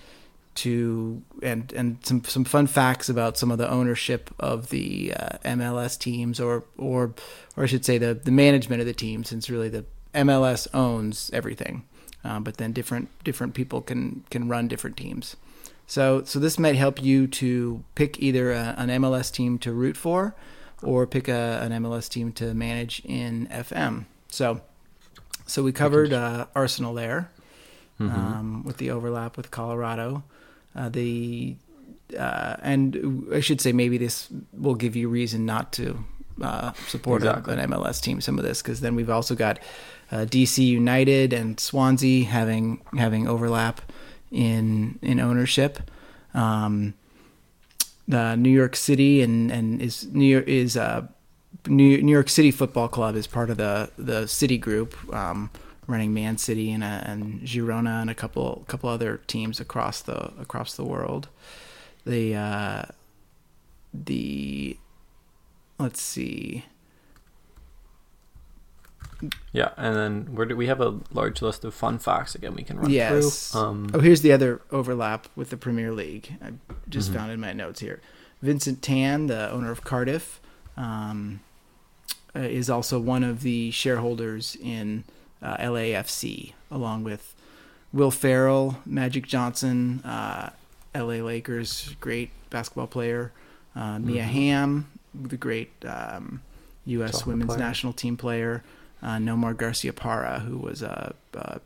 to 0.57 1.23
and 1.43 1.73
and 1.73 1.99
some 2.05 2.25
some 2.25 2.45
fun 2.45 2.67
facts 2.67 3.09
about 3.09 3.37
some 3.37 3.51
of 3.51 3.59
the 3.59 3.69
ownership 3.69 4.31
of 4.39 4.71
the 4.71 5.13
uh, 5.15 5.39
MLS 5.45 5.99
teams, 5.99 6.41
or 6.41 6.65
or 6.79 7.15
or 7.57 7.65
I 7.65 7.67
should 7.67 7.85
say 7.85 7.99
the 7.99 8.15
the 8.15 8.31
management 8.31 8.81
of 8.81 8.87
the 8.87 8.95
team, 8.95 9.25
since 9.25 9.51
really 9.51 9.69
the 9.69 9.85
MLS 10.15 10.67
owns 10.73 11.31
everything, 11.33 11.85
um, 12.25 12.43
but 12.43 12.57
then 12.57 12.73
different 12.73 13.09
different 13.23 13.55
people 13.55 13.83
can 13.83 14.25
can 14.31 14.49
run 14.49 14.69
different 14.69 14.97
teams. 14.97 15.37
So, 15.87 16.25
so 16.25 16.39
this 16.41 16.59
might 16.59 16.75
help 16.75 17.03
you 17.03 17.27
to 17.29 17.85
pick 17.95 18.21
either 18.21 18.53
a, 18.53 18.75
an 18.77 18.89
MLS 18.89 19.33
team 19.33 19.59
to 19.61 19.73
root 19.73 19.97
for, 19.97 20.35
or 20.83 21.07
pick 21.07 21.29
a, 21.29 21.61
an 21.63 21.73
MLS 21.83 22.09
team 22.09 22.33
to 22.33 22.55
manage 22.55 23.01
in 23.05 23.47
FM. 23.49 24.05
So, 24.29 24.61
so 25.47 25.63
we 25.63 25.73
covered 25.73 26.13
uh, 26.13 26.47
Arsenal 26.55 26.95
there, 26.95 27.31
um, 28.01 28.63
with 28.65 28.77
the 28.77 28.91
overlap 28.91 29.37
with 29.37 29.51
Colorado. 29.51 30.23
Uh, 30.75 30.89
the 30.91 31.57
uh, 32.19 32.57
and 32.63 33.27
I 33.33 33.41
should 33.41 33.61
say 33.61 33.73
maybe 33.73 33.99
this 33.99 34.29
will 34.53 34.75
give 34.75 34.95
you 34.97 35.09
reason 35.09 35.47
not 35.47 35.73
to 35.73 36.05
uh, 36.43 36.73
support 36.89 37.23
Exactly. 37.23 37.55
an 37.55 37.71
MLS 37.71 38.01
team. 38.03 38.21
Some 38.21 38.39
of 38.39 38.45
this 38.45 38.63
because 38.63 38.81
then 38.81 38.95
we've 38.95 39.11
also 39.11 39.35
got 39.35 39.59
uh, 40.13 40.19
DC 40.19 40.65
United 40.65 41.33
and 41.33 41.59
Swansea 41.59 42.25
having 42.27 42.83
having 42.97 43.27
overlap 43.27 43.81
in 44.31 44.99
in 45.03 45.19
ownership. 45.21 45.79
Um, 46.35 46.95
the 48.09 48.37
New 48.37 48.51
York 48.51 48.77
City 48.77 49.23
and 49.23 49.51
and 49.51 49.81
is 49.81 50.07
New 50.13 50.27
York 50.27 50.47
is 50.47 50.77
uh, 50.77 51.07
New 51.67 52.03
New 52.03 52.13
York 52.13 52.29
City 52.29 52.51
Football 52.51 52.89
Club 52.89 53.17
is 53.17 53.27
part 53.27 53.51
of 53.51 53.57
the 53.57 53.91
the 53.99 54.27
City 54.27 54.59
Group, 54.59 54.95
um, 55.13 55.51
running 55.87 56.15
Man 56.15 56.39
City 56.39 56.71
and 56.73 56.85
uh, 56.85 57.03
and 57.05 57.43
Girona 57.43 58.01
and 58.01 58.11
a 58.11 58.15
couple 58.15 58.65
couple 58.69 58.89
other 58.89 59.19
teams 59.27 59.61
across 59.61 60.03
the 60.03 60.33
across 60.41 60.75
the 60.75 60.85
world. 60.85 61.29
The 62.05 62.35
uh, 62.35 62.83
the 63.93 64.77
let's 65.79 66.01
see. 66.01 66.65
Yeah, 69.53 69.71
and 69.77 69.97
then 69.97 70.35
where 70.35 70.45
do 70.47 70.57
we 70.57 70.67
have 70.67 70.81
a 70.81 70.99
large 71.13 71.41
list 71.41 71.65
of 71.65 71.73
fun 71.75 71.99
facts 71.99 72.35
again 72.35 72.55
we 72.55 72.63
can 72.63 72.79
run 72.79 72.91
Yes. 72.91 73.51
through. 73.53 73.61
Um, 73.61 73.91
Oh, 73.95 74.01
here's 74.01 74.21
the 74.23 74.33
other 74.33 74.61
overlap 74.71 75.29
with 75.35 75.51
the 75.51 75.57
Premier 75.57 75.93
League. 75.93 76.35
I 76.43 76.53
just 76.89 77.11
Mhm. 77.11 77.15
found 77.15 77.33
in 77.33 77.41
my 77.41 77.53
notes 77.53 77.81
here. 77.81 78.01
Vincent 78.43 78.83
Tan, 78.83 79.27
the 79.29 79.51
owner 79.51 79.71
of 79.71 79.83
Cardiff, 79.83 80.41
um, 80.77 81.41
uh, 82.35 82.41
is 82.41 82.69
also 82.69 82.99
one 83.01 83.25
of 83.25 83.41
the 83.43 83.71
shareholders 83.71 84.57
in 84.61 85.05
uh, 85.43 85.57
LAFC, 85.59 86.55
along 86.71 87.05
with 87.05 87.35
Will 87.93 88.11
Ferrell, 88.11 88.79
Magic 88.87 89.27
Johnson, 89.27 90.01
uh, 90.05 90.51
LA 90.95 91.21
Lakers 91.23 91.95
great 92.01 92.31
basketball 92.51 92.87
player, 92.87 93.33
uh, 93.75 93.99
Mia 93.99 94.25
Mhm. 94.25 94.29
Hamm, 94.29 94.87
the 95.15 95.37
great 95.37 95.71
um, 95.85 96.41
U.S. 96.87 97.13
Soccer 97.19 97.31
women's 97.31 97.49
player. 97.49 97.59
national 97.59 97.93
team 97.93 98.17
player, 98.17 98.63
uh, 99.03 99.17
Nomar 99.17 99.55
Garciaparra, 99.55 100.43
who 100.43 100.59
was 100.59 100.83
a, 100.83 101.15
a 101.35 101.61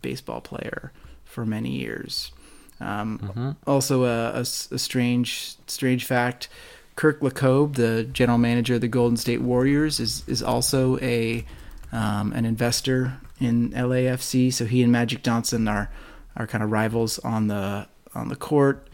baseball 0.00 0.40
player 0.40 0.92
for 1.24 1.46
many 1.46 1.70
years. 1.70 2.32
Um, 2.80 3.18
mhm. 3.18 3.56
also, 3.66 4.04
a 4.04 4.44
strange 4.44 5.56
strange 5.66 6.04
fact: 6.04 6.48
Kirk 6.96 7.20
Lacob, 7.20 7.74
the 7.74 8.04
general 8.04 8.38
manager 8.38 8.74
of 8.74 8.80
the 8.80 8.88
Golden 8.88 9.16
State 9.16 9.40
Warriors, 9.40 10.00
is 10.00 10.24
is 10.26 10.42
also 10.42 10.98
a 10.98 11.44
um, 11.92 12.32
an 12.32 12.44
investor 12.44 13.18
in 13.38 13.70
LAFC. 13.70 14.52
So 14.52 14.64
he 14.64 14.82
and 14.82 14.90
Magic 14.90 15.22
Johnson 15.22 15.68
are 15.68 15.90
are 16.36 16.46
kind 16.46 16.64
of 16.64 16.70
rivals 16.70 17.18
on 17.20 17.48
the 17.48 17.86
on 18.14 18.28
the 18.28 18.36
court, 18.36 18.88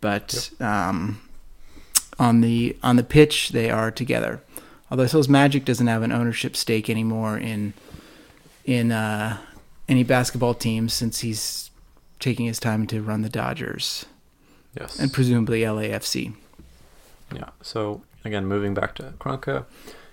but 0.00 0.50
um, 0.60 1.20
on 2.18 2.40
the 2.40 2.76
on 2.82 2.96
the 2.96 3.04
pitch 3.04 3.50
they 3.50 3.70
are 3.70 3.90
together. 3.90 4.40
Although 4.90 5.04
I 5.04 5.06
suppose 5.06 5.28
Magic 5.28 5.64
doesn't 5.64 5.86
have 5.86 6.02
an 6.02 6.12
ownership 6.12 6.56
stake 6.56 6.88
anymore 6.90 7.38
in 7.38 7.72
in 8.64 8.92
uh, 8.92 9.38
any 9.88 10.02
basketball 10.04 10.54
teams 10.54 10.92
since 10.94 11.20
he's 11.20 11.70
taking 12.20 12.46
his 12.46 12.58
time 12.58 12.86
to 12.86 13.02
run 13.02 13.22
the 13.22 13.28
Dodgers 13.28 14.06
Yes. 14.78 14.98
and 14.98 15.12
presumably 15.12 15.60
LAFC. 15.60 16.34
Yeah. 17.34 17.50
So 17.60 18.02
again, 18.24 18.46
moving 18.46 18.72
back 18.74 18.94
to 18.96 19.12
Kroenke, 19.18 19.64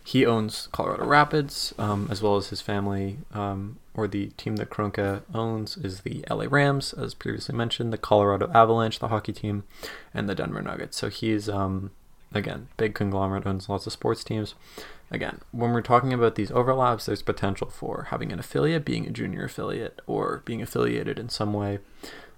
he 0.03 0.25
owns 0.25 0.67
Colorado 0.71 1.05
Rapids, 1.05 1.73
um, 1.77 2.07
as 2.11 2.21
well 2.21 2.35
as 2.35 2.49
his 2.49 2.59
family, 2.59 3.17
um, 3.33 3.77
or 3.93 4.07
the 4.07 4.27
team 4.37 4.55
that 4.57 4.69
Kroenke 4.69 5.21
owns 5.33 5.77
is 5.77 6.01
the 6.01 6.25
LA 6.29 6.45
Rams, 6.49 6.91
as 6.93 7.13
previously 7.13 7.55
mentioned, 7.55 7.93
the 7.93 7.97
Colorado 7.97 8.49
Avalanche, 8.53 8.99
the 8.99 9.07
hockey 9.09 9.31
team, 9.33 9.63
and 10.13 10.27
the 10.27 10.35
Denver 10.35 10.61
Nuggets. 10.61 10.97
So 10.97 11.09
he's 11.09 11.47
um, 11.47 11.91
again 12.33 12.67
big 12.77 12.93
conglomerate, 12.93 13.45
owns 13.45 13.69
lots 13.69 13.87
of 13.87 13.93
sports 13.93 14.23
teams. 14.23 14.55
Again, 15.09 15.41
when 15.51 15.73
we're 15.73 15.81
talking 15.81 16.13
about 16.13 16.35
these 16.35 16.51
overlaps, 16.51 17.05
there's 17.05 17.21
potential 17.21 17.69
for 17.69 18.07
having 18.11 18.31
an 18.31 18.39
affiliate, 18.39 18.85
being 18.85 19.05
a 19.05 19.11
junior 19.11 19.43
affiliate, 19.43 20.01
or 20.07 20.41
being 20.45 20.61
affiliated 20.61 21.19
in 21.19 21.27
some 21.27 21.51
way 21.51 21.79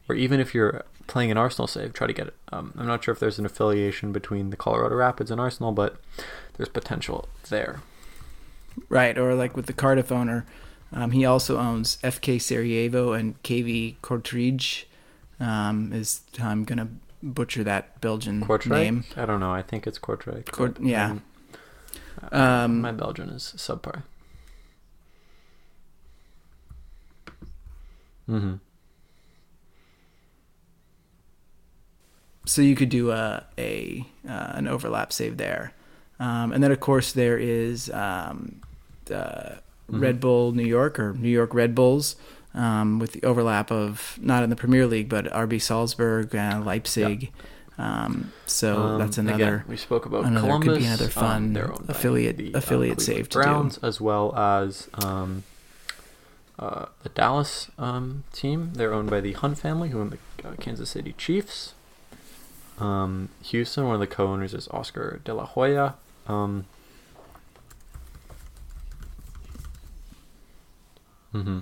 or 0.07 0.15
even 0.15 0.39
if 0.39 0.53
you're 0.53 0.83
playing 1.07 1.31
an 1.31 1.37
Arsenal 1.37 1.67
save, 1.67 1.93
try 1.93 2.07
to 2.07 2.13
get 2.13 2.27
it. 2.27 2.33
Um, 2.51 2.73
I'm 2.77 2.87
not 2.87 3.03
sure 3.03 3.13
if 3.13 3.19
there's 3.19 3.39
an 3.39 3.45
affiliation 3.45 4.11
between 4.11 4.49
the 4.49 4.57
Colorado 4.57 4.95
Rapids 4.95 5.31
and 5.31 5.39
Arsenal, 5.39 5.71
but 5.71 5.97
there's 6.57 6.69
potential 6.69 7.27
there. 7.49 7.81
Right, 8.89 9.17
or 9.17 9.35
like 9.35 9.55
with 9.55 9.67
the 9.67 9.73
Cardiff 9.73 10.11
owner, 10.11 10.45
um, 10.91 11.11
he 11.11 11.25
also 11.25 11.57
owns 11.57 11.97
FK 11.97 12.41
Sarajevo 12.41 13.13
and 13.13 13.41
KV 13.43 13.97
Kortrijk. 14.01 14.85
Um, 15.39 15.91
is 15.93 16.21
I'm 16.41 16.63
gonna 16.63 16.89
butcher 17.23 17.63
that 17.63 17.99
Belgian 18.01 18.45
name. 18.67 19.05
I 19.15 19.25
don't 19.25 19.39
know. 19.39 19.51
I 19.51 19.61
think 19.61 19.87
it's 19.87 19.97
Kortrijk. 19.97 20.45
Kort- 20.45 20.77
yeah. 20.81 21.11
um, 21.11 21.21
uh, 22.31 22.37
Um, 22.37 22.81
my 22.81 22.91
Belgian 22.91 23.29
is 23.29 23.53
subpar. 23.57 24.03
Mm-hmm. 28.29 28.53
so 32.45 32.61
you 32.61 32.75
could 32.75 32.89
do 32.89 33.11
a 33.11 33.45
a 33.57 34.05
uh, 34.27 34.51
an 34.55 34.67
overlap 34.67 35.11
save 35.13 35.37
there, 35.37 35.73
um, 36.19 36.51
and 36.51 36.63
then 36.63 36.71
of 36.71 36.79
course 36.79 37.11
there 37.13 37.37
is 37.37 37.89
um, 37.91 38.61
the 39.05 39.59
Red 39.89 40.19
Bull 40.19 40.51
New 40.53 40.63
York 40.65 40.99
or 40.99 41.13
New 41.13 41.29
York 41.29 41.53
Red 41.53 41.75
Bulls 41.75 42.15
um, 42.55 42.99
with 42.99 43.13
the 43.13 43.23
overlap 43.23 43.71
of 43.71 44.17
not 44.21 44.43
in 44.43 44.49
the 44.49 44.55
Premier 44.55 44.85
League 44.87 45.09
but 45.09 45.25
RB 45.25 45.61
Salzburg, 45.61 46.35
uh, 46.35 46.61
Leipzig. 46.63 47.31
Um, 47.77 48.31
so 48.45 48.77
Um, 48.83 48.99
that's 48.99 49.17
again, 49.17 49.33
another. 49.33 49.65
we 49.67 49.77
spoke 49.77 50.05
about 50.05 50.25
another- 50.25 50.59
could 50.59 50.77
be 50.77 50.85
another 50.85 51.05
um, 51.05 51.09
fun 51.11 51.57
affiliate- 51.87 52.37
the, 52.37 52.53
uh, 52.53 52.57
affiliate 52.59 53.01
save 53.01 53.29
to 53.29 53.41
do. 53.41 53.69
As 53.81 53.99
well 53.99 54.35
as 54.35 54.89
um, 54.93 55.43
uh, 56.59 56.85
the 57.01 57.09
Dallas 57.09 57.71
um, 57.79 58.23
team. 58.31 58.73
They're 58.75 58.93
owned 58.93 59.09
by 59.09 59.21
the 59.21 59.33
Hunt 59.33 59.57
family, 59.57 59.89
who 59.89 59.99
own 60.01 60.11
the 60.11 60.47
uh, 60.47 60.53
Kansas 60.59 60.91
City 60.91 61.15
Chiefs. 61.17 61.73
Um, 62.79 63.29
Houston, 63.43 63.85
one 63.85 63.95
of 63.95 63.99
the 63.99 64.07
co-owners 64.07 64.53
is 64.53 64.67
Oscar 64.69 65.19
De 65.25 65.33
La 65.33 65.45
Hoya. 65.45 65.95
Um, 66.27 66.65
hmm 71.31 71.59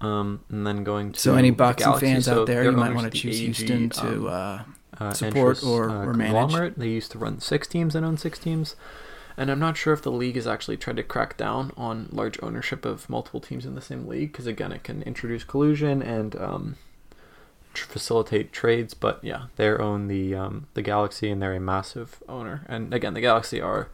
Um, 0.00 0.40
and 0.48 0.66
then 0.66 0.82
going 0.84 1.12
to 1.12 1.20
So 1.20 1.34
any 1.34 1.50
boxing 1.50 1.86
Galaxy, 1.86 2.06
fans 2.06 2.24
so 2.24 2.40
out 2.42 2.46
there, 2.46 2.64
you 2.64 2.72
might 2.72 2.94
want 2.94 3.12
to 3.12 3.18
choose 3.18 3.36
AEG, 3.38 3.44
Houston 3.44 3.90
to 3.90 4.08
um, 4.08 4.26
uh, 4.26 5.04
uh, 5.04 5.12
support 5.12 5.36
interest, 5.36 5.64
or- 5.64 5.90
uh, 5.90 6.06
or 6.06 6.14
manage. 6.14 6.74
They 6.76 6.88
used 6.88 7.12
to 7.12 7.18
run 7.18 7.40
six 7.40 7.66
teams 7.68 7.94
and 7.94 8.04
own 8.06 8.16
six 8.16 8.38
teams. 8.38 8.76
And 9.36 9.50
I'm 9.50 9.58
not 9.58 9.76
sure 9.76 9.92
if 9.94 10.02
the 10.02 10.10
league 10.12 10.34
has 10.36 10.46
actually 10.46 10.76
tried 10.76 10.96
to 10.96 11.02
crack 11.02 11.36
down 11.36 11.72
on 11.76 12.08
large 12.12 12.38
ownership 12.42 12.84
of 12.84 13.08
multiple 13.08 13.40
teams 13.40 13.64
in 13.64 13.74
the 13.74 13.80
same 13.80 14.06
league 14.06 14.32
because 14.32 14.46
again, 14.46 14.72
it 14.72 14.84
can 14.84 15.02
introduce 15.02 15.44
collusion 15.44 16.02
and 16.02 16.36
um, 16.36 16.76
tr- 17.72 17.86
facilitate 17.86 18.52
trades. 18.52 18.92
But 18.92 19.18
yeah, 19.22 19.44
they 19.56 19.68
own 19.70 20.08
the 20.08 20.34
um, 20.34 20.66
the 20.74 20.82
Galaxy 20.82 21.30
and 21.30 21.40
they're 21.40 21.54
a 21.54 21.60
massive 21.60 22.22
owner. 22.28 22.66
And 22.68 22.92
again, 22.92 23.14
the 23.14 23.20
Galaxy 23.22 23.60
are, 23.62 23.88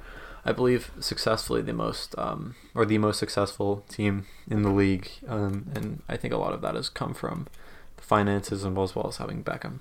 I 0.46 0.52
believe, 0.52 0.92
successfully 1.00 1.60
the 1.60 1.72
most 1.72 2.14
um, 2.16 2.54
or 2.72 2.86
the 2.86 2.98
most 2.98 3.18
successful 3.18 3.84
team 3.88 4.26
in 4.48 4.62
the 4.62 4.70
league. 4.70 5.10
Um, 5.26 5.66
and 5.74 6.02
I 6.08 6.16
think 6.16 6.32
a 6.32 6.36
lot 6.36 6.52
of 6.52 6.60
that 6.60 6.76
has 6.76 6.88
come 6.88 7.14
from 7.14 7.48
the 7.96 8.02
finances 8.04 8.62
and 8.62 8.78
as 8.78 8.94
well 8.94 9.08
as 9.08 9.16
having 9.16 9.42
Beckham. 9.42 9.80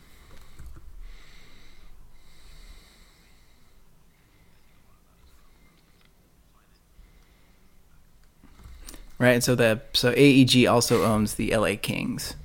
right. 9.20 9.34
And 9.34 9.44
so 9.44 9.54
the 9.54 9.82
so 9.94 10.14
AEG 10.16 10.66
also 10.66 11.04
owns 11.04 11.36
the 11.36 11.56
LA 11.56 11.76
Kings, 11.80 12.36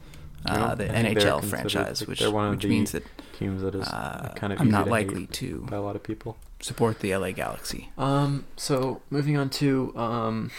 uh, 0.45 0.75
the 0.75 0.85
NHL 0.85 1.43
franchise, 1.43 2.03
like, 2.03 2.09
which 2.09 2.21
which 2.21 2.67
means 2.67 2.93
that 2.93 3.05
Teams 3.39 3.63
that 3.63 3.75
is 3.75 3.89
uh, 3.89 4.35
kind 4.37 4.53
of 4.53 4.61
I'm 4.61 4.71
not 4.71 4.89
likely 4.89 5.27
to 5.27 5.67
by 5.71 5.77
a 5.77 5.81
lot 5.81 5.97
of 5.97 6.03
people. 6.03 6.37
Support 6.61 7.01
the 7.01 7.15
LA 7.15 7.33
Galaxy. 7.33 7.91
Um, 7.99 8.45
so 8.57 9.03
moving 9.11 9.37
on 9.37 9.51
to 9.51 9.97
um, 9.97 10.51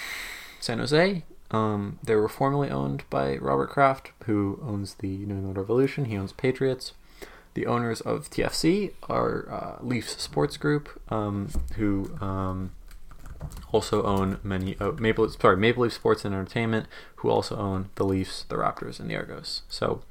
San 0.60 0.80
Jose. 0.80 1.24
Um, 1.52 1.99
they 2.04 2.16
were 2.16 2.30
formerly 2.30 2.70
owned 2.70 3.04
by 3.10 3.38
Robert 3.38 3.70
Kraft, 3.70 4.12
who 4.26 4.60
owns 4.64 4.95
the 4.95 5.18
New 5.26 5.36
England 5.36 5.58
Revolution. 5.58 6.06
He 6.06 6.18
owns 6.18 6.32
Patriots. 6.32 6.93
The 7.54 7.66
owners 7.66 7.99
of 7.99 8.30
TFC 8.30 8.93
are 9.10 9.49
uh, 9.52 9.86
Leafs 9.86 10.22
Sports 10.22 10.56
Group, 10.56 11.02
um, 11.12 11.49
who 11.76 12.16
um, 12.22 12.72
also 13.74 14.04
own 14.04 14.39
many 14.41 14.78
uh, 14.80 14.93
Maple. 14.93 15.28
Sorry, 15.30 15.58
Maple 15.58 15.84
Leaf 15.84 15.93
Sports 15.93 16.24
and 16.24 16.34
Entertainment, 16.34 16.88
who 17.18 17.30
also 17.30 17.58
own 17.58 17.89
the 17.95 18.06
Leafs, 18.06 18.43
the 18.43 18.56
Raptors, 18.56 19.02
and 19.02 19.10
the 19.10 19.18
Argos. 19.18 19.64
So 19.68 20.02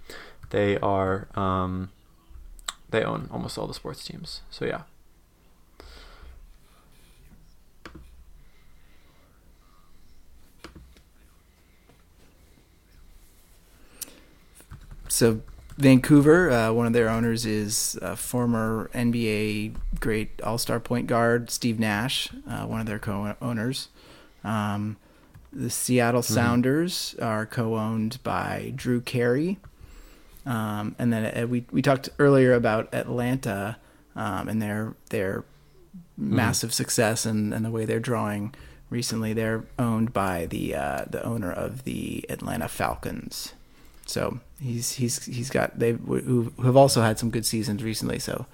they 0.50 0.76
are 0.78 1.28
um, 1.34 1.90
they 2.90 3.02
own 3.02 3.28
almost 3.30 3.56
all 3.56 3.66
the 3.66 3.74
sports 3.74 4.04
teams. 4.04 4.42
So 4.50 4.66
yeah, 4.66 4.82
So 15.10 15.40
Vancouver, 15.76 16.50
uh, 16.50 16.72
one 16.72 16.86
of 16.86 16.92
their 16.92 17.08
owners 17.08 17.44
is 17.44 17.98
uh, 18.00 18.14
former 18.14 18.90
NBA 18.94 19.74
great 19.98 20.40
All 20.42 20.56
Star 20.56 20.78
point 20.78 21.06
guard 21.06 21.50
Steve 21.50 21.80
Nash, 21.80 22.28
uh, 22.48 22.64
one 22.66 22.80
of 22.80 22.86
their 22.86 22.98
co-owners. 22.98 23.88
Um, 24.44 24.96
the 25.52 25.68
Seattle 25.68 26.22
Sounders 26.22 27.16
are 27.20 27.44
co-owned 27.44 28.22
by 28.22 28.72
Drew 28.76 29.00
Carey, 29.00 29.58
um, 30.46 30.94
and 30.98 31.12
then 31.12 31.24
uh, 31.36 31.46
we 31.46 31.64
we 31.72 31.82
talked 31.82 32.08
earlier 32.20 32.52
about 32.52 32.94
Atlanta 32.94 33.78
um, 34.14 34.48
and 34.48 34.62
their 34.62 34.94
their 35.08 35.44
massive 36.16 36.72
success 36.72 37.26
and, 37.26 37.52
and 37.52 37.64
the 37.64 37.70
way 37.70 37.84
they're 37.84 37.98
drawing 37.98 38.54
recently. 38.90 39.32
They're 39.32 39.64
owned 39.76 40.12
by 40.12 40.46
the 40.46 40.76
uh, 40.76 41.04
the 41.10 41.24
owner 41.24 41.50
of 41.50 41.82
the 41.82 42.24
Atlanta 42.28 42.68
Falcons. 42.68 43.54
So 44.10 44.40
he's 44.60 44.92
he's 44.92 45.24
he's 45.24 45.50
got 45.50 45.78
they 45.78 45.92
who 45.92 46.52
have 46.62 46.76
also 46.76 47.00
had 47.00 47.18
some 47.18 47.30
good 47.30 47.46
seasons 47.46 47.82
recently. 47.82 48.18
So 48.18 48.46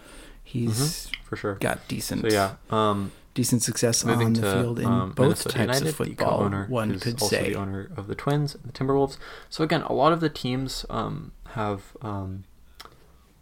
he's 0.45 1.11
for 1.25 1.37
sure. 1.37 1.55
got 1.55 1.87
decent 1.89 2.23
So 2.23 2.29
yeah, 2.29 2.57
um, 2.71 3.13
decent 3.35 3.63
success 3.63 4.05
on 4.05 4.33
the 4.33 4.41
to 4.41 4.53
field 4.53 4.79
in 4.79 4.87
um, 4.87 5.13
both 5.13 5.19
Minnesota 5.19 5.49
types 5.49 5.81
United, 5.81 5.89
of 5.89 5.97
football. 5.97 6.51
One 6.69 6.99
could 7.01 7.21
also 7.23 7.37
say. 7.37 7.53
the 7.53 7.59
owner 7.59 7.91
of 7.97 8.07
the 8.07 8.15
Twins 8.15 8.55
and 8.55 8.65
the 8.65 8.73
Timberwolves. 8.73 9.17
So 9.49 9.65
again, 9.65 9.83
a 9.83 9.93
lot 9.93 10.13
of 10.13 10.21
the 10.21 10.29
teams 10.29 10.85
um, 10.91 11.33
have 11.51 11.97
um, 12.03 12.45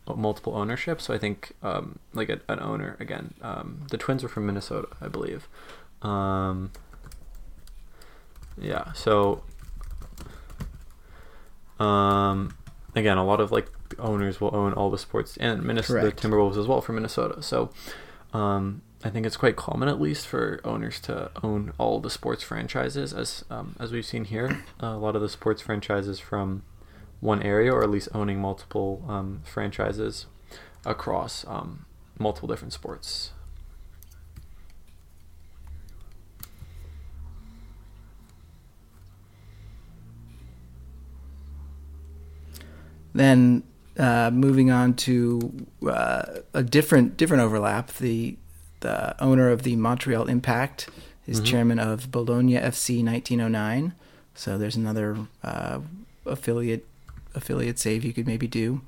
multiple 0.06 0.54
ownership. 0.56 1.00
So 1.00 1.12
I 1.14 1.18
think 1.18 1.52
um, 1.62 1.98
like 2.12 2.28
a, 2.28 2.40
an 2.48 2.60
owner 2.60 2.96
again, 3.00 3.34
um, 3.42 3.86
the 3.90 3.98
Twins 3.98 4.22
are 4.22 4.28
from 4.28 4.46
Minnesota, 4.46 4.88
I 5.00 5.08
believe. 5.08 5.48
Um, 6.00 6.70
yeah, 8.56 8.92
so 8.92 9.42
um, 11.79 12.57
again, 12.95 13.18
a 13.18 13.25
lot 13.25 13.41
of 13.41 13.53
like 13.53 13.68
owners 13.99 14.41
will 14.41 14.55
own 14.55 14.72
all 14.72 14.91
the 14.91 14.99
sports 14.99 15.37
and 15.39 15.62
Minnesota 15.62 16.01
Correct. 16.01 16.20
the 16.20 16.29
Timberwolves 16.29 16.57
as 16.57 16.66
well 16.66 16.81
from 16.81 16.97
Minnesota. 16.97 17.43
So 17.43 17.70
um, 18.33 18.83
I 19.03 19.11
think 19.11 19.27
it's 19.27 19.37
quite 19.37 19.57
common, 19.57 19.89
at 19.89 20.01
least, 20.01 20.27
for 20.27 20.61
owners 20.64 20.99
to 21.01 21.31
own 21.43 21.72
all 21.79 22.01
the 22.01 22.11
sports 22.11 22.43
franchises, 22.43 23.12
as 23.12 23.45
um, 23.51 23.77
as 23.79 23.93
we've 23.93 24.07
seen 24.07 24.25
here. 24.25 24.64
Uh, 24.83 24.89
a 24.89 24.99
lot 24.99 25.14
of 25.14 25.22
the 25.22 25.29
sports 25.29 25.62
franchises 25.62 26.18
from 26.18 26.62
one 27.20 27.43
area, 27.43 27.72
or 27.72 27.83
at 27.83 27.91
least 27.91 28.09
owning 28.14 28.41
multiple 28.41 29.05
um, 29.09 29.43
franchises 29.45 30.27
across 30.85 31.45
um, 31.47 31.87
multiple 32.18 32.49
different 32.49 32.72
sports. 32.72 33.31
Then 43.14 43.62
uh, 43.98 44.30
moving 44.32 44.70
on 44.70 44.94
to 44.94 45.66
uh, 45.86 46.22
a 46.52 46.62
different 46.62 47.16
different 47.16 47.42
overlap. 47.42 47.92
The 47.94 48.36
the 48.80 49.20
owner 49.22 49.48
of 49.50 49.62
the 49.62 49.76
Montreal 49.76 50.26
Impact 50.28 50.88
is 51.26 51.40
Mhm. 51.40 51.44
chairman 51.46 51.78
of 51.78 52.10
Bologna 52.10 52.56
FC 52.56 53.02
1909. 53.02 53.94
So 54.34 54.58
there's 54.58 54.76
another 54.76 55.16
uh, 55.42 55.78
affiliate 56.26 56.86
affiliate 57.34 57.78
save 57.78 58.04
you 58.04 58.12
could 58.12 58.26
maybe 58.26 58.46
do. 58.46 58.80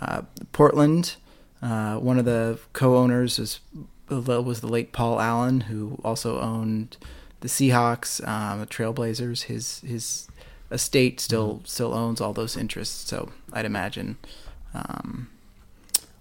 Uh, 0.00 0.22
Portland, 0.52 1.16
uh, 1.62 1.96
one 1.96 2.18
of 2.18 2.24
the 2.24 2.58
co-owners 2.72 3.38
is 3.38 3.60
was 4.08 4.60
the 4.60 4.66
late 4.66 4.92
Paul 4.92 5.20
Allen, 5.20 5.62
who 5.62 5.98
also 6.04 6.40
owned 6.40 6.96
the 7.40 7.48
Seahawks, 7.48 8.26
um, 8.26 8.60
the 8.60 8.66
Trailblazers. 8.66 9.42
His 9.44 9.80
his 9.80 10.26
estate 10.72 11.20
still 11.20 11.60
still 11.64 11.92
owns 11.94 12.20
all 12.20 12.32
those 12.32 12.56
interests. 12.56 13.08
So 13.08 13.30
I'd 13.52 13.64
imagine 13.66 14.16
um, 14.74 15.28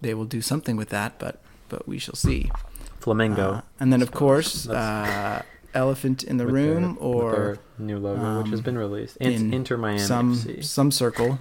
they 0.01 0.13
will 0.13 0.25
do 0.25 0.41
something 0.41 0.75
with 0.77 0.89
that, 0.89 1.17
but 1.19 1.39
but 1.69 1.87
we 1.87 1.97
shall 1.97 2.15
see. 2.15 2.51
Flamingo. 2.99 3.51
Uh, 3.51 3.61
and 3.79 3.91
then 3.91 4.01
of 4.01 4.11
course, 4.11 4.67
uh, 4.81 5.41
elephant 5.73 6.23
in 6.23 6.37
the 6.37 6.45
room, 6.45 6.95
their- 6.95 7.03
or 7.03 7.31
their 7.31 7.59
new 7.79 7.97
logo, 7.97 8.41
which 8.41 8.49
has 8.51 8.59
um, 8.59 8.63
been 8.65 8.77
released. 8.77 9.17
It's 9.19 9.41
in 9.41 9.53
Inter 9.53 9.77
Miami 9.77 9.99
some 9.99 10.35
FC. 10.35 10.63
some 10.63 10.91
circle. 10.91 11.39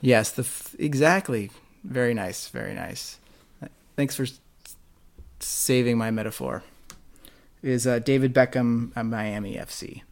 Yes, 0.00 0.30
the 0.30 0.42
f- 0.42 0.76
exactly. 0.78 1.50
Very 1.82 2.14
nice, 2.14 2.48
very 2.48 2.74
nice. 2.74 3.18
Thanks 3.96 4.16
for 4.16 4.26
saving 5.40 5.98
my 5.98 6.10
metaphor. 6.10 6.62
Is 7.62 7.86
uh, 7.86 7.98
David 7.98 8.34
Beckham 8.34 8.92
at 8.96 9.06
Miami 9.06 9.54
FC? 9.56 10.02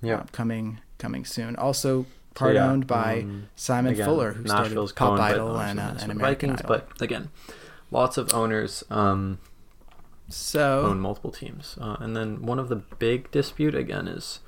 Yeah. 0.00 0.16
uh, 0.20 0.24
coming 0.32 0.80
coming 1.02 1.24
soon. 1.24 1.56
Also 1.56 2.06
part 2.34 2.54
yeah, 2.54 2.70
owned 2.70 2.86
by 2.86 3.20
um, 3.20 3.48
Simon 3.56 3.92
again, 3.92 4.06
Fuller, 4.06 4.32
who 4.32 4.44
Nashville's 4.44 4.92
started 4.92 5.16
Pop 5.16 5.30
Idol 5.30 5.58
and, 5.58 5.78
uh, 5.78 5.94
and 6.00 6.12
American 6.12 6.50
Vikings, 6.50 6.60
Idol. 6.60 6.68
but 6.68 7.02
again, 7.02 7.30
lots 7.90 8.16
of 8.16 8.32
owners 8.32 8.84
um, 8.88 9.38
so 10.28 10.86
own 10.86 11.00
multiple 11.00 11.32
teams, 11.32 11.76
uh, 11.80 11.96
and 12.00 12.16
then 12.16 12.42
one 12.42 12.58
of 12.58 12.68
the 12.68 12.76
big 12.76 13.30
dispute 13.30 13.74
again 13.74 14.08
is 14.08 14.40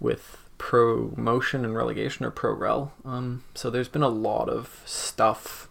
with 0.00 0.38
promotion 0.58 1.64
and 1.64 1.74
relegation 1.74 2.24
or 2.24 2.30
pro 2.30 2.52
rel. 2.52 2.92
Um, 3.04 3.44
so 3.54 3.70
there's 3.70 3.88
been 3.88 4.02
a 4.02 4.08
lot 4.08 4.48
of 4.48 4.82
stuff 4.84 5.68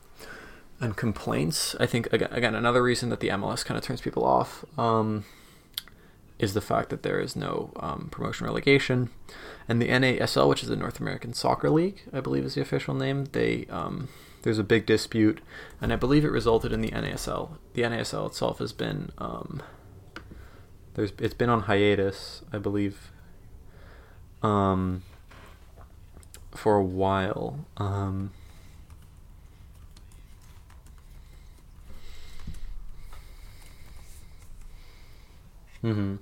and 0.79 0.95
complaints. 0.97 1.75
I 1.79 1.85
think 1.85 2.11
again, 2.11 2.29
again 2.31 2.55
another 2.55 2.81
reason 2.81 3.09
that 3.09 3.19
the 3.19 3.29
MLS 3.29 3.63
kind 3.63 3.77
of 3.77 3.83
turns 3.83 4.01
people 4.01 4.25
off 4.25 4.65
um, 4.77 5.25
is 6.39 6.53
the 6.53 6.61
fact 6.61 6.89
that 6.89 7.03
there 7.03 7.19
is 7.19 7.35
no 7.35 7.71
um, 7.77 8.09
promotion 8.11 8.45
relegation, 8.45 9.09
and 9.67 9.81
the 9.81 9.87
NASL, 9.87 10.49
which 10.49 10.63
is 10.63 10.69
the 10.69 10.75
North 10.75 10.99
American 10.99 11.33
Soccer 11.33 11.69
League, 11.69 12.03
I 12.11 12.19
believe 12.19 12.43
is 12.43 12.55
the 12.55 12.61
official 12.61 12.93
name. 12.93 13.25
They 13.31 13.65
um, 13.69 14.09
there's 14.43 14.59
a 14.59 14.63
big 14.63 14.85
dispute, 14.85 15.41
and 15.81 15.93
I 15.93 15.95
believe 15.95 16.25
it 16.25 16.29
resulted 16.29 16.71
in 16.73 16.81
the 16.81 16.91
NASL. 16.91 17.57
The 17.73 17.83
NASL 17.83 18.27
itself 18.27 18.59
has 18.59 18.73
been 18.73 19.11
um, 19.17 19.61
there's 20.95 21.13
it's 21.19 21.33
been 21.33 21.49
on 21.49 21.61
hiatus, 21.61 22.41
I 22.51 22.57
believe, 22.57 23.11
um, 24.41 25.03
for 26.51 26.75
a 26.75 26.83
while. 26.83 27.65
Um, 27.77 28.31
hmm 35.81 36.15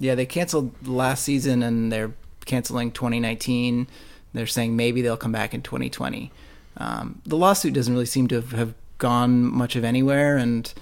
yeah, 0.00 0.14
they 0.14 0.24
canceled 0.24 0.88
last 0.88 1.22
season 1.24 1.62
and 1.62 1.92
they're 1.92 2.12
canceling 2.50 2.90
2019. 2.90 3.86
They're 4.34 4.46
saying 4.46 4.76
maybe 4.76 5.00
they'll 5.00 5.16
come 5.16 5.32
back 5.32 5.54
in 5.54 5.62
2020. 5.62 6.30
Um, 6.76 7.22
the 7.24 7.36
lawsuit 7.36 7.72
doesn't 7.72 7.92
really 7.92 8.06
seem 8.06 8.28
to 8.28 8.42
have, 8.42 8.74
gone 8.98 9.42
much 9.42 9.76
of 9.76 9.82
anywhere, 9.82 10.36
and 10.36 10.74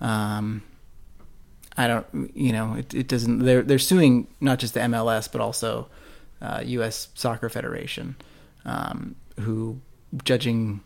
um, 0.00 0.62
I 1.76 1.88
don't, 1.88 2.06
you 2.32 2.52
know, 2.52 2.74
it, 2.74 2.94
it 2.94 3.08
doesn't. 3.08 3.40
They're 3.40 3.62
they're 3.62 3.80
suing 3.80 4.28
not 4.40 4.60
just 4.60 4.74
the 4.74 4.80
MLS 4.80 5.28
but 5.30 5.40
also 5.40 5.88
uh, 6.40 6.62
U.S. 6.64 7.08
Soccer 7.14 7.48
Federation, 7.48 8.14
um, 8.64 9.16
who 9.40 9.80
judging 10.22 10.82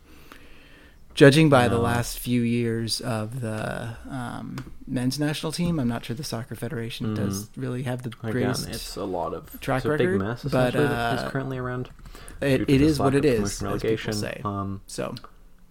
judging 1.19 1.49
by 1.49 1.67
the 1.67 1.77
last 1.77 2.17
few 2.17 2.41
years 2.41 3.01
of 3.01 3.41
the 3.41 3.97
um, 4.09 4.71
men's 4.87 5.19
national 5.19 5.51
team, 5.51 5.77
I'm 5.77 5.89
not 5.89 6.05
sure 6.05 6.15
the 6.15 6.23
soccer 6.23 6.55
federation 6.55 7.13
does 7.13 7.49
really 7.57 7.83
have 7.83 8.03
the 8.03 8.09
Again, 8.23 8.31
greatest. 8.31 8.69
it's 8.69 8.95
a 8.95 9.03
lot 9.03 9.33
of 9.33 9.59
track 9.59 9.79
it's 9.83 9.85
a 9.87 9.97
big 9.97 10.07
record, 10.07 10.19
mess 10.21 10.43
but, 10.45 10.77
uh, 10.77 11.17
is 11.19 11.29
currently 11.29 11.57
around. 11.57 11.89
it, 12.39 12.61
it 12.61 12.79
is 12.81 12.99
what 12.99 13.13
it 13.15 13.25
is. 13.25 13.33
it 13.33 13.37
of 13.39 13.43
is, 13.43 13.59
promotion 13.59 13.67
as 13.67 13.83
relegation. 13.83 14.13
say. 14.13 14.41
Um, 14.45 14.81
so 14.87 15.13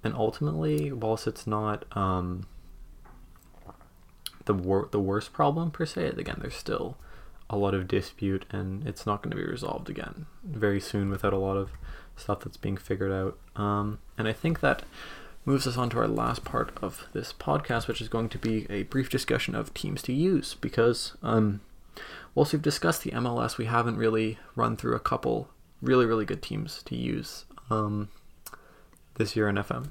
and 0.04 0.14
ultimately, 0.14 0.92
whilst 0.92 1.26
it's 1.26 1.46
not 1.46 1.86
um, 1.96 2.46
the 4.44 4.52
wor- 4.52 4.88
the 4.90 5.00
worst 5.00 5.32
problem 5.32 5.70
per 5.70 5.86
se, 5.86 6.08
again, 6.08 6.36
there's 6.42 6.56
still 6.56 6.98
a 7.48 7.56
lot 7.56 7.72
of 7.72 7.88
dispute, 7.88 8.44
and 8.50 8.86
it's 8.86 9.06
not 9.06 9.22
going 9.22 9.30
to 9.30 9.36
be 9.38 9.50
resolved 9.50 9.88
again 9.88 10.26
very 10.44 10.78
soon 10.78 11.08
without 11.08 11.32
a 11.32 11.38
lot 11.38 11.56
of 11.56 11.70
stuff 12.16 12.40
that's 12.40 12.58
being 12.58 12.76
figured 12.76 13.12
out. 13.12 13.38
Um, 13.56 13.98
and 14.18 14.28
I 14.28 14.34
think 14.34 14.60
that 14.60 14.82
moves 15.44 15.66
us 15.66 15.76
on 15.76 15.90
to 15.90 15.98
our 15.98 16.08
last 16.08 16.44
part 16.44 16.76
of 16.82 17.06
this 17.12 17.32
podcast, 17.32 17.88
which 17.88 18.00
is 18.00 18.08
going 18.08 18.28
to 18.28 18.38
be 18.38 18.66
a 18.68 18.82
brief 18.84 19.08
discussion 19.08 19.54
of 19.54 19.72
teams 19.72 20.02
to 20.02 20.12
use, 20.12 20.54
because 20.54 21.16
um, 21.22 21.60
whilst 22.34 22.52
we've 22.52 22.62
discussed 22.62 23.02
the 23.02 23.10
MLS, 23.12 23.56
we 23.56 23.64
haven't 23.66 23.96
really 23.96 24.38
run 24.54 24.76
through 24.76 24.94
a 24.94 25.00
couple 25.00 25.48
really 25.80 26.06
really 26.06 26.24
good 26.24 26.42
teams 26.42 26.82
to 26.84 26.96
use. 26.96 27.44
Um, 27.70 28.08
this 29.18 29.36
year 29.36 29.48
in 29.48 29.56
FM. 29.56 29.90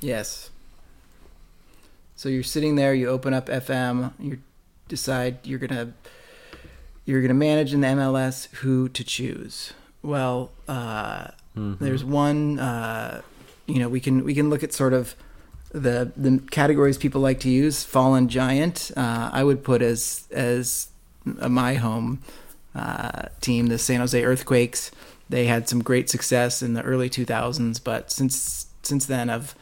yes. 0.00 0.50
So 2.16 2.28
you're 2.28 2.42
sitting 2.42 2.76
there, 2.76 2.94
you 2.94 3.08
open 3.08 3.34
up 3.34 3.46
FM, 3.46 4.12
you 4.18 4.38
decide 4.88 5.38
you're 5.44 5.58
gonna 5.58 5.92
you're 7.08 7.22
gonna 7.22 7.34
manage 7.34 7.72
in 7.74 7.80
the 7.80 7.88
MLS 7.88 8.48
who 8.56 8.88
to 8.90 9.02
choose. 9.02 9.72
Well, 10.02 10.52
uh, 10.68 11.28
Mm-hmm. 11.58 11.84
There's 11.84 12.04
one, 12.04 12.58
uh, 12.58 13.22
you 13.66 13.78
know, 13.78 13.88
we 13.88 14.00
can 14.00 14.24
we 14.24 14.34
can 14.34 14.48
look 14.50 14.62
at 14.62 14.72
sort 14.72 14.92
of 14.92 15.14
the 15.72 16.12
the 16.16 16.40
categories 16.50 16.96
people 16.96 17.20
like 17.20 17.40
to 17.40 17.50
use. 17.50 17.84
Fallen 17.84 18.28
giant, 18.28 18.90
uh, 18.96 19.30
I 19.32 19.44
would 19.44 19.64
put 19.64 19.82
as 19.82 20.26
as 20.30 20.88
my 21.24 21.74
home 21.74 22.22
uh, 22.74 23.26
team, 23.40 23.66
the 23.66 23.78
San 23.78 24.00
Jose 24.00 24.22
Earthquakes. 24.22 24.90
They 25.28 25.46
had 25.46 25.68
some 25.68 25.82
great 25.82 26.08
success 26.08 26.62
in 26.62 26.72
the 26.72 26.82
early 26.82 27.10
2000s, 27.10 27.82
but 27.82 28.10
since 28.10 28.66
since 28.82 29.04
then 29.04 29.28
have 29.28 29.54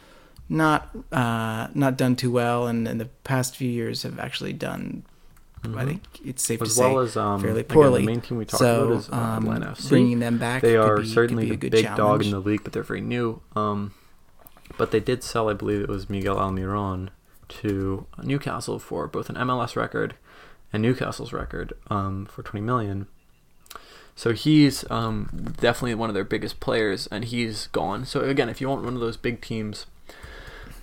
not 0.47 0.95
uh, 1.11 1.67
not 1.73 1.97
done 1.97 2.15
too 2.15 2.31
well, 2.31 2.67
and 2.67 2.87
in 2.87 2.99
the 2.99 3.09
past 3.23 3.55
few 3.57 3.69
years 3.69 4.03
have 4.03 4.19
actually 4.19 4.53
done. 4.53 5.03
I 5.75 5.85
think 5.85 6.03
it's 6.23 6.43
safe 6.43 6.61
as 6.61 6.75
to 6.75 6.81
well 6.81 6.95
say 6.95 7.09
as 7.09 7.17
um, 7.17 7.41
fairly 7.41 7.61
again, 7.61 7.73
poorly. 7.73 8.01
the 8.01 8.07
main 8.07 8.21
team 8.21 8.37
we 8.37 8.45
talked 8.45 8.59
so 8.59 8.85
about 8.87 8.97
is 8.97 9.09
uh, 9.09 9.15
um, 9.15 9.43
Atlanta 9.43 9.71
FC. 9.71 9.89
bringing 9.89 10.19
them 10.19 10.37
back. 10.37 10.61
they 10.61 10.75
are 10.75 10.97
be- 10.97 11.07
certainly 11.07 11.51
a 11.51 11.57
the 11.57 11.69
big 11.69 11.85
dog 11.95 12.23
in 12.23 12.31
the 12.31 12.39
league, 12.39 12.63
but 12.63 12.73
they're 12.73 12.83
very 12.83 13.01
new. 13.01 13.41
Um, 13.55 13.93
but 14.77 14.91
they 14.91 14.99
did 14.99 15.23
sell, 15.23 15.49
I 15.49 15.53
believe 15.53 15.81
it 15.81 15.89
was 15.89 16.09
Miguel 16.09 16.35
Almiron, 16.35 17.09
to 17.49 18.05
Newcastle 18.21 18.79
for 18.79 19.07
both 19.07 19.29
an 19.29 19.35
MLS 19.35 19.75
record 19.75 20.15
and 20.73 20.83
Newcastle's 20.83 21.33
record 21.33 21.73
um, 21.89 22.25
for 22.25 22.43
20 22.43 22.65
million. 22.65 23.07
So 24.15 24.33
he's 24.33 24.89
um, 24.89 25.53
definitely 25.59 25.95
one 25.95 26.09
of 26.09 26.15
their 26.15 26.23
biggest 26.23 26.59
players, 26.59 27.07
and 27.07 27.23
he's 27.25 27.67
gone. 27.67 28.05
So 28.05 28.21
again, 28.21 28.49
if 28.49 28.59
you 28.59 28.67
want 28.67 28.83
one 28.83 28.95
of 28.95 28.99
those 28.99 29.15
big 29.15 29.41
teams, 29.41 29.85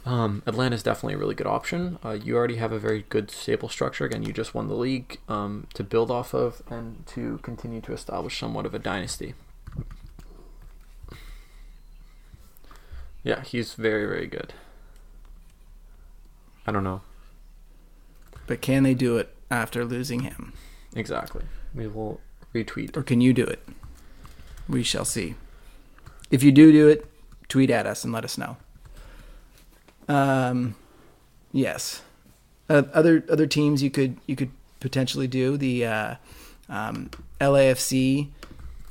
um, 0.07 0.42
is 0.46 0.82
definitely 0.82 1.14
a 1.14 1.18
really 1.18 1.34
good 1.34 1.46
option. 1.46 1.98
Uh, 2.05 2.11
you 2.11 2.36
already 2.36 2.57
have 2.57 2.72
a 2.72 2.78
very 2.78 3.05
good 3.09 3.30
stable 3.30 3.68
structure. 3.68 4.05
Again, 4.05 4.22
you 4.22 4.32
just 4.32 4.55
won 4.55 4.68
the 4.68 4.74
league 4.74 5.18
um, 5.28 5.66
to 5.74 5.82
build 5.82 6.11
off 6.11 6.34
of 6.34 6.62
and 6.68 7.07
to 7.09 7.38
continue 7.42 7.80
to 7.82 7.92
establish 7.92 8.38
somewhat 8.38 8.66
of 8.66 8.74
a 8.74 8.78
dynasty. 8.78 9.34
Yeah, 13.22 13.42
he's 13.42 13.74
very, 13.74 14.05
very 14.07 14.26
good. 14.26 14.52
I 16.66 16.72
don't 16.72 16.84
know 16.84 17.02
But 18.46 18.61
can 18.62 18.82
they 18.84 18.94
do 18.94 19.16
it 19.18 19.34
after 19.50 19.84
losing 19.84 20.20
him? 20.20 20.52
exactly. 20.94 21.44
We 21.74 21.86
will 21.88 22.20
retweet. 22.55 22.96
Or 22.96 23.02
can 23.02 23.20
you 23.20 23.32
do 23.32 23.44
it? 23.44 23.66
We 24.68 24.82
shall 24.82 25.05
see. 25.05 25.34
If 26.30 26.42
you 26.42 26.52
do 26.52 26.70
do 26.72 26.88
it, 26.88 27.07
tweet 27.48 27.68
at 27.70 27.86
us 27.86 28.05
and 28.05 28.12
let 28.12 28.24
us 28.24 28.38
know. 28.38 28.57
Um, 30.09 30.74
yes. 31.52 32.02
Uh, 32.68 32.82
other 32.92 33.24
other 33.30 33.46
teams 33.46 33.82
you 33.82 33.90
could 33.90 34.16
you 34.26 34.36
could 34.36 34.50
potentially 34.80 35.26
do 35.26 35.57
the 35.57 35.84
uh, 35.84 36.14
um, 36.68 37.11
LAFC 37.40 38.28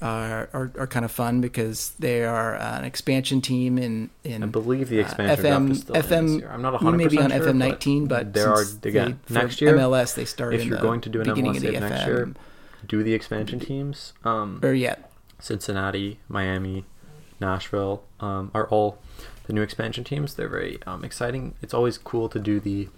are, 0.04 0.50
are 0.54 0.72
are 0.78 0.88
kind 0.88 1.06
of 1.06 1.12
fun 1.12 1.42
because 1.42 1.94
they 1.98 2.24
are 2.24 2.56
uh, 2.56 2.78
an 2.78 2.84
expansion 2.84 3.42
team 3.42 3.78
in 3.78 4.10
in 4.24 4.44
I 4.44 4.48
believe 4.48 4.90
the 4.90 5.00
uh, 5.00 5.06
expansion 5.06 5.46
FM 5.46 5.72
is 5.72 5.80
still 5.80 5.96
FM. 5.96 6.54
I'm 6.54 6.62
not 6.62 6.80
100% 6.80 7.12
you 7.12 7.22
on 7.22 7.32
sure, 7.32 7.40
FM 7.40 7.56
19, 7.56 8.08
but 8.08 8.34
there 8.34 8.50
are 8.50 8.64
since 8.64 8.86
again 8.86 9.20
they, 9.28 9.34
next 9.34 9.62
year 9.62 9.76
MLS 9.78 10.14
they 10.14 10.26
start. 10.26 10.54
If 10.54 10.66
you're 10.66 10.78
the 10.78 10.82
going 10.82 11.02
to 11.02 11.10
do 11.10 11.22
an 11.22 11.28
MLS 11.28 11.62
the 11.62 11.80
next 11.80 12.02
FM, 12.04 12.08
year, 12.08 12.34
do 12.86 13.02
the 13.02 13.14
expansion 13.14 13.60
teams. 13.60 14.14
Um, 14.26 14.60
or 14.62 14.74
yet 14.74 15.10
Cincinnati, 15.40 16.20
Miami, 16.28 16.86
Nashville 17.40 18.04
um, 18.20 18.52
are 18.54 18.68
all 18.68 19.00
the 19.46 19.54
new 19.54 19.62
expansion 19.62 20.04
teams. 20.04 20.36
They're 20.36 20.50
very 20.50 20.80
um, 20.86 21.04
exciting. 21.04 21.56
It's 21.62 21.74
always 21.74 21.98
cool 21.98 22.30
to 22.30 22.40
do 22.40 22.60
the 22.60 22.90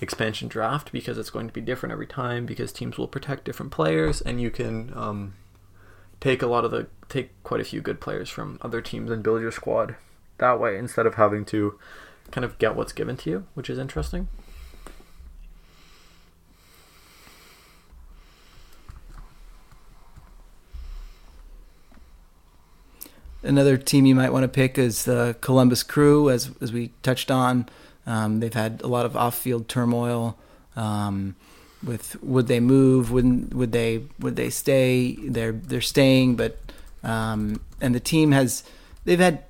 expansion 0.00 0.48
draft 0.48 0.92
because 0.92 1.18
it's 1.18 1.30
going 1.30 1.46
to 1.46 1.52
be 1.52 1.60
different 1.60 1.92
every 1.92 2.06
time 2.06 2.46
because 2.46 2.72
teams 2.72 2.98
will 2.98 3.08
protect 3.08 3.44
different 3.44 3.72
players 3.72 4.20
and 4.20 4.40
you 4.40 4.50
can 4.50 4.92
um, 4.94 5.34
take 6.20 6.42
a 6.42 6.46
lot 6.46 6.64
of 6.64 6.70
the 6.70 6.86
take 7.08 7.30
quite 7.42 7.60
a 7.60 7.64
few 7.64 7.80
good 7.80 8.00
players 8.00 8.28
from 8.28 8.58
other 8.62 8.80
teams 8.80 9.10
and 9.10 9.22
build 9.22 9.40
your 9.40 9.52
squad 9.52 9.96
that 10.38 10.58
way 10.58 10.76
instead 10.76 11.06
of 11.06 11.14
having 11.14 11.44
to 11.44 11.78
kind 12.30 12.44
of 12.44 12.58
get 12.58 12.74
what's 12.74 12.92
given 12.92 13.16
to 13.16 13.30
you, 13.30 13.46
which 13.54 13.70
is 13.70 13.78
interesting. 13.78 14.28
Another 23.44 23.76
team 23.76 24.06
you 24.06 24.14
might 24.14 24.32
want 24.32 24.44
to 24.44 24.48
pick 24.48 24.78
is 24.78 25.04
the 25.04 25.36
Columbus 25.40 25.82
Crew, 25.82 26.30
as 26.30 26.50
as 26.60 26.72
we 26.72 26.90
touched 27.02 27.30
on. 27.30 27.68
Um, 28.06 28.40
they've 28.40 28.54
had 28.54 28.80
a 28.82 28.86
lot 28.86 29.06
of 29.06 29.16
off-field 29.16 29.68
turmoil. 29.68 30.38
Um, 30.76 31.36
with 31.84 32.22
would 32.22 32.46
they 32.46 32.60
move? 32.60 33.10
Wouldn't 33.10 33.54
would 33.54 33.72
they 33.72 34.04
would 34.18 34.36
they 34.36 34.50
stay? 34.50 35.16
They're 35.22 35.52
they're 35.52 35.80
staying, 35.80 36.36
but 36.36 36.58
um, 37.02 37.60
and 37.80 37.94
the 37.94 38.00
team 38.00 38.32
has 38.32 38.64
they've 39.04 39.20
had 39.20 39.44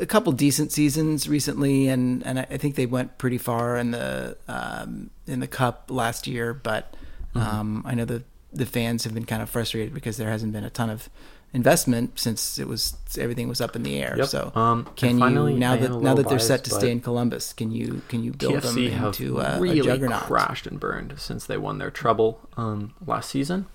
a 0.00 0.06
couple 0.06 0.32
decent 0.32 0.72
seasons 0.72 1.28
recently, 1.28 1.88
and 1.88 2.24
and 2.26 2.38
I 2.40 2.46
I 2.50 2.56
think 2.56 2.76
they 2.76 2.86
went 2.86 3.18
pretty 3.18 3.38
far 3.38 3.76
in 3.76 3.90
the 3.90 4.36
um, 4.48 5.10
in 5.26 5.40
the 5.40 5.46
cup 5.46 5.90
last 5.90 6.26
year. 6.26 6.54
But 6.54 6.94
um, 7.34 7.82
I 7.84 7.94
know 7.94 8.04
the 8.04 8.22
the 8.54 8.66
fans 8.66 9.04
have 9.04 9.14
been 9.14 9.24
kind 9.26 9.42
of 9.42 9.50
frustrated 9.50 9.92
because 9.94 10.16
there 10.16 10.30
hasn't 10.30 10.52
been 10.52 10.64
a 10.64 10.70
ton 10.70 10.90
of 10.90 11.08
investment 11.52 12.18
since 12.18 12.58
it 12.58 12.66
was 12.66 12.96
everything 13.18 13.48
was 13.48 13.60
up 13.60 13.76
in 13.76 13.82
the 13.84 13.96
air. 14.02 14.14
Yep. 14.18 14.26
So 14.26 14.52
Um, 14.54 14.88
can 14.96 15.18
finally, 15.18 15.52
you 15.54 15.58
now 15.58 15.76
that 15.76 15.90
now 16.00 16.14
that 16.14 16.28
they're 16.28 16.38
set 16.38 16.64
to 16.64 16.70
stay 16.70 16.90
in 16.90 17.00
Columbus, 17.00 17.52
can 17.52 17.70
you 17.70 18.02
can 18.08 18.24
you 18.24 18.32
build 18.32 18.62
them 18.62 18.74
TFC 18.76 18.90
have 18.90 19.06
into 19.06 19.38
a, 19.40 19.60
really 19.60 19.80
a 19.80 19.82
juggernaut? 19.84 20.22
crashed 20.22 20.66
and 20.66 20.80
burned 20.80 21.14
since 21.18 21.46
they 21.46 21.56
won 21.56 21.78
their 21.78 21.90
treble 21.90 22.40
um, 22.56 22.94
last 23.06 23.30
season. 23.30 23.66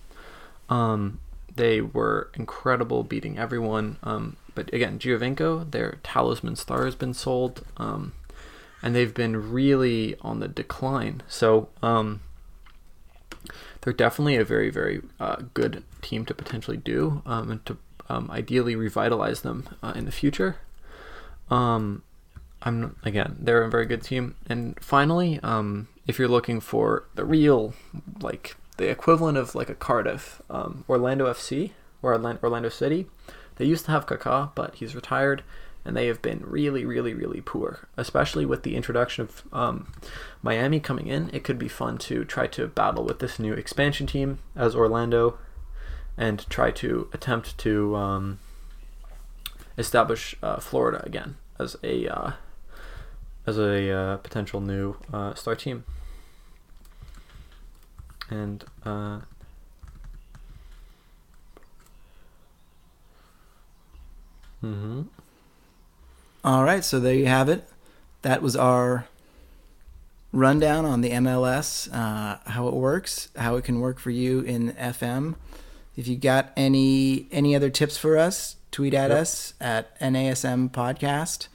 Um, 0.69 1.19
they 1.55 1.82
were 1.82 2.30
incredible, 2.36 3.03
beating 3.03 3.38
everyone. 3.38 3.97
Um, 4.03 4.36
but 4.55 4.73
again, 4.73 4.99
Giovinco, 4.99 5.69
their 5.71 5.99
talisman 6.03 6.55
star, 6.55 6.86
has 6.86 6.95
been 6.95 7.13
sold, 7.13 7.65
um, 7.77 8.13
and 8.82 8.93
they've 8.95 9.13
been 9.13 9.51
really 9.51 10.15
on 10.21 10.39
the 10.39 10.47
decline. 10.47 11.23
So 11.27 11.69
um, 11.82 12.21
they're 13.82 13.93
definitely 13.93 14.36
a 14.36 14.43
very, 14.43 14.69
very 14.69 15.01
uh, 15.19 15.38
good 15.53 15.84
team 16.01 16.25
to 16.25 16.34
potentially 16.34 16.77
do 16.77 17.21
um, 17.25 17.51
and 17.51 17.65
to 17.65 17.77
um, 18.09 18.30
ideally 18.32 18.75
revitalize 18.75 19.41
them 19.41 19.69
uh, 19.82 19.93
in 19.95 20.05
the 20.05 20.11
future. 20.11 20.57
Um, 21.49 22.03
I'm 22.61 22.97
again, 23.03 23.38
they're 23.39 23.63
a 23.63 23.69
very 23.69 23.86
good 23.86 24.03
team. 24.03 24.36
And 24.47 24.77
finally, 24.82 25.39
um, 25.43 25.88
if 26.07 26.19
you're 26.19 26.27
looking 26.27 26.59
for 26.59 27.05
the 27.15 27.23
real, 27.23 27.73
like 28.19 28.57
the 28.77 28.89
equivalent 28.89 29.38
of 29.38 29.55
like 29.55 29.69
a 29.69 29.75
Cardiff, 29.75 30.41
um, 30.49 30.84
Orlando 30.89 31.32
FC 31.32 31.71
or 32.01 32.13
Orlan- 32.13 32.39
Orlando 32.43 32.69
City, 32.69 33.07
they 33.55 33.65
used 33.65 33.86
to 33.86 33.91
have 33.91 34.05
Kaká, 34.05 34.51
but 34.55 34.75
he's 34.75 34.95
retired, 34.95 35.43
and 35.89 35.97
they 35.97 36.05
have 36.05 36.21
been 36.21 36.43
really, 36.45 36.85
really, 36.85 37.15
really 37.15 37.41
poor. 37.41 37.87
Especially 37.97 38.45
with 38.45 38.61
the 38.61 38.75
introduction 38.75 39.23
of 39.23 39.43
um, 39.51 39.91
Miami 40.43 40.79
coming 40.79 41.07
in, 41.07 41.31
it 41.33 41.43
could 41.43 41.57
be 41.57 41.67
fun 41.67 41.97
to 41.97 42.23
try 42.23 42.45
to 42.45 42.67
battle 42.67 43.03
with 43.03 43.17
this 43.17 43.39
new 43.39 43.53
expansion 43.53 44.05
team 44.05 44.37
as 44.55 44.75
Orlando, 44.75 45.39
and 46.15 46.47
try 46.47 46.69
to 46.69 47.09
attempt 47.11 47.57
to 47.57 47.95
um, 47.95 48.39
establish 49.79 50.35
uh, 50.43 50.59
Florida 50.59 51.03
again 51.03 51.37
as 51.57 51.75
a 51.83 52.07
uh, 52.07 52.33
as 53.47 53.57
a 53.57 53.91
uh, 53.91 54.17
potential 54.17 54.61
new 54.61 54.95
uh, 55.11 55.33
star 55.33 55.55
team. 55.55 55.85
And 58.29 58.63
uh, 58.85 59.21
mm-hmm. 64.63 65.01
All 66.49 66.63
right, 66.63 66.83
so 66.83 66.99
there 66.99 67.13
you 67.13 67.27
have 67.27 67.47
it. 67.47 67.63
That 68.23 68.41
was 68.41 68.55
our 68.55 69.05
rundown 70.33 70.83
on 70.83 71.01
the 71.01 71.11
MLS, 71.11 71.87
uh, 71.93 72.39
how 72.49 72.67
it 72.67 72.73
works, 72.73 73.29
how 73.35 73.55
it 73.57 73.63
can 73.63 73.79
work 73.81 73.99
for 73.99 74.09
you 74.09 74.39
in 74.39 74.71
FM. 74.71 75.35
If 75.95 76.07
you 76.07 76.15
got 76.17 76.51
any 76.57 77.27
any 77.31 77.55
other 77.55 77.69
tips 77.69 77.97
for 77.99 78.17
us, 78.17 78.55
tweet 78.71 78.95
at 78.95 79.11
Yep. 79.11 79.19
us 79.19 79.53
at 79.61 79.95
NASM 79.99 80.69
Podcast, 80.71 81.49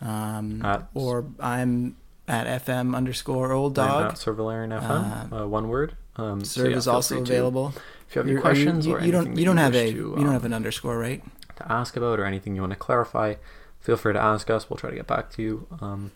um, 0.00 0.64
At- 0.64 0.88
or 0.94 1.26
I'm 1.38 1.96
at 2.26 2.46
FM 2.46 2.94
underscore 2.94 3.52
old 3.52 3.74
dog. 3.74 4.12
at 4.12 4.14
Cervalarian 4.14 4.72
FM, 4.72 5.30
uh, 5.42 5.46
one 5.46 5.68
word. 5.68 5.94
Um, 6.16 6.42
so 6.42 6.62
Serve 6.62 6.70
yeah, 6.70 6.76
is 6.78 6.88
also 6.88 7.16
free 7.16 7.24
to- 7.26 7.32
available. 7.34 7.74
if 8.08 8.16
you 8.16 8.20
have 8.20 8.26
any 8.26 8.36
you- 8.36 8.40
questions 8.40 8.86
you, 8.86 8.94
or 8.96 9.00
you 9.02 9.12
don't 9.12 9.36
you 9.36 9.44
don't 9.44 9.58
have 9.58 9.74
a 9.74 9.92
to, 9.92 9.98
you 9.98 10.14
don't 10.16 10.32
have 10.32 10.40
um, 10.46 10.52
an 10.52 10.54
underscore, 10.54 10.96
right? 10.96 11.22
to 11.56 11.70
ask 11.72 11.96
about 11.98 12.18
or 12.18 12.24
anything 12.24 12.54
you 12.54 12.60
want 12.62 12.72
to 12.72 12.78
clarify, 12.78 13.34
feel 13.80 13.96
free 13.96 14.12
to 14.12 14.22
ask 14.22 14.50
us. 14.50 14.68
We'll 14.68 14.76
try 14.76 14.90
to 14.90 14.96
get 14.96 15.06
back 15.06 15.30
to 15.32 15.42
you. 15.42 15.66
Um, 15.80 16.12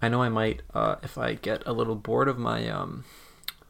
I 0.00 0.08
know 0.08 0.22
I 0.22 0.28
might, 0.28 0.62
uh, 0.74 0.96
if 1.02 1.16
I 1.16 1.34
get 1.34 1.62
a 1.66 1.72
little 1.72 1.94
bored 1.94 2.28
of 2.28 2.38
my 2.38 2.68
um, 2.68 3.04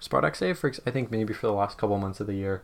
save, 0.01 0.59
for 0.59 0.69
ex- 0.69 0.81
I 0.87 0.91
think 0.91 1.11
maybe 1.11 1.33
for 1.33 1.47
the 1.47 1.53
last 1.53 1.79
couple 1.79 1.99
months 1.99 2.21
of 2.21 2.27
the 2.27 2.35
year, 2.35 2.63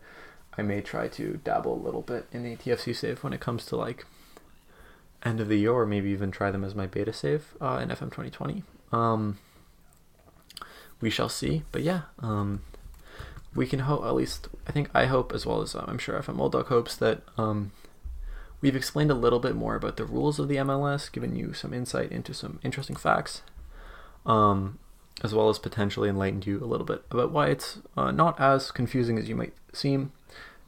I 0.59 0.63
may 0.63 0.81
try 0.81 1.09
to 1.09 1.41
dabble 1.45 1.75
a 1.75 1.85
little 1.85 2.03
bit 2.03 2.27
in 2.33 2.43
the 2.43 2.57
TFC 2.57 2.95
save 2.95 3.23
when 3.23 3.33
it 3.33 3.41
comes 3.41 3.65
to 3.67 3.77
like 3.77 4.07
end 5.25 5.41
of 5.41 5.49
the 5.49 5.59
year, 5.59 5.73
or 5.73 5.87
maybe 5.87 6.11
even 6.11 6.31
try 6.31 6.51
them 6.51 6.65
as 6.65 6.75
my 6.75 6.87
beta 6.87 7.13
save 7.13 7.55
uh, 7.61 7.79
in 7.83 7.89
FM 7.91 8.11
2020. 8.11 8.65
Um, 8.93 9.39
we 11.01 11.11
shall 11.11 11.29
see. 11.29 11.63
But 11.73 11.83
yeah, 11.83 12.03
um, 12.21 12.63
we 13.55 13.67
can 13.67 13.81
hope, 13.81 14.05
at 14.05 14.15
least, 14.15 14.49
I 14.67 14.73
think 14.73 14.91
I 14.95 15.07
hope, 15.07 15.33
as 15.33 15.47
well 15.47 15.63
as 15.63 15.75
uh, 15.75 15.85
I'm 15.87 15.99
sure 15.99 16.19
FM 16.19 16.39
Old 16.39 16.53
Dog 16.53 16.67
hopes, 16.67 16.97
that 16.97 17.23
um, 17.37 17.73
we've 18.61 18.77
explained 18.77 19.11
a 19.11 19.15
little 19.15 19.41
bit 19.41 19.55
more 19.55 19.75
about 19.75 19.97
the 19.97 20.05
rules 20.05 20.39
of 20.39 20.49
the 20.49 20.57
MLS, 20.57 21.11
given 21.11 21.37
you 21.37 21.53
some 21.53 21.73
insight 21.73 22.13
into 22.13 22.35
some 22.35 22.61
interesting 22.63 22.97
facts, 22.97 23.43
um, 24.27 24.79
as 25.23 25.35
well 25.35 25.49
as 25.49 25.59
potentially 25.59 26.09
enlightened 26.09 26.47
you 26.47 26.63
a 26.63 26.67
little 26.67 26.87
bit 26.87 27.05
about 27.11 27.31
why 27.31 27.49
it's 27.49 27.79
uh, 27.97 28.11
not 28.11 28.39
as 28.41 28.71
confusing 28.71 29.19
as 29.19 29.29
you 29.29 29.37
might 29.37 29.55
seem, 29.73 30.13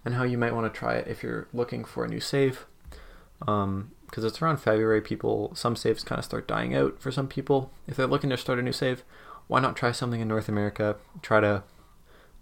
and 0.05 0.15
how 0.15 0.25
you 0.25 0.39
might 0.39 0.55
want 0.55 0.73
to 0.73 0.79
try 0.79 0.95
it 0.95 1.09
if 1.09 1.23
you're 1.23 1.49
looking 1.53 1.85
for 1.85 2.05
a 2.05 2.09
new 2.09 2.21
save. 2.21 2.67
Because 3.39 4.25
it's 4.25 4.43
around 4.43 4.59
February, 4.59 5.01
people 5.01 5.53
some 5.55 5.77
saves 5.77 6.05
kind 6.05 6.19
of 6.19 6.25
start 6.25 6.49
dying 6.49 6.75
out 6.75 7.01
for 7.01 7.11
some 7.11 7.29
people. 7.29 7.71
If 7.87 7.97
they're 7.97 8.07
looking 8.07 8.31
to 8.31 8.37
start 8.37 8.59
a 8.59 8.63
new 8.63 8.73
save, 8.73 9.05
why 9.49 9.61
not 9.61 9.77
try 9.77 9.93
something 9.93 10.21
in 10.21 10.29
North 10.29 10.49
America? 10.49 10.97
Try 11.23 11.41
to 11.41 11.63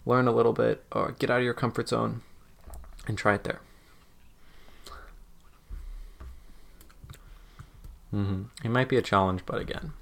learn 0.07 0.26
a 0.26 0.32
little 0.32 0.53
bit 0.53 0.84
or 0.92 1.12
get 1.12 1.30
out 1.30 1.38
of 1.38 1.44
your 1.44 1.55
comfort 1.55 1.88
zone 1.88 2.22
and 3.07 3.16
try 3.16 3.34
it 3.34 3.44
there. 3.44 3.61
Hmm 8.11 8.42
It 8.64 8.70
might 8.70 8.88
be 8.88 8.96
a 8.96 9.02
challenge, 9.02 9.42
but 9.46 9.61
again, 9.61 9.92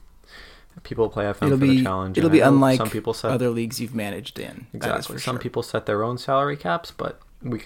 people 0.83 1.09
play 1.09 1.25
FM 1.25 1.47
It'll 1.47 1.59
for 1.59 1.65
be 1.67 1.77
the 1.79 1.83
challenge. 1.85 2.19
it'll 2.19 2.31
be 2.31 2.41
unlike 2.41 2.79
some 2.79 2.91
people 2.91 3.13
set 3.15 3.31
other 3.31 3.51
leagues 3.51 3.81
you've 3.81 3.95
managed 3.95 4.39
in. 4.39 4.67
Exactly. 4.73 5.19
Some 5.19 5.35
sure. 5.37 5.41
people 5.41 5.63
set 5.63 5.87
their 5.87 6.03
own 6.03 6.19
salary 6.19 6.57
caps, 6.57 6.91
but 6.91 7.21
we 7.43 7.59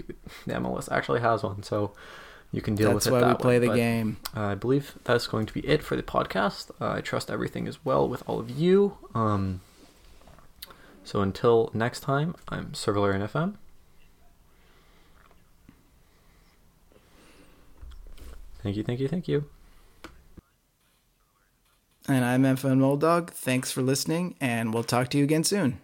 the 0.46 0.54
MLS 0.54 0.90
actually 0.90 1.20
has 1.20 1.42
one, 1.42 1.62
so 1.62 1.92
you 2.50 2.60
can 2.60 2.74
deal 2.74 2.92
That's 2.92 3.06
with 3.06 3.14
it 3.14 3.20
That's 3.20 3.22
why 3.22 3.28
that 3.28 3.38
we 3.38 3.42
play 3.42 3.54
way. 3.54 3.58
the 3.60 3.66
But, 3.68 3.76
game. 3.76 4.16
uh, 4.36 4.40
I 4.42 4.54
believe 4.54 4.94
that's 5.04 5.26
going 5.26 5.46
to 5.46 5.52
be 5.54 5.60
it 5.66 5.82
for 5.82 5.96
the 5.96 6.02
podcast. 6.02 6.70
Uh, 6.80 6.92
I 6.94 7.00
trust 7.00 7.30
everything 7.30 7.66
is 7.66 7.82
well 7.84 8.06
with 8.08 8.22
all 8.26 8.38
of 8.40 8.50
you. 8.50 8.98
Um, 9.14 9.60
so 11.04 11.20
until 11.22 11.70
next 11.72 12.00
time, 12.00 12.34
I'm 12.48 12.72
Servalarian 12.72 13.22
FM. 13.26 13.54
Thank 18.62 18.76
you, 18.76 18.82
thank 18.84 19.00
you, 19.00 19.08
thank 19.08 19.26
you. 19.28 19.44
And 22.08 22.24
I'm 22.24 22.42
FM 22.42 22.82
Old. 22.82 23.30
Thanks 23.30 23.70
for 23.70 23.80
listening, 23.80 24.34
and 24.40 24.74
we'll 24.74 24.82
talk 24.82 25.08
to 25.10 25.18
you 25.18 25.24
again 25.24 25.44
soon. 25.44 25.78